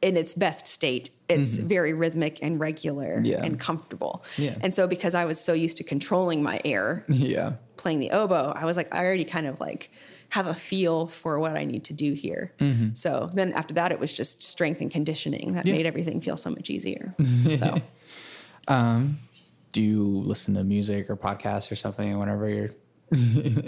in 0.01 0.15
its 0.17 0.33
best 0.33 0.65
state. 0.67 1.11
It's 1.27 1.57
mm-hmm. 1.57 1.67
very 1.67 1.93
rhythmic 1.93 2.39
and 2.41 2.59
regular 2.59 3.21
Yeah. 3.23 3.43
and 3.43 3.59
comfortable. 3.59 4.23
Yeah. 4.37 4.55
And 4.61 4.73
so 4.73 4.87
because 4.87 5.13
I 5.13 5.25
was 5.25 5.39
so 5.39 5.53
used 5.53 5.77
to 5.77 5.83
controlling 5.83 6.41
my 6.41 6.61
air 6.63 7.03
yeah. 7.07 7.53
playing 7.77 7.99
the 7.99 8.11
oboe, 8.11 8.53
I 8.55 8.65
was 8.65 8.77
like, 8.77 8.93
I 8.93 8.99
already 8.99 9.25
kind 9.25 9.45
of 9.45 9.59
like 9.59 9.91
have 10.29 10.47
a 10.47 10.53
feel 10.53 11.07
for 11.07 11.39
what 11.39 11.57
I 11.57 11.65
need 11.65 11.83
to 11.85 11.93
do 11.93 12.13
here. 12.13 12.53
Mm-hmm. 12.59 12.93
So 12.93 13.29
then 13.33 13.51
after 13.53 13.73
that, 13.75 13.91
it 13.91 13.99
was 13.99 14.13
just 14.13 14.43
strength 14.43 14.79
and 14.79 14.89
conditioning 14.91 15.53
that 15.53 15.65
Yeah. 15.65 15.75
made 15.75 15.85
everything 15.85 16.21
feel 16.21 16.37
so 16.37 16.49
much 16.49 16.69
easier. 16.69 17.15
so 17.57 17.81
um, 18.67 19.17
Do 19.73 19.81
you 19.81 20.03
listen 20.03 20.53
to 20.55 20.63
music 20.63 21.09
or 21.09 21.17
podcasts 21.17 21.71
or 21.71 21.75
something 21.75 22.17
whenever 22.17 22.49
you're 22.49 22.71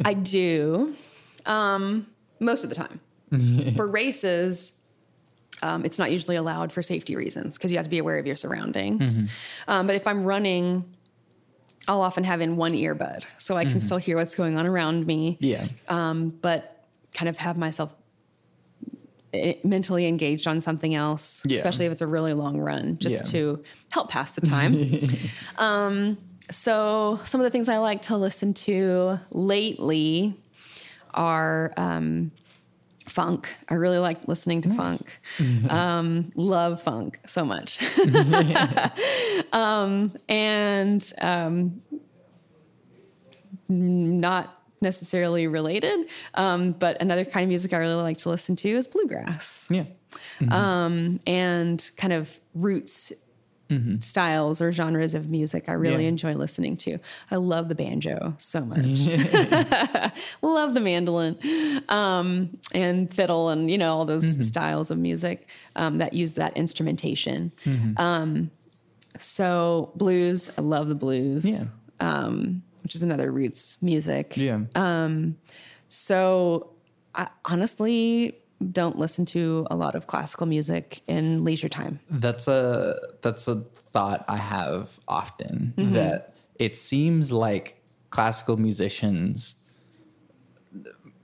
I 0.05 0.13
do 0.21 0.95
um, 1.45 2.07
most 2.39 2.63
of 2.63 2.69
the 2.69 2.75
time. 2.75 2.99
for 3.75 3.87
races, 3.87 4.80
um, 5.61 5.85
it's 5.85 5.99
not 5.99 6.11
usually 6.11 6.35
allowed 6.35 6.71
for 6.71 6.81
safety 6.81 7.15
reasons 7.15 7.57
because 7.57 7.71
you 7.71 7.77
have 7.77 7.85
to 7.85 7.89
be 7.89 7.99
aware 7.99 8.17
of 8.17 8.25
your 8.27 8.35
surroundings. 8.35 9.21
Um, 9.67 9.87
but 9.87 9.95
if 9.95 10.07
I'm 10.07 10.23
running, 10.23 10.83
I'll 11.87 12.01
often 12.01 12.23
have 12.23 12.41
in 12.41 12.55
one 12.57 12.73
earbud 12.73 13.23
so 13.37 13.57
I 13.57 13.65
can 13.65 13.79
still 13.79 13.97
hear 13.97 14.17
what's 14.17 14.35
going 14.35 14.57
on 14.57 14.65
around 14.67 15.05
me. 15.07 15.37
Yeah. 15.39 15.65
um, 15.87 16.29
but 16.29 16.85
kind 17.13 17.27
of 17.27 17.37
have 17.37 17.57
myself 17.57 17.93
eh, 19.33 19.55
mentally 19.63 20.07
engaged 20.07 20.47
on 20.47 20.61
something 20.61 20.93
else, 20.95 21.43
Yeah. 21.45 21.57
especially 21.57 21.85
if 21.85 21.91
it's 21.91 22.01
a 22.01 22.07
really 22.07 22.33
long 22.33 22.57
run, 22.59 22.97
just 22.99 23.25
Yeah. 23.25 23.31
to 23.31 23.63
help 23.91 24.09
pass 24.09 24.31
the 24.33 24.41
time. 24.41 24.75
um, 25.57 26.17
so, 26.49 27.19
some 27.23 27.39
of 27.39 27.45
the 27.45 27.51
things 27.51 27.69
I 27.69 27.77
like 27.77 28.01
to 28.03 28.17
listen 28.17 28.53
to 28.55 29.19
lately 29.31 30.35
are 31.13 31.73
um, 31.77 32.31
funk. 33.11 33.53
I 33.69 33.73
really 33.75 33.97
like 33.99 34.27
listening 34.27 34.61
to 34.61 34.69
funk. 34.73 35.01
Um, 35.69 36.31
love 36.35 36.81
funk 36.81 37.19
so 37.27 37.43
much. 37.45 37.79
um, 39.53 40.13
and 40.29 41.13
um, 41.21 41.81
not 43.69 44.57
necessarily 44.81 45.47
related. 45.47 46.07
Um, 46.33 46.71
but 46.71 47.01
another 47.01 47.25
kind 47.25 47.43
of 47.43 47.49
music 47.49 47.73
I 47.73 47.77
really 47.77 48.01
like 48.01 48.17
to 48.19 48.29
listen 48.29 48.55
to 48.57 48.69
is 48.69 48.87
bluegrass 48.87 49.67
Yeah. 49.69 49.83
and 51.27 51.91
kind 51.97 52.13
of 52.13 52.39
roots 52.55 53.13
styles 53.99 54.61
or 54.61 54.71
genres 54.71 55.15
of 55.15 55.29
music 55.29 55.69
I 55.69 55.73
really 55.73 56.03
Yeah. 56.03 56.09
enjoy 56.09 56.33
listening 56.35 56.77
to. 56.77 56.97
I 57.29 57.35
love 57.37 57.69
the 57.69 57.75
banjo 57.75 58.33
so 58.37 58.65
much. 58.65 58.85
love 60.41 60.73
the 60.73 60.81
mandolin 60.81 61.37
um, 61.89 62.57
and 62.73 63.13
fiddle 63.13 63.49
and, 63.49 63.69
you 63.71 63.77
know, 63.77 63.93
all 63.95 64.05
those 64.05 64.45
styles 64.47 64.91
of 64.91 64.97
music 64.97 65.47
um, 65.75 65.97
that 65.99 66.13
use 66.13 66.33
that 66.33 66.55
instrumentation. 66.57 67.51
Um, 67.97 68.51
so 69.17 69.91
blues, 69.95 70.49
I 70.57 70.61
love 70.61 70.87
the 70.87 70.95
blues. 70.95 71.45
Yeah. 71.45 71.63
Um, 71.99 72.63
which 72.83 72.95
is 72.95 73.03
another 73.03 73.31
roots 73.31 73.77
music. 73.83 74.35
Yeah. 74.37 74.61
So 75.87 76.71
I 77.13 77.27
honestly 77.45 78.35
don't 78.71 78.97
listen 78.97 79.25
to 79.27 79.65
a 79.71 79.75
lot 79.75 79.95
of 79.95 80.07
classical 80.07 80.45
music 80.45 81.01
in 81.07 81.43
leisure 81.43 81.69
time. 81.69 81.99
That's 82.09 82.47
a 82.47 82.95
that's 83.21 83.47
a 83.47 83.55
thought 83.55 84.23
I 84.27 84.37
have 84.37 84.99
often 85.07 85.73
Mm-hmm. 85.77 85.93
that 85.93 86.35
it 86.55 86.75
seems 86.77 87.31
like 87.31 87.81
classical 88.09 88.57
musicians 88.57 89.55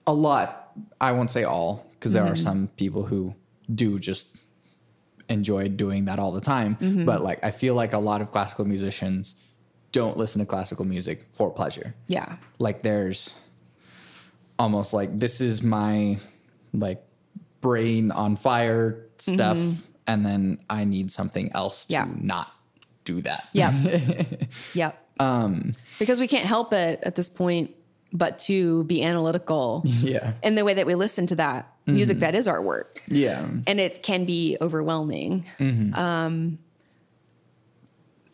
a 0.06 0.14
lot 0.14 0.72
I 1.02 1.12
won't 1.12 1.32
say 1.32 1.44
all 1.44 1.86
because 1.94 2.14
there 2.14 2.24
are 2.24 2.28
Mm-hmm. 2.28 2.36
some 2.36 2.68
people 2.78 3.04
who 3.04 3.36
do 3.74 4.00
just 4.00 4.36
enjoy 5.30 5.68
doing 5.68 6.06
that 6.06 6.20
all 6.20 6.32
the 6.32 6.42
time 6.42 6.76
Mm-hmm. 6.80 7.06
but 7.06 7.22
like 7.22 7.44
I 7.46 7.52
feel 7.52 7.76
like 7.76 7.94
a 7.94 8.00
lot 8.00 8.22
of 8.22 8.32
classical 8.32 8.66
musicians 8.66 9.44
don't 9.92 10.18
listen 10.18 10.40
to 10.40 10.46
classical 10.46 10.86
music 10.86 11.26
for 11.32 11.50
pleasure 11.52 11.94
Yeah. 12.08 12.38
like 12.60 12.82
there's 12.84 13.38
almost 14.60 14.94
like 14.94 15.18
this 15.20 15.40
is 15.42 15.62
my 15.62 16.18
like 16.74 17.04
brain 17.62 18.12
on 18.12 18.36
fire 18.36 19.06
stuff 19.18 19.88
and 20.08 20.26
then 20.26 20.60
i 20.70 20.84
need 20.84 21.10
something 21.12 21.52
else 21.54 21.86
to 21.86 21.96
Mm-hmm. 21.96 22.12
Yeah. 22.20 22.26
not 22.26 22.52
do 23.04 23.22
that 23.22 23.48
Yep. 23.54 23.74
yep. 24.74 25.04
Um, 25.20 25.74
because 25.98 26.20
we 26.20 26.28
can't 26.28 26.46
help 26.46 26.74
it 26.74 27.00
at 27.04 27.16
this 27.16 27.30
point 27.30 27.74
but 28.14 28.38
to 28.40 28.84
be 28.86 29.04
analytical 29.04 29.82
yeah 29.86 30.34
in 30.44 30.56
the 30.56 30.64
way 30.64 30.74
that 30.76 30.86
we 30.86 30.96
listen 30.96 31.26
to 31.28 31.36
that 31.38 31.72
music 31.88 32.20
that 32.20 32.36
is 32.36 32.48
our 32.48 32.62
work. 32.62 33.00
yeah 33.08 33.48
and 33.66 33.80
it 33.80 34.04
can 34.04 34.26
be 34.26 34.58
overwhelming. 34.62 35.46
Um, 35.94 36.60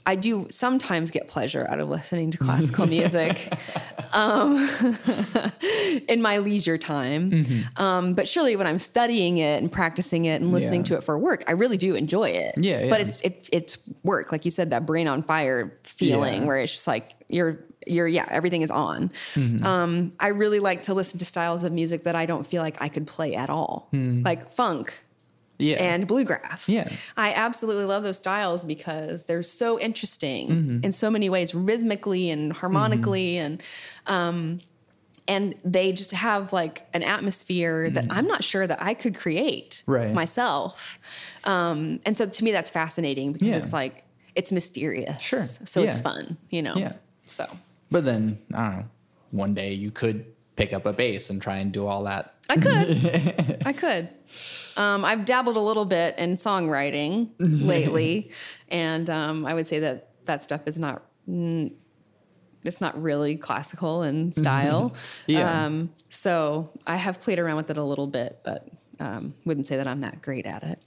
I 0.05 0.15
do 0.15 0.47
sometimes 0.49 1.11
get 1.11 1.27
pleasure 1.27 1.65
out 1.69 1.79
of 1.79 1.89
listening 1.89 2.31
to 2.31 2.37
classical 2.47 2.85
music 2.87 3.53
um, 4.13 4.57
in 6.07 6.21
my 6.21 6.37
leisure 6.39 6.77
time. 6.77 7.45
Um, 7.77 8.13
but 8.13 8.27
surely 8.27 8.55
when 8.55 8.67
I'm 8.67 8.79
studying 8.79 9.37
it 9.37 9.61
and 9.61 9.71
practicing 9.71 10.25
it 10.25 10.41
and 10.41 10.51
listening 10.51 10.81
Yeah. 10.81 10.85
to 10.87 10.95
it 10.97 11.03
for 11.03 11.17
work, 11.17 11.43
I 11.47 11.53
really 11.53 11.77
do 11.77 11.95
enjoy 11.95 12.29
it. 12.29 12.55
Yeah, 12.57 12.89
But 12.89 13.01
it's 13.01 13.17
it, 13.21 13.49
it's 13.51 13.77
work, 14.03 14.31
like 14.31 14.45
you 14.45 14.51
said, 14.51 14.69
that 14.71 14.85
brain 14.85 15.07
on 15.07 15.23
fire 15.23 15.73
feeling 15.83 16.41
Yeah. 16.41 16.47
where 16.47 16.57
it's 16.57 16.73
just 16.73 16.87
like 16.87 17.15
you're 17.29 17.59
you're 17.85 18.07
yeah 18.07 18.25
everything 18.29 18.61
is 18.61 18.71
on. 18.71 19.11
Mm-hmm. 19.35 19.65
Um, 19.65 20.13
I 20.19 20.27
really 20.29 20.59
like 20.59 20.83
to 20.83 20.93
listen 20.93 21.19
to 21.19 21.25
styles 21.25 21.63
of 21.63 21.71
music 21.73 22.03
that 22.03 22.15
I 22.15 22.25
don't 22.25 22.45
feel 22.45 22.61
like 22.61 22.81
I 22.81 22.87
could 22.89 23.07
play 23.07 23.35
at 23.35 23.49
all, 23.49 23.89
like 23.91 24.51
funk 24.51 25.03
yeah 25.59 25.75
and 25.77 26.07
bluegrass. 26.07 26.67
Yeah. 26.67 26.89
I 27.15 27.33
absolutely 27.33 27.85
love 27.85 28.03
those 28.03 28.17
styles 28.17 28.65
because 28.65 29.25
they're 29.25 29.43
so 29.43 29.79
interesting 29.79 30.49
Mm-hmm. 30.49 30.83
in 30.83 30.91
so 30.91 31.09
many 31.11 31.29
ways, 31.29 31.53
rhythmically 31.55 32.29
and 32.29 32.51
harmonically 32.53 33.37
and 33.37 33.61
um 34.07 34.59
and 35.27 35.55
they 35.63 35.93
just 35.93 36.11
have 36.11 36.51
like 36.51 36.85
an 36.93 37.01
atmosphere 37.01 37.89
that 37.89 38.07
I'm 38.09 38.27
not 38.27 38.43
sure 38.43 38.67
that 38.67 38.81
I 38.81 38.93
could 38.93 39.15
create 39.15 39.83
Mm-hmm. 39.85 39.91
Right. 39.91 40.13
myself. 40.13 40.99
Um 41.45 41.99
and 42.05 42.17
so 42.17 42.25
to 42.25 42.43
me 42.43 42.51
that's 42.51 42.69
fascinating 42.71 43.31
because 43.33 43.47
Yeah. 43.49 43.57
it's 43.57 43.73
like 43.73 44.03
it's 44.35 44.51
mysterious. 44.51 45.21
Sure. 45.21 45.39
So 45.41 45.83
it's 45.83 45.99
fun, 45.99 46.37
you 46.49 46.61
know. 46.63 46.73
Yeah. 46.75 46.93
So 47.27 47.45
but 47.91 48.03
then 48.05 48.39
i 48.55 48.61
don't 48.69 48.77
know 48.79 48.85
one 49.31 49.53
day 49.53 49.71
you 49.73 49.91
could 49.91 50.25
pick 50.55 50.73
up 50.73 50.85
a 50.85 50.93
bass 50.93 51.29
and 51.29 51.41
try 51.41 51.57
and 51.57 51.71
do 51.71 51.85
all 51.87 52.03
that 52.03 52.33
I 52.49 52.57
could. 52.57 53.61
I 53.65 53.73
could. 53.73 54.09
Um, 54.77 55.05
I've 55.05 55.25
dabbled 55.25 55.55
a 55.57 55.59
little 55.61 55.85
bit 55.85 56.17
in 56.17 56.33
songwriting 56.33 57.29
lately, 57.39 58.31
and 58.69 59.09
um, 59.09 59.45
I 59.45 59.53
would 59.53 59.67
say 59.67 59.79
that 59.79 60.09
that 60.25 60.41
stuff 60.41 60.67
is 60.67 60.77
not. 60.79 61.03
mm, 61.29 61.71
It's 62.63 62.81
not 62.81 63.01
really 63.01 63.35
classical 63.35 64.03
in 64.03 64.33
style. 64.41 64.93
Yeah. 65.27 65.65
Um, 65.65 65.91
so 66.09 66.69
I 66.87 66.95
have 66.95 67.19
played 67.19 67.39
around 67.39 67.57
with 67.57 67.69
it 67.69 67.77
a 67.77 67.83
little 67.83 68.07
bit, 68.07 68.39
but 68.43 68.67
um, 68.99 69.33
wouldn't 69.45 69.67
say 69.67 69.77
that 69.77 69.87
I'm 69.87 70.01
that 70.01 70.21
great 70.21 70.45
at 70.47 70.63
it. 70.63 70.79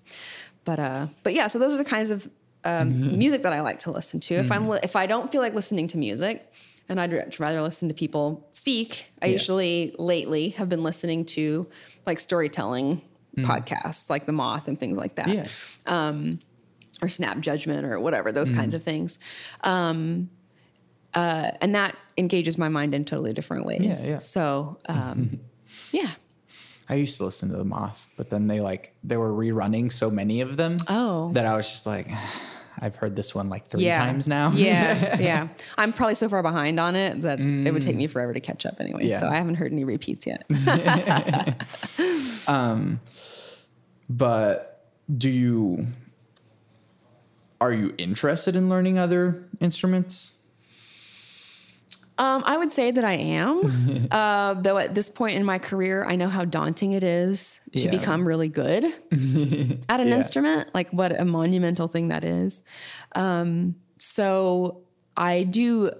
But 0.64 0.78
uh, 0.80 1.06
but 1.22 1.32
yeah, 1.34 1.46
so 1.46 1.58
those 1.58 1.74
are 1.74 1.78
the 1.78 1.84
kinds 1.88 2.10
of 2.10 2.28
um, 2.64 3.16
music 3.18 3.42
that 3.42 3.52
I 3.52 3.60
like 3.60 3.78
to 3.80 3.90
listen 3.92 4.18
to. 4.20 4.34
If 4.34 4.50
I'm 4.50 4.68
li- 4.68 4.80
if 4.82 4.96
I 4.96 5.06
don't 5.06 5.30
feel 5.30 5.40
like 5.40 5.54
listening 5.54 5.86
to 5.88 5.98
music, 5.98 6.52
and 6.88 7.00
I'd 7.00 7.38
rather 7.40 7.60
listen 7.62 7.88
to 7.88 7.94
people 7.94 8.46
speak, 8.50 9.06
I 9.20 9.26
Yeah. 9.26 9.32
usually 9.34 9.94
lately 9.98 10.50
have 10.50 10.68
been 10.68 10.82
listening 10.82 11.24
to 11.26 11.66
like 12.06 12.20
storytelling 12.20 13.02
podcasts, 13.38 14.08
like 14.08 14.24
The 14.26 14.32
Moth 14.32 14.68
and 14.68 14.78
things 14.78 14.96
like 14.96 15.16
that. 15.16 15.28
Yeah. 15.28 15.46
Or 17.02 17.08
snap 17.10 17.40
judgment 17.40 17.84
or 17.84 18.00
whatever 18.00 18.32
those 18.32 18.48
kinds 18.48 18.72
of 18.72 18.82
things. 18.82 19.18
Um, 19.62 20.30
uh, 21.12 21.50
and 21.60 21.74
that 21.74 21.94
engages 22.16 22.56
my 22.56 22.68
mind 22.70 22.94
in 22.94 23.04
totally 23.04 23.34
different 23.34 23.66
ways. 23.66 23.82
Yeah, 24.06 24.12
yeah. 24.14 24.18
so 24.18 24.78
um, 24.88 25.40
yeah. 25.92 26.12
I 26.88 26.94
used 26.94 27.18
to 27.18 27.24
listen 27.24 27.50
to 27.50 27.56
the 27.56 27.64
moth 27.64 28.10
but 28.16 28.30
then 28.30 28.46
they 28.46 28.60
like 28.60 28.94
they 29.02 29.16
were 29.16 29.32
rerunning 29.32 29.92
so 29.92 30.08
many 30.10 30.40
of 30.40 30.56
them 30.56 30.76
Oh. 30.88 31.32
that 31.32 31.44
i 31.44 31.56
was 31.56 31.68
just 31.68 31.84
like 31.84 32.08
i've 32.80 32.94
heard 32.96 33.16
this 33.16 33.34
one 33.34 33.48
like 33.48 33.66
three 33.66 33.84
yeah. 33.84 34.04
times 34.04 34.28
now. 34.28 34.50
Yeah. 34.52 35.16
Yeah. 35.26 35.48
I'm 35.78 35.92
probably 35.92 36.14
so 36.14 36.28
far 36.28 36.42
behind 36.42 36.78
on 36.78 36.94
it 36.94 37.22
that 37.22 37.40
it 37.40 37.72
would 37.72 37.82
take 37.82 37.96
me 37.96 38.06
mm. 38.06 38.10
forever 38.10 38.32
to 38.32 38.40
catch 38.40 38.66
up 38.66 38.76
anyway 38.80 39.06
Yeah. 39.06 39.20
so 39.20 39.28
i 39.28 39.36
haven't 39.36 39.56
heard 39.56 39.72
any 39.72 39.84
repeats 39.84 40.26
yet. 40.26 40.44
Um, 42.48 43.00
but 44.08 44.88
do 45.12 45.28
you 45.28 45.86
are 47.60 47.72
you 47.72 47.94
interested 47.98 48.54
in 48.56 48.68
learning 48.68 48.98
other 48.98 49.44
instruments? 49.60 50.35
Um, 52.18 52.42
I 52.46 52.56
would 52.56 52.72
say 52.72 52.90
that 52.90 53.04
I 53.04 53.12
am, 53.14 54.08
uh, 54.10 54.54
though 54.54 54.78
at 54.78 54.94
this 54.94 55.08
point 55.10 55.36
in 55.36 55.44
my 55.44 55.58
career, 55.58 56.04
I 56.08 56.16
know 56.16 56.28
how 56.28 56.44
daunting 56.46 56.92
it 56.92 57.02
is 57.02 57.60
to 57.72 57.80
Yeah. 57.80 57.90
become 57.90 58.26
really 58.26 58.48
good 58.48 58.84
at 59.88 60.00
an 60.00 60.08
Yeah. 60.08 60.16
instrument, 60.16 60.70
like 60.74 60.90
what 60.92 61.18
a 61.18 61.24
monumental 61.24 61.88
thing 61.88 62.08
that 62.08 62.24
is. 62.24 62.62
Um, 63.14 63.76
so 63.98 64.82
I 65.16 65.42
do. 65.44 65.90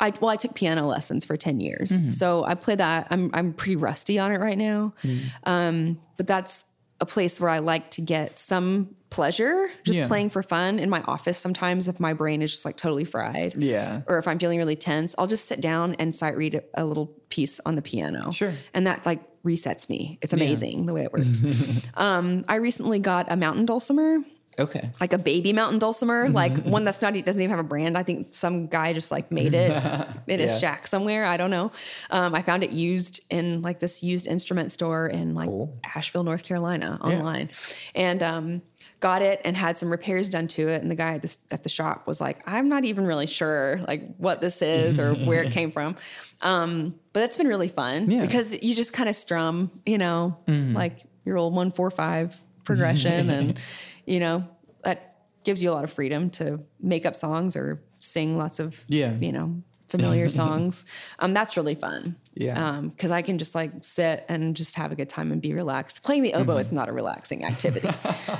I 0.00 0.12
well, 0.20 0.30
I 0.30 0.36
took 0.36 0.54
piano 0.54 0.86
lessons 0.86 1.24
for 1.24 1.36
ten 1.36 1.60
years, 1.60 1.92
Mm-hmm. 1.92 2.08
so 2.10 2.44
I 2.44 2.54
play 2.54 2.74
that. 2.76 3.06
I'm 3.10 3.30
I'm 3.32 3.52
pretty 3.52 3.76
rusty 3.76 4.18
on 4.18 4.32
it 4.32 4.40
right 4.40 4.58
now, 4.58 4.92
Mm. 5.04 5.20
um, 5.44 6.00
but 6.16 6.26
that's 6.26 6.64
a 7.00 7.06
place 7.06 7.40
where 7.40 7.50
I 7.50 7.58
like 7.60 7.90
to 7.92 8.00
get 8.00 8.36
some 8.38 8.94
pleasure 9.14 9.70
just 9.84 9.98
Yeah. 9.98 10.08
playing 10.08 10.28
for 10.30 10.42
fun. 10.42 10.78
In 10.80 10.90
my 10.90 11.00
office, 11.02 11.38
sometimes 11.38 11.86
if 11.86 12.00
my 12.00 12.12
brain 12.12 12.42
is 12.42 12.50
just 12.50 12.64
like 12.64 12.76
totally 12.76 13.04
fried, 13.04 13.54
Yeah. 13.56 14.02
or 14.08 14.18
if 14.18 14.26
I'm 14.26 14.38
feeling 14.40 14.58
really 14.58 14.74
tense, 14.76 15.14
I'll 15.18 15.28
just 15.28 15.46
sit 15.46 15.60
down 15.60 15.94
and 16.00 16.12
sight 16.12 16.36
read 16.36 16.54
a, 16.56 16.62
a 16.74 16.84
little 16.84 17.06
piece 17.28 17.60
on 17.64 17.76
the 17.76 17.82
piano. 17.82 18.32
Sure. 18.32 18.52
And 18.74 18.86
that 18.88 19.06
like 19.06 19.20
resets 19.44 19.88
me. 19.88 20.18
It's 20.20 20.32
amazing 20.32 20.86
the 20.86 20.92
way 20.94 21.04
it 21.04 21.12
works. 21.12 21.42
um, 21.94 22.42
I 22.48 22.56
recently 22.56 22.98
got 22.98 23.30
a 23.30 23.36
mountain 23.36 23.66
dulcimer, 23.66 24.18
Okay. 24.58 24.90
like 25.00 25.12
a 25.12 25.18
baby 25.18 25.52
mountain 25.52 25.78
dulcimer, 25.78 26.28
like 26.42 26.52
one 26.64 26.82
that's 26.84 27.00
not, 27.02 27.14
it 27.14 27.24
doesn't 27.24 27.40
even 27.40 27.50
have 27.50 27.64
a 27.64 27.68
brand. 27.68 27.96
I 27.98 28.02
think 28.02 28.32
some 28.34 28.66
guy 28.68 28.92
just 28.94 29.10
like 29.12 29.30
made 29.30 29.54
it 29.54 29.70
in 30.26 30.40
a 30.40 30.44
Yeah. 30.44 30.58
shack 30.58 30.86
somewhere. 30.88 31.24
I 31.24 31.36
don't 31.36 31.50
know. 31.50 31.70
Um, 32.10 32.34
I 32.34 32.42
found 32.42 32.64
it 32.64 32.70
used 32.70 33.20
in 33.30 33.62
like 33.62 33.78
this 33.80 34.02
used 34.02 34.26
instrument 34.26 34.72
store 34.72 35.06
in 35.06 35.34
like 35.34 35.48
Cool. 35.48 35.78
Asheville, 35.94 36.24
North 36.24 36.42
Carolina 36.42 36.98
online. 37.02 37.50
And, 37.94 38.22
um, 38.22 38.62
got 39.04 39.20
it 39.20 39.38
and 39.44 39.54
had 39.54 39.76
some 39.76 39.90
repairs 39.90 40.30
done 40.30 40.48
to 40.48 40.66
it. 40.68 40.80
And 40.80 40.90
the 40.90 40.94
guy 40.94 41.12
at 41.12 41.20
this 41.20 41.36
at 41.50 41.62
the 41.62 41.68
shop 41.68 42.06
was 42.06 42.22
like, 42.22 42.38
I'm 42.46 42.70
not 42.70 42.86
even 42.86 43.04
really 43.04 43.26
sure 43.26 43.78
like 43.86 44.16
what 44.16 44.40
this 44.40 44.62
is 44.62 44.98
or 44.98 45.12
where 45.14 45.42
it 45.42 45.52
came 45.58 45.70
from. 45.70 45.96
Um, 46.40 46.94
but 47.12 47.20
that's 47.20 47.36
been 47.36 47.46
really 47.48 47.68
fun 47.68 48.10
Yeah. 48.10 48.22
because 48.22 48.62
you 48.62 48.74
just 48.74 48.94
kind 48.94 49.10
of 49.10 49.14
strum, 49.14 49.70
you 49.84 49.98
know, 49.98 50.38
like 50.48 51.00
your 51.26 51.36
old 51.36 51.54
one, 51.54 51.70
four, 51.70 51.90
five 51.90 52.34
progression. 52.64 53.28
and, 53.28 53.60
you 54.06 54.20
know, 54.20 54.48
that 54.84 55.16
gives 55.44 55.62
you 55.62 55.70
a 55.70 55.74
lot 55.74 55.84
of 55.84 55.92
freedom 55.92 56.30
to 56.30 56.60
make 56.80 57.04
up 57.04 57.14
songs 57.14 57.56
or 57.56 57.82
sing 57.98 58.38
lots 58.38 58.58
of, 58.58 58.82
Yeah. 58.88 59.12
you 59.18 59.32
know, 59.32 59.62
familiar 59.96 60.28
songs. 60.40 60.84
Um, 61.18 61.34
that's 61.34 61.56
really 61.56 61.74
fun. 61.74 62.16
Yeah. 62.34 62.68
Um, 62.68 62.90
cause 62.90 63.10
I 63.10 63.22
can 63.22 63.38
just 63.38 63.54
like 63.54 63.70
sit 63.82 64.24
and 64.28 64.56
just 64.56 64.76
have 64.76 64.92
a 64.92 64.96
good 64.96 65.08
time 65.08 65.30
and 65.32 65.40
be 65.40 65.52
relaxed. 65.52 66.02
Playing 66.02 66.22
the 66.22 66.34
oboe 66.34 66.56
is 66.56 66.72
not 66.72 66.88
a 66.88 66.92
relaxing 66.92 67.44
activity. 67.44 67.88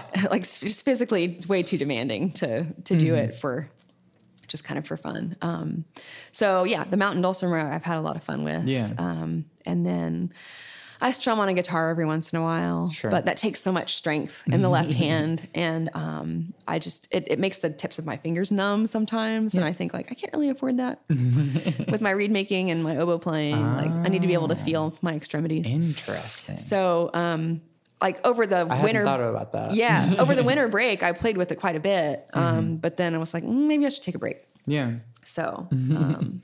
like 0.30 0.42
just 0.42 0.84
physically, 0.84 1.24
it's 1.24 1.48
way 1.48 1.62
too 1.62 1.78
demanding 1.78 2.32
to, 2.32 2.66
to 2.84 2.96
do 2.96 3.14
it 3.14 3.34
for 3.34 3.68
just 4.48 4.64
kind 4.64 4.78
of 4.78 4.86
for 4.86 4.96
fun. 4.96 5.36
Um, 5.42 5.84
so 6.32 6.64
yeah, 6.64 6.84
the 6.84 6.96
mountain 6.96 7.22
dulcimer 7.22 7.58
I've 7.58 7.82
had 7.82 7.98
a 7.98 8.00
lot 8.00 8.16
of 8.16 8.22
fun 8.22 8.44
with. 8.44 8.66
Yeah. 8.66 8.90
Um, 8.98 9.46
and 9.64 9.86
then 9.86 10.32
I 11.00 11.12
strum 11.12 11.40
on 11.40 11.48
a 11.48 11.54
guitar 11.54 11.90
every 11.90 12.06
once 12.06 12.32
in 12.32 12.38
a 12.38 12.42
while, 12.42 12.88
Sure. 12.88 13.10
but 13.10 13.26
that 13.26 13.36
takes 13.36 13.60
so 13.60 13.72
much 13.72 13.94
strength 13.94 14.42
in 14.46 14.62
the 14.62 14.68
left 14.68 14.94
hand, 15.04 15.48
and 15.54 15.90
um, 15.94 16.54
I 16.68 16.78
just 16.78 17.08
it, 17.10 17.24
it 17.30 17.38
makes 17.38 17.58
the 17.58 17.70
tips 17.70 17.98
of 17.98 18.06
my 18.06 18.16
fingers 18.16 18.50
numb 18.52 18.86
sometimes, 18.86 19.54
and 19.54 19.64
I 19.64 19.72
think 19.72 19.92
like 19.94 20.10
I 20.10 20.14
can't 20.14 20.32
really 20.32 20.48
afford 20.50 20.78
that 20.78 21.00
with 21.08 22.00
my 22.00 22.10
reed 22.10 22.30
making 22.30 22.70
and 22.70 22.82
my 22.82 22.96
oboe 22.96 23.18
playing. 23.18 23.60
Like 23.76 23.90
I 23.90 24.08
need 24.08 24.22
to 24.22 24.28
be 24.28 24.34
able 24.34 24.48
to 24.48 24.56
feel 24.56 24.96
my 25.02 25.14
extremities. 25.14 25.72
Interesting. 25.72 26.56
So, 26.56 27.10
um, 27.14 27.60
like 28.00 28.26
over 28.26 28.46
the 28.46 28.66
I 28.70 28.82
winter, 28.82 29.04
thought 29.04 29.20
about 29.20 29.52
that. 29.52 29.74
yeah, 29.74 30.14
over 30.18 30.34
the 30.34 30.44
winter 30.44 30.68
break, 30.68 31.02
I 31.02 31.12
played 31.12 31.36
with 31.36 31.50
it 31.52 31.56
quite 31.56 31.76
a 31.76 31.80
bit. 31.80 32.28
Um, 32.34 32.44
Mm-hmm. 32.54 32.74
But 32.76 32.96
then 32.98 33.14
I 33.14 33.18
was 33.18 33.32
like, 33.34 33.44
mm, 33.44 33.66
maybe 33.66 33.86
I 33.86 33.88
should 33.88 34.02
take 34.02 34.14
a 34.14 34.18
break. 34.18 34.44
Yeah. 34.66 34.92
So, 35.24 35.68
um, 35.72 36.42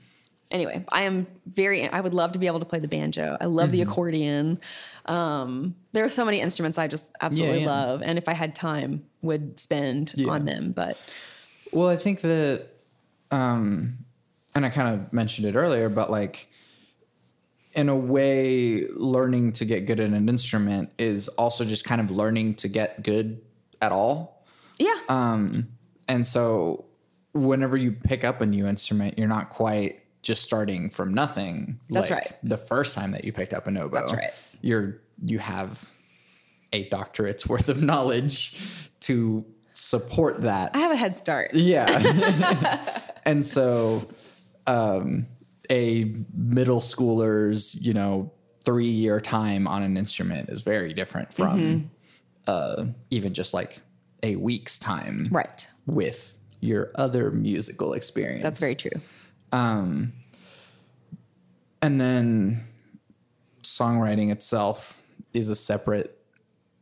anyway, 0.51 0.83
I 0.91 1.03
am 1.03 1.25
very. 1.45 1.87
I 1.87 1.99
would 1.99 2.13
love 2.13 2.33
to 2.33 2.39
be 2.39 2.47
able 2.47 2.59
to 2.59 2.65
play 2.65 2.79
the 2.79 2.87
banjo. 2.87 3.37
I 3.39 3.45
love 3.45 3.69
Mm-hmm. 3.69 3.71
the 3.71 3.81
accordion. 3.81 4.59
Um, 5.05 5.75
there 5.93 6.03
are 6.05 6.09
so 6.09 6.23
many 6.25 6.39
instruments 6.41 6.77
I 6.77 6.87
just 6.87 7.05
absolutely 7.21 7.61
yeah. 7.61 7.67
love, 7.67 8.01
and 8.03 8.17
if 8.17 8.27
I 8.29 8.33
had 8.33 8.53
time, 8.55 9.03
would 9.21 9.59
spend 9.59 10.13
Yeah. 10.15 10.29
on 10.31 10.45
them. 10.45 10.71
But 10.73 10.97
Well, 11.71 11.89
I 11.89 11.95
think 11.95 12.21
that, 12.21 12.67
um, 13.31 13.97
and 14.53 14.65
I 14.65 14.69
kind 14.69 14.93
of 14.93 15.11
mentioned 15.13 15.47
it 15.47 15.55
earlier, 15.55 15.89
but 15.89 16.11
like, 16.11 16.47
in 17.73 17.87
a 17.87 17.95
way, 17.95 18.83
learning 18.95 19.53
to 19.53 19.65
get 19.65 19.85
good 19.85 19.99
at 20.01 20.09
an 20.09 20.27
instrument 20.29 20.89
is 20.97 21.29
also 21.29 21.63
just 21.63 21.85
kind 21.85 22.01
of 22.01 22.11
learning 22.11 22.55
to 22.55 22.67
get 22.67 23.01
good 23.03 23.41
at 23.81 23.91
all. 23.93 24.45
yeah, 24.77 24.93
Um, 25.07 25.69
and 26.09 26.27
so, 26.27 26.85
whenever 27.33 27.77
you 27.77 27.93
pick 27.93 28.25
up 28.25 28.41
a 28.41 28.45
new 28.45 28.67
instrument, 28.67 29.17
you're 29.17 29.29
not 29.29 29.49
quite 29.49 30.00
just 30.21 30.43
starting 30.43 30.89
from 30.89 31.13
nothing. 31.13 31.79
That's 31.89 32.09
like 32.09 32.19
right. 32.19 32.33
The 32.43 32.57
first 32.57 32.95
time 32.95 33.11
that 33.11 33.23
you 33.25 33.31
picked 33.33 33.53
up 33.53 33.67
an 33.67 33.77
oboe, 33.77 33.99
That's 33.99 34.13
right. 34.13 34.31
You're 34.61 35.01
you 35.25 35.39
have 35.39 35.89
a 36.73 36.87
doctorate's 36.89 37.47
worth 37.47 37.69
of 37.69 37.81
knowledge 37.81 38.57
to 39.01 39.45
support 39.73 40.41
that 40.41 40.75
I 40.75 40.79
have 40.79 40.91
a 40.91 40.95
head 40.95 41.15
start. 41.15 41.53
yeah. 41.53 42.99
and 43.25 43.45
so 43.45 44.07
um, 44.67 45.25
a 45.69 46.13
middle 46.33 46.79
schooler's, 46.79 47.75
you 47.75 47.93
know, 47.93 48.31
three 48.63 48.85
year 48.87 49.19
time 49.19 49.67
on 49.67 49.81
an 49.81 49.97
instrument 49.97 50.49
is 50.49 50.61
very 50.61 50.93
different 50.93 51.33
from 51.33 51.59
Mm-hmm. 51.59 51.85
uh, 52.47 52.85
even 53.09 53.33
just 53.33 53.53
like 53.53 53.79
a 54.23 54.35
week's 54.35 54.77
time 54.77 55.25
Right. 55.31 55.67
with 55.87 56.37
your 56.59 56.91
other 56.95 57.31
musical 57.31 57.93
experience. 57.93 58.43
That's 58.43 58.59
very 58.59 58.75
true. 58.75 58.91
And 59.51 60.11
then 61.99 62.65
songwriting 63.63 64.31
itself 64.31 65.01
is 65.33 65.49
a 65.49 65.55
separate 65.55 66.17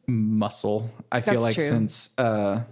muscle. 0.08 0.90
I 1.12 1.22
feel 1.22 1.42
like 1.42 1.56
true. 1.56 1.68
since 1.68 2.10
uh, 2.18 2.64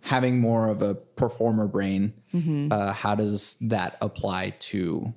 having 0.00 0.40
more 0.40 0.68
of 0.68 0.82
a 0.82 0.94
performer 0.94 1.66
brain, 1.66 2.14
Mm-hmm. 2.34 2.68
uh, 2.70 2.92
how 2.94 3.14
does 3.14 3.56
that 3.60 3.98
apply 4.00 4.54
to 4.58 5.12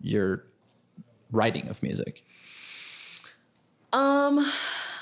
your 0.00 0.44
writing 1.30 1.68
of 1.68 1.82
music? 1.82 2.24
Um. 3.92 4.50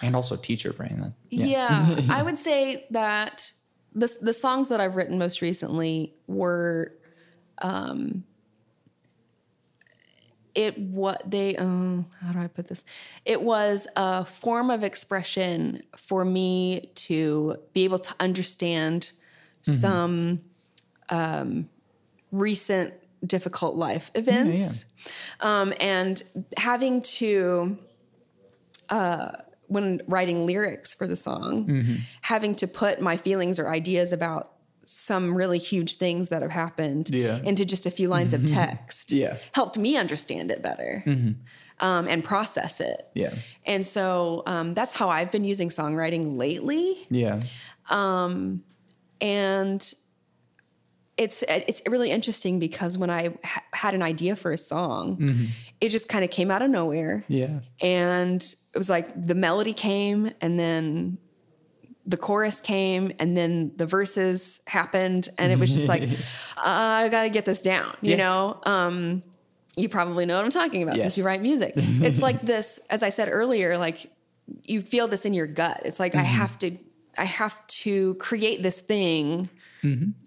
And 0.02 0.16
also 0.16 0.34
teacher 0.36 0.72
brain. 0.72 1.00
That- 1.00 1.12
Yeah, 1.30 1.96
I 2.10 2.22
would 2.24 2.36
say 2.36 2.84
that 2.90 3.52
the 3.94 4.12
the 4.20 4.32
songs 4.32 4.68
that 4.70 4.80
I've 4.80 4.96
written 4.96 5.18
most 5.18 5.40
recently 5.40 6.14
were, 6.26 6.92
um, 7.62 8.24
it 10.54 10.78
what 10.78 11.22
they 11.30 11.56
um 11.56 12.06
how 12.20 12.32
do 12.32 12.38
I 12.38 12.46
put 12.46 12.66
this? 12.68 12.84
It 13.24 13.40
was 13.42 13.86
a 13.96 14.24
form 14.24 14.70
of 14.70 14.82
expression 14.84 15.82
for 15.96 16.24
me 16.24 16.90
to 16.94 17.56
be 17.72 17.84
able 17.84 17.98
to 18.00 18.14
understand 18.20 19.12
some 19.62 20.40
um, 21.08 21.68
recent 22.30 22.94
difficult 23.24 23.76
life 23.76 24.10
events, 24.14 24.84
Um, 25.40 25.72
and 25.78 26.22
having 26.56 27.02
to 27.02 27.78
uh, 28.88 29.32
when 29.68 30.00
writing 30.06 30.44
lyrics 30.46 30.94
for 30.94 31.06
the 31.06 31.16
song, 31.16 31.66
Mm-hmm. 31.66 31.96
having 32.22 32.54
to 32.56 32.66
put 32.66 33.00
my 33.00 33.16
feelings 33.16 33.58
or 33.58 33.70
ideas 33.70 34.12
about 34.12 34.51
some 34.84 35.34
really 35.34 35.58
huge 35.58 35.96
things 35.96 36.28
that 36.30 36.42
have 36.42 36.50
happened 36.50 37.10
Yeah. 37.10 37.40
into 37.44 37.64
just 37.64 37.86
a 37.86 37.90
few 37.90 38.08
lines 38.08 38.32
of 38.32 38.44
text 38.44 39.12
Yeah. 39.12 39.36
helped 39.52 39.78
me 39.78 39.96
understand 39.96 40.50
it 40.50 40.60
better 40.62 41.04
um, 41.80 42.06
and 42.08 42.22
process 42.24 42.80
it. 42.80 43.10
Yeah. 43.14 43.34
And 43.64 43.84
so 43.84 44.42
um, 44.46 44.74
that's 44.74 44.92
how 44.94 45.08
I've 45.08 45.30
been 45.32 45.44
using 45.44 45.68
songwriting 45.68 46.36
lately. 46.36 46.96
Yeah. 47.10 47.40
And 49.20 49.94
it's 51.18 51.44
it's 51.46 51.82
really 51.88 52.10
interesting 52.10 52.58
because 52.58 52.96
when 52.98 53.10
I 53.10 53.34
ha- 53.44 53.62
had 53.72 53.94
an 53.94 54.02
idea 54.02 54.34
for 54.34 54.50
a 54.52 54.58
song, 54.58 55.48
it 55.80 55.90
just 55.90 56.08
kind 56.08 56.24
of 56.24 56.30
came 56.30 56.50
out 56.50 56.62
of 56.62 56.70
nowhere. 56.70 57.24
Yeah. 57.28 57.60
and 57.80 58.42
it 58.74 58.78
was 58.78 58.88
like 58.88 59.08
the 59.20 59.34
melody 59.34 59.74
came 59.74 60.30
and 60.40 60.58
then 60.58 61.18
the 62.06 62.16
chorus 62.16 62.60
came 62.60 63.12
and 63.20 63.36
then 63.36 63.72
the 63.76 63.86
verses 63.86 64.60
happened 64.66 65.28
and 65.38 65.52
it 65.52 65.58
was 65.58 65.72
just 65.72 65.86
like 65.88 66.02
i 66.56 67.08
gotta 67.08 67.28
get 67.30 67.44
this 67.44 67.62
down 67.62 67.94
you 68.00 68.10
Yeah. 68.10 68.16
know 68.16 68.60
um 68.64 69.22
you 69.76 69.88
probably 69.88 70.26
know 70.26 70.36
what 70.36 70.44
i'm 70.44 70.50
talking 70.50 70.82
about 70.82 70.96
Yes. 70.96 71.02
since 71.04 71.18
you 71.18 71.24
write 71.24 71.40
music 71.42 71.74
it's 71.76 72.20
like 72.20 72.42
this 72.42 72.80
as 72.90 73.02
i 73.02 73.08
said 73.10 73.28
earlier 73.30 73.78
like 73.78 74.10
you 74.64 74.80
feel 74.82 75.06
this 75.08 75.24
in 75.24 75.32
your 75.32 75.46
gut 75.46 75.80
it's 75.84 76.00
like 76.00 76.14
i 76.16 76.22
have 76.22 76.58
to 76.58 76.76
i 77.18 77.24
have 77.24 77.64
to 77.68 78.14
create 78.16 78.62
this 78.62 78.80
thing 78.80 79.48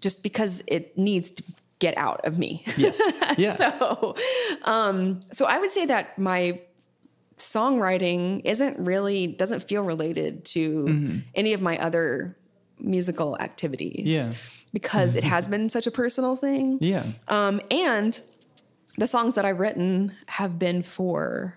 just 0.00 0.22
because 0.22 0.62
it 0.66 0.96
needs 0.98 1.30
to 1.30 1.42
get 1.78 1.96
out 1.98 2.24
of 2.26 2.38
me 2.38 2.62
Yes. 2.78 3.00
Yeah. 3.38 3.54
so 3.54 4.14
um 4.62 5.20
so 5.32 5.44
i 5.44 5.58
would 5.58 5.70
say 5.70 5.84
that 5.86 6.18
my 6.18 6.60
songwriting 7.36 8.40
isn't 8.44 8.78
really 8.78 9.26
doesn't 9.26 9.60
feel 9.60 9.82
related 9.82 10.44
to 10.44 11.22
any 11.34 11.52
of 11.52 11.60
my 11.62 11.78
other 11.78 12.36
musical 12.78 13.36
activities 13.38 14.06
Yeah. 14.06 14.32
because 14.72 15.16
it 15.16 15.24
has 15.24 15.46
been 15.48 15.68
such 15.68 15.86
a 15.86 15.90
personal 15.90 16.36
thing 16.36 16.78
yeah. 16.80 17.04
um 17.28 17.60
and 17.70 18.20
the 18.98 19.06
songs 19.06 19.34
that 19.34 19.44
i've 19.44 19.58
written 19.60 20.12
have 20.28 20.58
been 20.58 20.82
for 20.82 21.54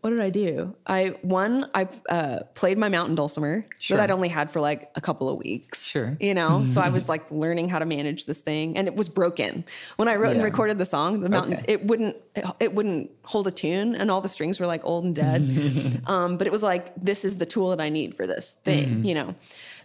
what 0.00 0.10
did 0.10 0.20
I 0.20 0.30
do? 0.30 0.74
I 0.86 1.14
one 1.22 1.66
I 1.74 1.88
uh, 2.08 2.40
played 2.54 2.78
my 2.78 2.88
mountain 2.88 3.14
dulcimer 3.14 3.66
Sure. 3.78 3.96
that 3.96 4.04
I'd 4.04 4.10
only 4.10 4.28
had 4.28 4.50
for 4.50 4.60
like 4.60 4.90
a 4.96 5.00
couple 5.00 5.28
of 5.28 5.38
weeks. 5.38 5.84
Sure. 5.86 6.16
you 6.20 6.34
know. 6.34 6.64
so 6.66 6.80
I 6.80 6.88
was 6.88 7.08
like 7.08 7.30
learning 7.30 7.68
how 7.68 7.78
to 7.78 7.84
manage 7.84 8.24
this 8.26 8.40
thing, 8.40 8.76
and 8.78 8.88
it 8.88 8.94
was 8.94 9.08
broken 9.08 9.64
when 9.96 10.08
I 10.08 10.16
wrote 10.16 10.34
and 10.34 10.44
recorded 10.44 10.78
the 10.78 10.86
song. 10.86 11.20
The 11.20 11.28
mountain 11.28 11.54
Okay. 11.54 11.64
it 11.68 11.84
wouldn't 11.86 12.16
it 12.60 12.74
wouldn't 12.74 13.10
hold 13.24 13.46
a 13.46 13.50
tune, 13.50 13.94
and 13.94 14.10
all 14.10 14.20
the 14.20 14.28
strings 14.28 14.58
were 14.60 14.66
like 14.66 14.82
old 14.84 15.04
and 15.04 15.14
dead. 15.14 16.02
um, 16.06 16.36
but 16.38 16.46
it 16.46 16.52
was 16.52 16.62
like 16.62 16.94
this 16.96 17.24
is 17.24 17.38
the 17.38 17.46
tool 17.46 17.70
that 17.70 17.80
I 17.80 17.88
need 17.90 18.16
for 18.16 18.26
this 18.26 18.52
thing, 18.52 18.88
Mm-hmm. 18.88 19.04
you 19.04 19.14
know. 19.14 19.34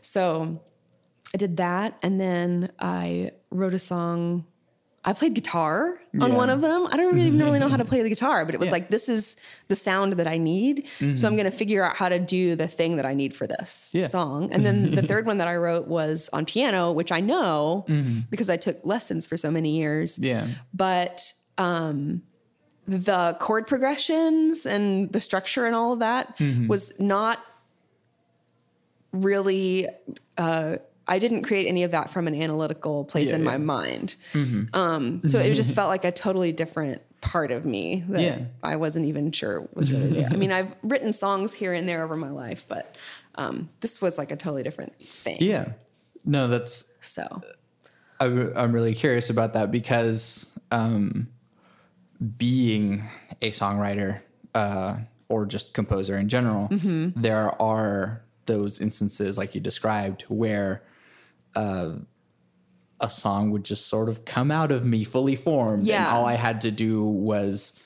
So 0.02 0.62
I 1.34 1.38
did 1.38 1.58
that, 1.58 1.98
and 2.02 2.20
then 2.20 2.72
I 2.80 3.32
wrote 3.50 3.74
a 3.74 3.80
song. 3.80 4.46
I 5.08 5.14
played 5.14 5.36
guitar 5.36 6.00
on 6.20 6.32
Yeah. 6.32 6.36
one 6.38 6.50
of 6.50 6.62
them. 6.62 6.88
I 6.92 6.98
don't 6.98 7.14
really 7.14 7.28
even 7.28 7.40
really 7.46 7.60
know 7.60 7.70
how 7.70 7.78
to 7.78 7.86
play 7.86 8.02
the 8.02 8.10
guitar, 8.10 8.44
but 8.44 8.56
it 8.56 8.60
was 8.60 8.68
Yeah. 8.70 8.74
like 8.74 8.90
this 8.90 9.08
is 9.08 9.36
the 9.68 9.76
sound 9.76 10.14
that 10.14 10.28
I 10.28 10.38
need. 10.40 10.88
So 11.14 11.28
I'm 11.28 11.36
going 11.36 11.46
to 11.46 11.52
figure 11.58 11.86
out 11.86 11.96
how 11.96 12.10
to 12.10 12.18
do 12.18 12.56
the 12.56 12.68
thing 12.68 12.96
that 12.96 13.06
I 13.06 13.14
need 13.14 13.36
for 13.36 13.46
this 13.46 13.92
Yeah. 13.94 14.08
song. 14.08 14.50
And 14.52 14.66
then 14.66 14.92
the 14.96 15.02
third 15.12 15.28
one 15.28 15.38
that 15.38 15.48
I 15.48 15.56
wrote 15.58 15.88
was 15.88 16.30
on 16.34 16.46
piano, 16.46 16.92
which 16.92 17.12
I 17.12 17.20
know 17.20 17.86
Mm-hmm. 17.88 18.20
because 18.32 18.50
I 18.50 18.58
took 18.58 18.78
lessons 18.84 19.28
for 19.28 19.38
so 19.38 19.52
many 19.52 19.78
years. 19.78 20.18
Yeah. 20.18 20.48
But 20.74 21.34
um, 21.60 22.24
the 22.88 23.38
chord 23.40 23.68
progressions 23.68 24.66
and 24.66 25.12
the 25.14 25.22
structure 25.22 25.66
and 25.68 25.76
all 25.76 25.94
of 25.94 26.00
that 26.00 26.36
Mm-hmm. 26.40 26.68
was 26.68 26.92
not 27.00 27.40
really. 29.12 29.88
Uh, 30.38 30.78
I 31.08 31.20
didn't 31.20 31.44
create 31.44 31.68
any 31.68 31.84
of 31.84 31.92
that 31.92 32.10
from 32.10 32.28
an 32.28 32.34
analytical 32.34 33.06
place 33.06 33.30
Yeah, 33.30 33.36
in 33.36 33.44
yeah. 33.44 33.52
my 33.52 33.58
mind. 33.58 34.16
Um, 34.74 35.22
so 35.24 35.40
it 35.40 35.54
just 35.54 35.76
felt 35.76 35.90
like 35.90 36.04
a 36.04 36.12
totally 36.12 36.52
different 36.52 37.02
part 37.22 37.52
of 37.52 37.66
me 37.66 38.04
that 38.10 38.22
Yeah. 38.22 38.40
I 38.64 38.76
wasn't 38.76 39.06
even 39.06 39.32
sure 39.32 39.68
was 39.74 39.92
really 39.92 40.10
there. 40.10 40.30
I 40.32 40.36
mean, 40.36 40.52
I've 40.52 40.74
written 40.84 41.14
songs 41.14 41.54
here 41.54 41.74
and 41.74 41.88
there 41.88 42.04
over 42.04 42.16
my 42.16 42.30
life, 42.32 42.66
but 42.68 42.96
um, 43.36 43.70
this 43.82 44.02
was 44.02 44.18
like 44.18 44.32
a 44.32 44.36
totally 44.36 44.64
different 44.64 44.98
thing. 45.00 45.38
Yeah. 45.42 45.74
No, 46.26 46.48
that's 46.48 46.86
So 47.02 47.42
I'm, 48.20 48.52
I'm 48.56 48.72
really 48.72 48.96
curious 48.96 49.30
about 49.30 49.54
that 49.54 49.72
because 49.72 50.52
um, 50.72 51.28
being 52.38 53.04
a 53.42 53.52
songwriter 53.52 54.22
uh, 54.54 54.98
or 55.30 55.46
just 55.46 55.74
composer 55.74 56.18
in 56.18 56.30
general, 56.30 56.70
there 56.72 57.62
are 57.62 58.22
those 58.46 58.80
instances 58.80 59.38
like 59.38 59.54
you 59.56 59.62
described 59.62 60.24
where 60.30 60.84
uh, 61.56 61.94
a 63.00 63.10
song 63.10 63.52
would 63.52 63.66
just 63.66 63.88
sort 63.88 64.08
of 64.10 64.26
come 64.26 64.52
out 64.52 64.72
of 64.72 64.86
me 64.86 65.04
fully 65.04 65.36
formed. 65.36 65.80
And 65.80 65.88
Yeah. 65.88 66.12
all 66.14 66.26
I 66.26 66.36
had 66.36 66.62
to 66.62 66.72
do 66.72 67.04
was 67.04 67.80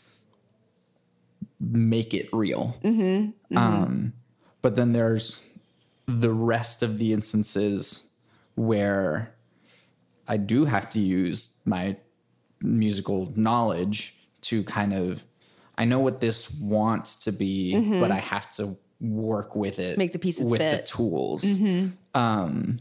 make 1.60 2.14
it 2.14 2.30
real. 2.32 2.78
Mm-hmm. 2.84 3.58
Um, 3.58 4.14
but 4.62 4.76
then 4.76 4.94
there's 4.94 5.44
the 6.06 6.32
rest 6.32 6.84
of 6.84 7.00
the 7.00 7.14
instances 7.14 8.06
where 8.56 9.34
I 10.28 10.38
do 10.38 10.66
have 10.66 10.90
to 10.90 11.00
use 11.00 11.50
my 11.66 11.98
musical 12.62 13.32
knowledge 13.36 14.16
to 14.42 14.64
kind 14.64 14.94
of 14.94 15.24
I 15.78 15.86
know 15.86 16.00
what 16.02 16.20
this 16.20 16.52
wants 16.52 17.16
to 17.24 17.32
be, 17.32 18.00
but 18.02 18.12
I 18.12 18.18
have 18.18 18.50
to 18.52 18.78
work 19.00 19.56
with 19.56 19.80
it, 19.80 19.92
Mm-hmm. 19.94 20.00
Make 20.00 20.12
the 20.12 20.20
pieces 20.20 20.52
with 20.52 20.60
the 20.60 20.72
fit. 20.72 20.86
Mm-hmm. 20.86 20.98
tools. 20.98 21.60
Um, 22.14 22.78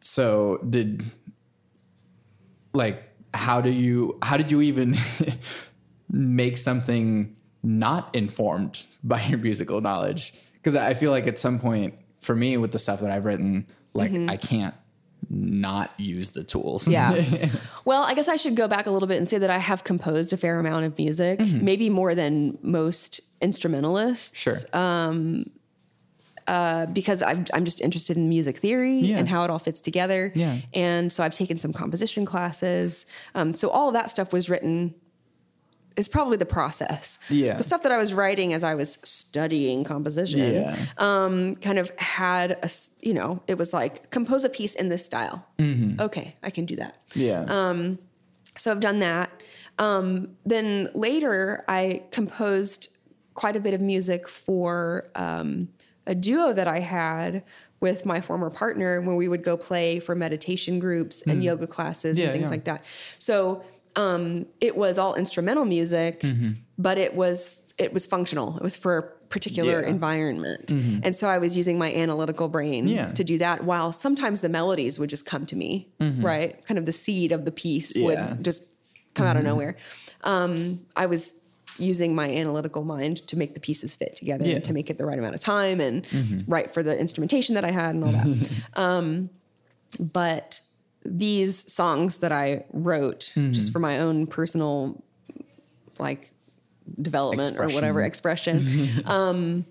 so 0.00 0.58
did 0.68 1.04
like 2.72 3.02
how 3.34 3.60
do 3.60 3.70
you 3.70 4.18
how 4.22 4.36
did 4.36 4.50
you 4.50 4.60
even 4.62 4.94
make 6.10 6.56
something 6.58 7.36
not 7.62 8.14
informed 8.14 8.86
by 9.04 9.22
your 9.24 9.38
musical 9.38 9.80
knowledge? 9.80 10.34
Because 10.54 10.76
I 10.76 10.94
feel 10.94 11.10
like 11.10 11.26
at 11.26 11.38
some 11.38 11.58
point 11.58 11.94
for 12.20 12.34
me 12.34 12.56
with 12.56 12.72
the 12.72 12.78
stuff 12.78 13.00
that 13.00 13.10
I've 13.10 13.24
written, 13.24 13.66
like 13.94 14.12
I 14.28 14.36
can't 14.36 14.74
not 15.28 15.90
use 15.98 16.32
the 16.32 16.42
tools. 16.42 16.86
Mm-hmm. 16.88 17.34
Yeah. 17.34 17.48
well, 17.84 18.02
I 18.02 18.14
guess 18.14 18.26
I 18.28 18.36
should 18.36 18.56
go 18.56 18.66
back 18.68 18.86
a 18.86 18.90
little 18.90 19.06
bit 19.06 19.18
and 19.18 19.28
say 19.28 19.38
that 19.38 19.50
I 19.50 19.58
have 19.58 19.84
composed 19.84 20.32
a 20.32 20.36
fair 20.36 20.58
amount 20.58 20.86
of 20.86 20.96
music, 20.98 21.38
Mm-hmm. 21.38 21.64
maybe 21.64 21.90
more 21.90 22.14
than 22.14 22.58
most 22.62 23.20
instrumentalists. 23.40 24.38
sure. 24.38 24.54
Because 26.46 27.22
I'm, 27.22 27.44
I'm 27.54 27.64
just 27.64 27.80
interested 27.80 28.16
in 28.16 28.28
music 28.28 28.58
theory 28.58 28.98
Yeah. 28.98 29.18
and 29.18 29.28
how 29.28 29.44
it 29.44 29.50
all 29.50 29.58
fits 29.58 29.80
together. 29.80 30.32
Yeah. 30.34 30.58
And 30.74 31.12
so 31.12 31.22
I've 31.24 31.34
taken 31.34 31.58
some 31.58 31.72
composition 31.72 32.24
classes. 32.24 33.06
Um, 33.34 33.54
so 33.54 33.70
all 33.70 33.88
of 33.88 33.94
that 33.94 34.10
stuff 34.10 34.32
was 34.32 34.48
written 34.50 34.94
is 35.96 36.08
probably 36.08 36.36
the 36.36 36.46
process. 36.46 37.18
Yeah. 37.28 37.56
The 37.56 37.64
stuff 37.64 37.82
that 37.82 37.92
I 37.92 37.98
was 37.98 38.14
writing 38.14 38.52
as 38.52 38.62
I 38.64 38.74
was 38.74 38.94
studying 39.02 39.84
composition 39.84 40.38
yeah. 40.54 40.86
um, 40.98 41.56
kind 41.56 41.78
of 41.78 41.90
had 41.98 42.52
a, 42.62 42.70
you 43.00 43.12
know, 43.12 43.42
it 43.46 43.58
was 43.58 43.72
like 43.72 44.10
compose 44.10 44.44
a 44.44 44.48
piece 44.48 44.74
in 44.76 44.88
this 44.88 45.04
style. 45.04 45.46
Okay, 46.00 46.36
I 46.42 46.50
can 46.50 46.64
do 46.64 46.76
that. 46.76 46.96
yeah. 47.14 47.44
um, 47.48 47.98
So 48.56 48.70
I've 48.70 48.80
done 48.80 49.00
that. 49.00 49.30
Um, 49.78 50.36
then 50.46 50.88
later, 50.94 51.64
I 51.68 52.02
composed 52.12 52.96
quite 53.34 53.56
a 53.56 53.60
bit 53.60 53.74
of 53.74 53.80
music 53.80 54.28
for 54.28 55.10
um, 55.14 55.68
a 56.10 56.14
duo 56.14 56.52
that 56.52 56.68
I 56.68 56.80
had 56.80 57.42
with 57.80 58.04
my 58.04 58.20
former 58.20 58.50
partner 58.50 59.00
when 59.00 59.16
we 59.16 59.26
would 59.32 59.42
go 59.50 59.56
play 59.56 60.00
for 60.00 60.14
meditation 60.14 60.78
groups 60.78 61.22
and 61.28 61.42
yoga 61.42 61.66
classes. 61.66 62.18
Yeah, 62.18 62.24
and 62.26 62.32
things 62.34 62.44
yeah. 62.44 62.56
like 62.56 62.64
that. 62.64 62.80
So 63.18 63.64
um, 63.96 64.22
it 64.60 64.74
was 64.76 64.98
all 64.98 65.14
instrumental 65.14 65.64
music, 65.64 66.20
Mm-hmm. 66.20 66.50
but 66.78 66.96
it 66.98 67.12
was 67.14 67.36
it 67.78 67.92
was 67.94 68.04
functional. 68.04 68.48
It 68.58 68.62
was 68.62 68.76
for 68.76 68.98
a 68.98 69.02
particular 69.36 69.72
Yeah. 69.72 69.80
Mm-hmm. 69.82 69.90
environment, 69.98 70.70
and 71.06 71.12
so 71.16 71.24
I 71.30 71.38
was 71.38 71.56
using 71.56 71.78
my 71.78 71.90
analytical 71.94 72.48
brain 72.48 72.82
to 73.14 73.24
do 73.24 73.38
that. 73.38 73.64
While 73.64 73.92
sometimes 73.92 74.40
the 74.42 74.48
melodies 74.50 74.98
would 74.98 75.08
just 75.08 75.24
come 75.24 75.46
to 75.46 75.56
me, 75.56 75.88
right? 76.30 76.62
Kind 76.66 76.78
of 76.78 76.84
the 76.86 76.92
seed 77.04 77.32
of 77.32 77.44
the 77.46 77.52
piece 77.52 77.90
Mm-hmm. 77.96 78.04
Would 78.36 78.44
just 78.44 78.62
come 79.14 79.26
out 79.26 79.36
of 79.38 79.44
nowhere. 79.44 79.76
Um, 80.24 80.80
I 80.96 81.06
was 81.06 81.22
using 81.78 82.14
my 82.14 82.28
analytical 82.30 82.84
mind 82.84 83.18
to 83.28 83.36
make 83.38 83.54
the 83.54 83.60
pieces 83.60 83.94
fit 83.96 84.14
together 84.16 84.44
Yeah. 84.46 84.56
and 84.56 84.64
to 84.64 84.72
make 84.72 84.90
it 84.90 84.98
the 84.98 85.06
right 85.06 85.18
amount 85.18 85.34
of 85.34 85.40
time 85.40 85.80
and 85.80 86.06
right 86.46 86.72
for 86.72 86.82
the 86.82 86.98
instrumentation 86.98 87.54
that 87.54 87.64
I 87.64 87.70
had 87.70 87.94
and 87.94 88.04
all 88.04 88.12
that. 88.12 88.52
um, 88.74 89.30
but 89.98 90.60
these 91.04 91.70
songs 91.72 92.18
that 92.18 92.32
I 92.32 92.64
wrote 92.72 93.32
just 93.52 93.72
for 93.72 93.78
my 93.78 94.00
own 94.00 94.26
personal 94.26 95.02
like 95.98 96.32
development 97.00 97.58
or 97.58 97.68
whatever 97.68 98.02
expression 98.02 98.88
um 99.06 99.64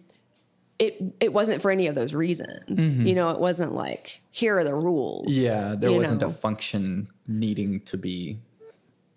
it 0.79 1.01
it 1.19 1.33
wasn't 1.33 1.61
for 1.61 1.69
any 1.69 1.87
of 1.87 1.95
those 1.95 2.13
reasons 2.15 2.95
you 2.95 3.13
know 3.13 3.29
it 3.29 3.39
wasn't 3.39 3.73
like 3.73 4.21
here 4.31 4.57
are 4.57 4.63
the 4.63 4.73
rules 4.73 5.31
yeah. 5.33 5.75
There 5.77 5.91
wasn't 5.91 6.21
know? 6.21 6.27
a 6.27 6.31
function 6.31 7.09
needing 7.27 7.81
to 7.81 7.97
be 7.97 8.39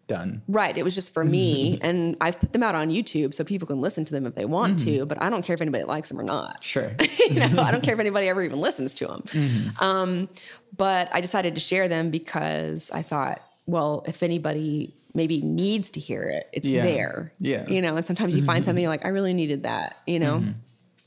done. 0.07 0.43
Right. 0.49 0.77
It 0.77 0.83
was 0.83 0.95
just 0.95 1.15
for 1.15 1.25
me. 1.25 1.77
Mm-hmm. 1.77 1.85
and 1.85 2.17
I've 2.21 2.39
put 2.39 2.53
them 2.53 2.63
out 2.63 2.75
on 2.75 2.89
YouTube 2.89 3.35
so 3.35 3.45
people 3.45 3.67
can 3.67 3.81
listen 3.81 4.05
to 4.05 4.13
them 4.13 4.27
if 4.27 4.35
they 4.35 4.45
want 4.45 4.79
to, 4.81 4.91
mm-hmm. 4.91 5.07
but 5.07 5.23
I 5.23 5.31
don't 5.31 5.45
care 5.45 5.55
if 5.55 5.61
anybody 5.61 5.85
likes 5.85 6.09
them 6.09 6.21
or 6.21 6.25
not. 6.25 6.63
Sure. 6.63 6.93
you 7.31 7.35
know, 7.35 7.63
I 7.63 7.71
don't 7.71 7.83
care 7.83 7.95
if 7.95 8.01
anybody 8.07 8.29
ever 8.29 8.43
even 8.43 8.61
listens 8.61 8.95
to 8.95 9.07
them. 9.07 9.23
Mm-hmm. 9.27 9.85
Um, 9.85 10.29
but 10.77 11.09
I 11.13 11.21
decided 11.21 11.55
to 11.55 11.61
share 11.61 11.89
them 11.89 12.11
because 12.11 12.91
I 12.91 13.03
thought, 13.03 13.41
well, 13.67 14.05
if 14.07 14.23
anybody 14.23 14.95
maybe 15.15 15.41
needs 15.43 15.91
to 15.91 16.01
hear 16.01 16.23
it, 16.23 16.49
it's 16.53 16.67
Yeah. 16.67 16.83
there. 16.83 17.33
Yeah. 17.39 17.67
You 17.69 17.83
know, 17.83 17.97
and 17.97 18.05
sometimes 18.05 18.35
you 18.35 18.43
find 18.43 18.65
something 18.65 18.83
you're 18.83 18.91
like, 18.91 19.05
I 19.05 19.11
really 19.11 19.35
needed 19.35 19.65
that, 19.65 19.97
you 20.07 20.19
know? 20.19 20.43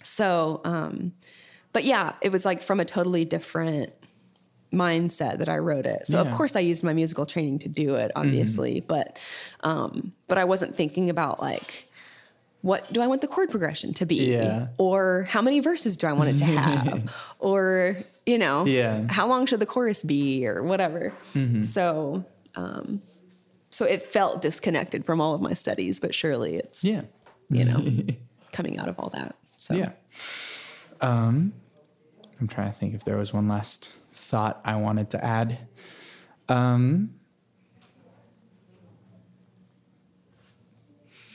So, 0.04 0.62
um, 0.64 1.14
but 1.74 1.84
yeah, 1.84 2.14
it 2.22 2.32
was 2.32 2.46
like 2.46 2.62
from 2.62 2.80
a 2.80 2.86
totally 2.86 3.26
different 3.26 3.92
mindset 4.74 5.38
that 5.40 5.48
I 5.50 5.58
wrote 5.58 5.86
it. 5.86 6.08
So 6.08 6.20
of 6.20 6.30
course 6.32 6.56
I 6.56 6.60
used 6.60 6.84
my 6.84 6.94
musical 6.94 7.26
training 7.26 7.60
to 7.60 7.70
do 7.70 7.96
it, 7.96 8.12
obviously, 8.16 8.82
but 8.82 9.18
um, 9.62 10.14
but 10.28 10.38
I 10.38 10.44
wasn't 10.44 10.76
thinking 10.76 11.10
about 11.10 11.42
like 11.42 11.88
what 12.62 12.92
do 12.92 13.00
I 13.00 13.06
want 13.06 13.22
the 13.22 13.28
chord 13.28 13.52
progression 13.52 13.94
to 13.94 14.08
be? 14.08 14.16
Yeah. 14.32 14.70
Or 14.80 15.28
how 15.30 15.42
many 15.44 15.60
verses 15.60 15.98
do 15.98 16.08
I 16.08 16.14
want 16.14 16.32
it 16.32 16.38
to 16.40 16.46
have? 16.46 17.14
or, 17.40 17.96
you 18.26 18.40
know, 18.40 18.66
Yeah. 18.66 19.06
how 19.08 19.28
long 19.28 19.46
should 19.46 19.60
the 19.60 19.68
chorus 19.68 20.02
be 20.02 20.48
or 20.48 20.64
whatever. 20.64 21.14
So 21.62 22.26
um, 22.56 23.02
so 23.70 23.86
it 23.86 24.02
felt 24.02 24.42
disconnected 24.42 25.06
from 25.06 25.22
all 25.22 25.36
of 25.36 25.42
my 25.42 25.54
studies, 25.54 26.00
but 26.00 26.16
surely 26.16 26.56
it's 26.56 26.84
Yeah. 26.84 27.04
you 27.50 27.66
know, 27.66 27.86
coming 28.52 28.80
out 28.80 28.88
of 28.90 28.98
all 29.00 29.10
that. 29.10 29.36
So 29.58 29.76
Yeah. 29.76 29.92
Um, 31.02 31.54
I'm 32.40 32.48
trying 32.48 32.72
to 32.74 32.78
think 32.80 32.96
if 32.96 33.04
there 33.04 33.18
was 33.18 33.32
one 33.32 33.48
last 33.48 33.94
thought 34.26 34.60
I 34.66 34.76
wanted 34.78 35.10
to 35.12 35.24
add. 35.24 35.58
Um, 36.50 37.12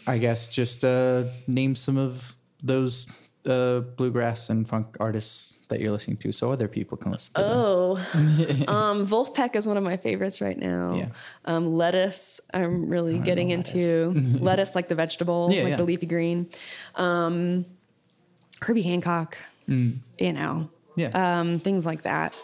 I 0.06 0.18
guess 0.18 0.48
just 0.48 0.84
uh, 0.84 1.24
name 1.46 1.74
some 1.76 1.96
of 1.96 2.34
those 2.62 3.08
uh, 3.48 3.80
bluegrass 3.80 4.50
and 4.50 4.68
funk 4.68 4.96
artists 4.98 5.56
that 5.68 5.80
you're 5.80 5.92
listening 5.92 6.16
to, 6.18 6.32
so 6.32 6.50
other 6.50 6.66
people 6.68 6.96
can 6.96 7.12
listen 7.12 7.34
to. 7.34 7.42
Oh, 7.44 7.96
um, 8.68 9.06
Vulfpeck 9.06 9.54
is 9.56 9.66
one 9.68 9.76
of 9.76 9.84
my 9.84 9.96
favorites 9.96 10.40
right 10.40 10.58
now. 10.58 10.94
Yeah. 10.94 11.08
Um, 11.44 11.72
lettuce, 11.74 12.40
I'm 12.52 12.88
really 12.88 13.18
getting 13.20 13.48
know 13.48 13.54
into 13.54 14.12
lettuce, 14.40 14.74
like 14.74 14.88
the 14.88 14.94
vegetable, 14.96 15.48
Yeah, 15.52 15.62
like 15.62 15.70
yeah. 15.70 15.76
the 15.76 15.84
leafy 15.84 16.06
green. 16.06 16.48
Um, 16.96 17.66
Herbie 18.60 18.82
Hancock, 18.82 19.36
Mm. 19.68 19.98
you 20.18 20.32
know, 20.32 20.68
Yeah. 20.96 21.10
um, 21.40 21.60
things 21.60 21.86
like 21.86 22.02
that. 22.02 22.34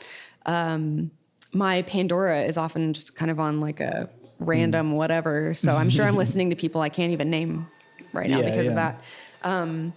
Um, 0.47 1.11
my 1.53 1.83
Pandora 1.83 2.43
is 2.43 2.57
often 2.57 2.93
just 2.95 3.15
kind 3.15 3.31
of 3.31 3.39
on 3.41 3.61
like 3.61 3.81
a 3.81 4.09
random 4.39 4.93
Mm. 4.93 4.97
whatever. 4.97 5.55
So 5.55 5.77
I'm 5.77 5.91
sure 5.91 6.07
I'm 6.07 6.17
listening 6.25 6.51
to 6.51 6.57
people 6.57 6.81
I 6.81 6.89
can't 6.89 7.13
even 7.13 7.31
name 7.31 7.67
right 8.13 8.29
now 8.31 8.39
Yeah, 8.41 8.51
because 8.51 8.69
of 8.69 8.75
that. 8.77 9.01
Um, 9.43 9.93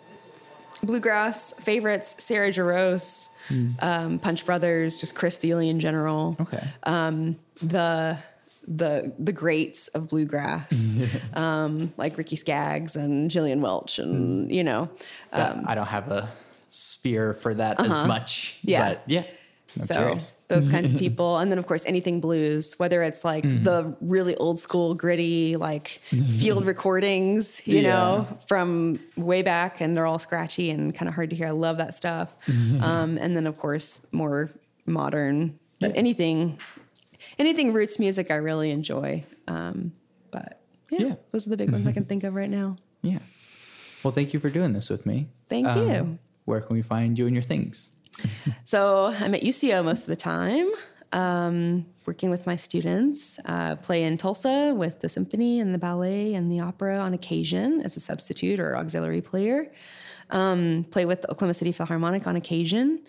bluegrass 0.83 1.53
favorites: 1.53 2.15
Sarah 2.23 2.49
Jarosz, 2.49 3.29
Mm. 3.49 3.73
um, 3.83 4.19
Punch 4.19 4.45
Brothers, 4.45 4.97
just 4.97 5.15
Chris 5.15 5.37
Thile 5.37 5.59
in 5.59 5.79
general. 5.79 6.37
okay. 6.39 6.67
The 7.61 8.17
the 8.67 9.11
the 9.19 9.33
greats 9.33 9.87
of 9.89 10.09
bluegrass, 10.09 10.95
um, 11.33 11.91
like 11.97 12.17
Ricky 12.17 12.35
Skaggs 12.35 12.95
and 12.95 13.29
Gillian 13.31 13.61
Welch, 13.61 13.97
Mm. 13.97 14.03
and 14.03 14.51
you 14.51 14.63
know, 14.63 14.89
That- 15.31 15.67
I 15.67 15.75
don't 15.75 15.87
have 15.87 16.09
a 16.09 16.29
sphere 16.69 17.33
for 17.33 17.53
that 17.55 17.79
as 17.79 17.89
much. 18.07 18.53
Uh-huh. 18.59 18.71
Yeah. 18.71 18.89
But 18.89 19.03
yeah. 19.07 19.23
I'm 19.76 19.82
so 19.86 19.95
curious. 19.95 20.36
those 20.47 20.67
kinds 20.70 20.91
of 20.91 20.97
people 21.05 21.38
and 21.38 21.51
then 21.51 21.59
of 21.59 21.65
course 21.67 21.84
anything 21.86 22.20
blues 22.22 22.74
whether 22.80 23.03
it's 23.03 23.24
like 23.24 23.43
Mm-hmm. 23.43 23.63
the 23.63 23.95
really 24.01 24.36
old 24.38 24.59
school 24.59 24.95
gritty 24.95 25.55
like 25.57 26.01
field 26.39 26.65
recordings 26.74 27.61
you 27.67 27.80
Yeah. 27.80 27.89
know 27.93 28.39
from 28.47 28.99
way 29.15 29.41
back 29.41 29.82
and 29.82 29.95
they're 29.95 30.05
all 30.07 30.20
scratchy 30.20 30.70
and 30.72 30.93
kind 30.95 31.07
of 31.09 31.15
hard 31.15 31.30
to 31.32 31.36
hear 31.36 31.47
i 31.47 31.51
love 31.51 31.78
that 31.78 31.93
stuff 31.93 32.38
um, 32.82 33.17
and 33.17 33.36
then 33.36 33.45
of 33.47 33.57
course 33.57 34.05
more 34.11 34.49
modern 34.86 35.59
but 35.80 35.91
anything 35.95 36.59
anything 37.38 37.74
roots 37.74 37.99
music 37.99 38.32
i 38.32 38.36
really 38.36 38.72
enjoy 38.72 39.24
um, 39.47 39.91
but 40.32 40.61
yeah, 40.91 40.99
Yeah. 41.07 41.15
those 41.32 41.45
are 41.47 41.51
the 41.51 41.57
big 41.57 41.72
ones 41.72 41.86
i 41.88 41.91
can 41.91 42.05
think 42.05 42.24
of 42.24 42.34
right 42.34 42.49
now 42.49 42.76
Yeah. 43.01 43.20
Well, 44.03 44.13
thank 44.13 44.34
you 44.34 44.39
for 44.39 44.49
doing 44.49 44.72
this 44.72 44.89
with 44.89 45.05
me. 45.05 45.28
Thank 45.49 45.67
Um, 45.67 45.88
you. 45.89 46.20
Where 46.45 46.61
can 46.61 46.74
we 46.76 46.82
find 46.82 47.20
you 47.20 47.26
and 47.28 47.36
your 47.36 47.43
things? 47.43 47.91
So 48.65 49.05
I'm 49.20 49.34
at 49.34 49.41
UCO 49.41 49.84
most 49.84 50.01
of 50.01 50.07
the 50.07 50.15
time, 50.15 50.70
um, 51.11 51.88
working 52.05 52.30
with 52.30 52.45
my 52.45 52.55
students. 52.55 53.39
Uh, 53.45 53.76
play 53.78 54.03
in 54.03 54.15
Tulsa 54.15 54.76
with 54.76 54.99
the 54.99 55.09
symphony 55.09 55.59
and 55.59 55.74
the 55.74 55.80
ballet 55.80 56.36
and 56.36 56.51
the 56.51 56.59
opera 56.59 56.99
on 56.99 57.15
occasion 57.15 57.82
as 57.82 57.97
a 57.97 57.99
substitute 57.99 58.59
or 58.59 58.78
auxiliary 58.78 59.22
player. 59.22 59.72
Um, 60.30 60.86
play 60.91 61.05
with 61.05 61.24
the 61.24 61.32
Oklahoma 61.32 61.55
City 61.55 61.72
Philharmonic 61.72 62.28
on 62.28 62.36
occasion. 62.36 63.01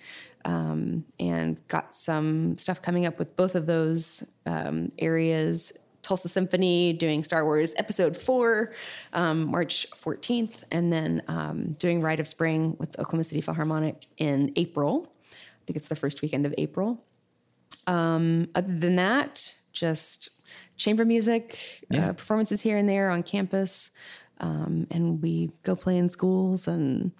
um, 0.44 1.04
and 1.18 1.56
got 1.68 1.94
some 1.94 2.56
stuff 2.56 2.80
coming 2.80 3.06
up 3.06 3.18
with 3.18 3.36
both 3.36 3.54
of 3.54 3.66
those 3.66 4.24
um, 4.46 4.90
areas. 4.98 5.72
Tulsa 6.02 6.28
Symphony 6.28 6.92
doing 6.92 7.24
Star 7.24 7.44
Wars 7.44 7.74
Episode 7.76 8.16
4, 8.16 8.72
um, 9.12 9.50
March 9.50 9.86
14th, 10.02 10.62
and 10.70 10.92
then 10.92 11.22
um, 11.28 11.72
doing 11.78 12.00
Rite 12.00 12.20
of 12.20 12.28
Spring 12.28 12.76
with 12.78 12.98
Oklahoma 12.98 13.24
City 13.24 13.40
Philharmonic 13.40 14.06
in 14.16 14.52
April. 14.56 15.12
I 15.32 15.64
think 15.66 15.76
it's 15.76 15.88
the 15.88 15.96
first 15.96 16.22
weekend 16.22 16.46
of 16.46 16.54
April. 16.58 17.04
Um, 17.86 18.48
other 18.54 18.72
than 18.72 18.96
that, 18.96 19.56
just 19.72 20.30
chamber 20.76 21.04
music, 21.04 21.84
uh, 21.94 22.12
performances 22.14 22.62
here 22.62 22.76
and 22.76 22.88
there 22.88 23.10
on 23.10 23.22
campus, 23.22 23.90
um, 24.40 24.86
and 24.90 25.22
we 25.22 25.50
go 25.62 25.76
play 25.76 25.96
in 25.96 26.08
schools 26.08 26.66
and 26.66 27.12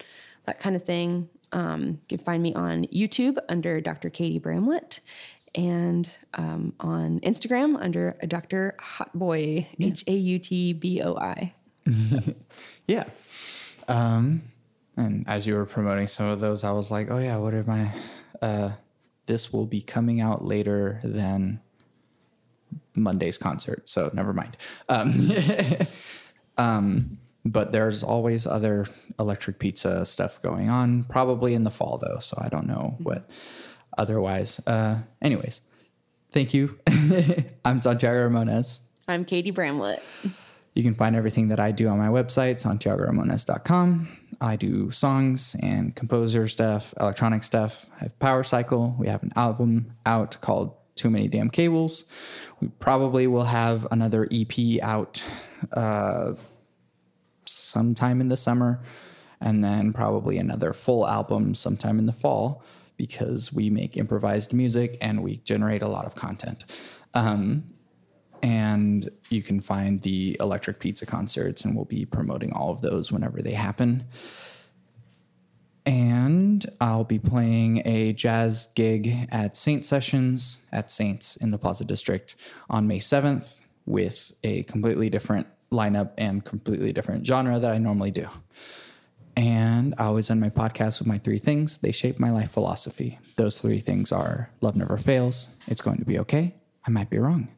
that 0.47 0.59
kind 0.59 0.75
of 0.75 0.85
thing. 0.85 1.29
Um, 1.53 1.99
you 2.09 2.17
can 2.17 2.19
find 2.19 2.43
me 2.43 2.55
on 2.55 2.85
YouTube 2.87 3.39
under 3.49 3.81
Dr. 3.81 4.09
Katie 4.09 4.39
Bramlett 4.39 5.01
and 5.55 6.17
um, 6.35 6.75
on 6.81 7.21
Instagram 7.21 7.77
under 7.81 8.17
Dr. 8.27 8.77
Hautboi, 8.79 9.67
H 9.81 10.05
A 10.07 10.13
U 10.13 10.39
T 10.39 10.73
B 10.73 11.03
O 11.03 11.17
I. 11.17 11.55
Yeah. 12.87 13.05
Um, 13.87 14.43
and 14.97 15.25
as 15.29 15.47
you 15.47 15.55
were 15.55 15.65
promoting 15.65 16.09
some 16.09 16.27
of 16.27 16.41
those, 16.41 16.65
I 16.65 16.73
was 16.73 16.91
like, 16.91 17.09
oh 17.09 17.19
yeah, 17.19 17.37
what 17.37 17.55
are 17.55 17.63
my, 17.63 17.89
uh, 18.43 18.73
this 19.27 19.53
will 19.53 19.67
be 19.67 19.81
coming 19.81 20.21
out 20.21 20.45
later 20.45 20.99
than 21.05 21.61
Monday's 22.97 23.39
concert. 23.39 23.89
So 23.89 24.11
never 24.13 24.33
mind. 24.33 24.57
Um, 24.89 25.31
um, 26.57 27.19
but 27.45 27.71
there's 27.71 28.03
always 28.03 28.45
other 28.45 28.87
electric 29.21 29.61
pizza 29.61 30.05
stuff 30.05 30.43
going 30.43 30.69
on, 30.69 31.05
probably 31.05 31.55
in 31.55 31.63
the 31.63 31.71
fall 31.71 31.99
though. 31.99 32.19
So 32.19 32.37
I 32.41 32.49
don't 32.49 32.67
know 32.67 32.97
what 32.99 33.31
otherwise. 34.01 34.61
Uh, 34.67 34.97
anyways, 35.21 35.61
thank 36.31 36.55
you. 36.55 36.79
I'm 37.65 37.79
Santiago 37.79 38.29
Ramones. 38.29 38.81
I'm 39.07 39.25
Katie 39.25 39.51
Bramlett. 39.51 40.03
You 40.75 40.83
can 40.83 40.95
find 40.95 41.15
everything 41.15 41.49
that 41.49 41.61
I 41.61 41.71
do 41.71 41.89
on 41.89 41.99
my 41.99 42.09
website, 42.09 42.57
santiagoramones.com. 42.57 44.09
I 44.41 44.57
do 44.57 44.91
songs 44.91 45.55
and 45.61 45.95
composer 45.95 46.49
stuff, 46.49 46.95
electronic 46.99 47.45
stuff. 47.45 47.85
I 47.97 48.05
have 48.05 48.19
Power 48.19 48.43
Cycle. 48.43 48.97
We 48.99 49.09
have 49.09 49.23
an 49.23 49.33
album 49.37 49.93
out 50.07 50.41
called 50.41 50.75
Too 50.95 51.11
Many 51.11 51.29
Damn 51.29 51.51
Cables. 51.51 52.07
We 52.61 52.69
probably 52.69 53.27
will 53.27 53.45
have 53.45 53.87
another 53.91 54.27
EP 54.33 54.81
out 54.83 55.23
uh, 55.75 56.35
sometime 57.45 58.23
in 58.23 58.29
the 58.29 58.37
summer, 58.39 58.81
and 59.43 59.63
then 59.63 59.93
probably 59.93 60.39
another 60.39 60.73
full 60.73 61.07
album 61.07 61.55
sometime 61.55 61.99
in 61.99 62.07
the 62.07 62.13
fall 62.15 62.65
because 63.01 63.51
we 63.51 63.71
make 63.71 63.97
improvised 63.97 64.53
music 64.53 64.99
and 65.01 65.23
we 65.23 65.39
generate 65.39 65.81
a 65.81 65.89
lot 65.89 66.05
of 66.05 66.15
content. 66.15 66.67
Um, 67.15 67.65
and 68.43 69.09
you 69.31 69.43
can 69.43 69.59
find 69.59 70.03
the 70.03 70.37
Electric 70.39 70.81
Pizza 70.81 71.07
concerts, 71.07 71.65
and 71.65 71.75
we'll 71.75 71.87
be 71.87 72.05
promoting 72.05 72.53
all 72.53 72.71
of 72.71 72.83
those 72.83 73.11
whenever 73.11 73.41
they 73.41 73.55
happen. 73.55 74.05
And 75.87 76.67
I'll 76.79 77.05
be 77.05 77.19
playing 77.19 77.81
a 77.87 78.13
jazz 78.13 78.69
gig 78.75 79.27
at 79.33 79.57
Saint 79.57 79.87
Sessions 79.87 80.59
at 80.71 80.91
Saints 80.91 81.37
in 81.37 81.53
the 81.53 81.59
Plaza 81.59 81.87
District 81.87 82.37
on 82.69 82.87
May 82.87 82.99
7th 82.99 83.61
with 83.87 84.33
a 84.45 84.63
completely 84.65 85.09
different 85.09 85.47
lineup 85.73 86.11
and 86.19 86.45
completely 86.45 86.93
different 86.93 87.27
genre 87.27 87.59
that 87.59 87.73
I 87.73 87.79
normally 87.79 88.11
do. 88.11 88.29
And 89.37 89.95
I 89.99 90.05
always 90.05 90.31
end 90.31 90.41
my 90.41 90.51
podcast 90.51 90.99
with 90.99 91.07
my 91.09 91.19
three 91.19 91.39
things. 91.39 91.79
They 91.79 91.93
shape 91.93 92.19
my 92.19 92.31
life 92.31 92.51
philosophy. 92.51 93.19
Those 93.37 93.61
three 93.61 93.81
things 93.81 94.13
are 94.13 94.51
love 94.61 94.77
never 94.77 94.97
fails, 94.97 95.51
it's 95.67 95.81
going 95.81 95.99
to 95.99 96.05
be 96.05 96.19
okay, 96.19 96.55
I 96.87 96.91
might 96.91 97.11
be 97.11 97.19
wrong. 97.19 97.49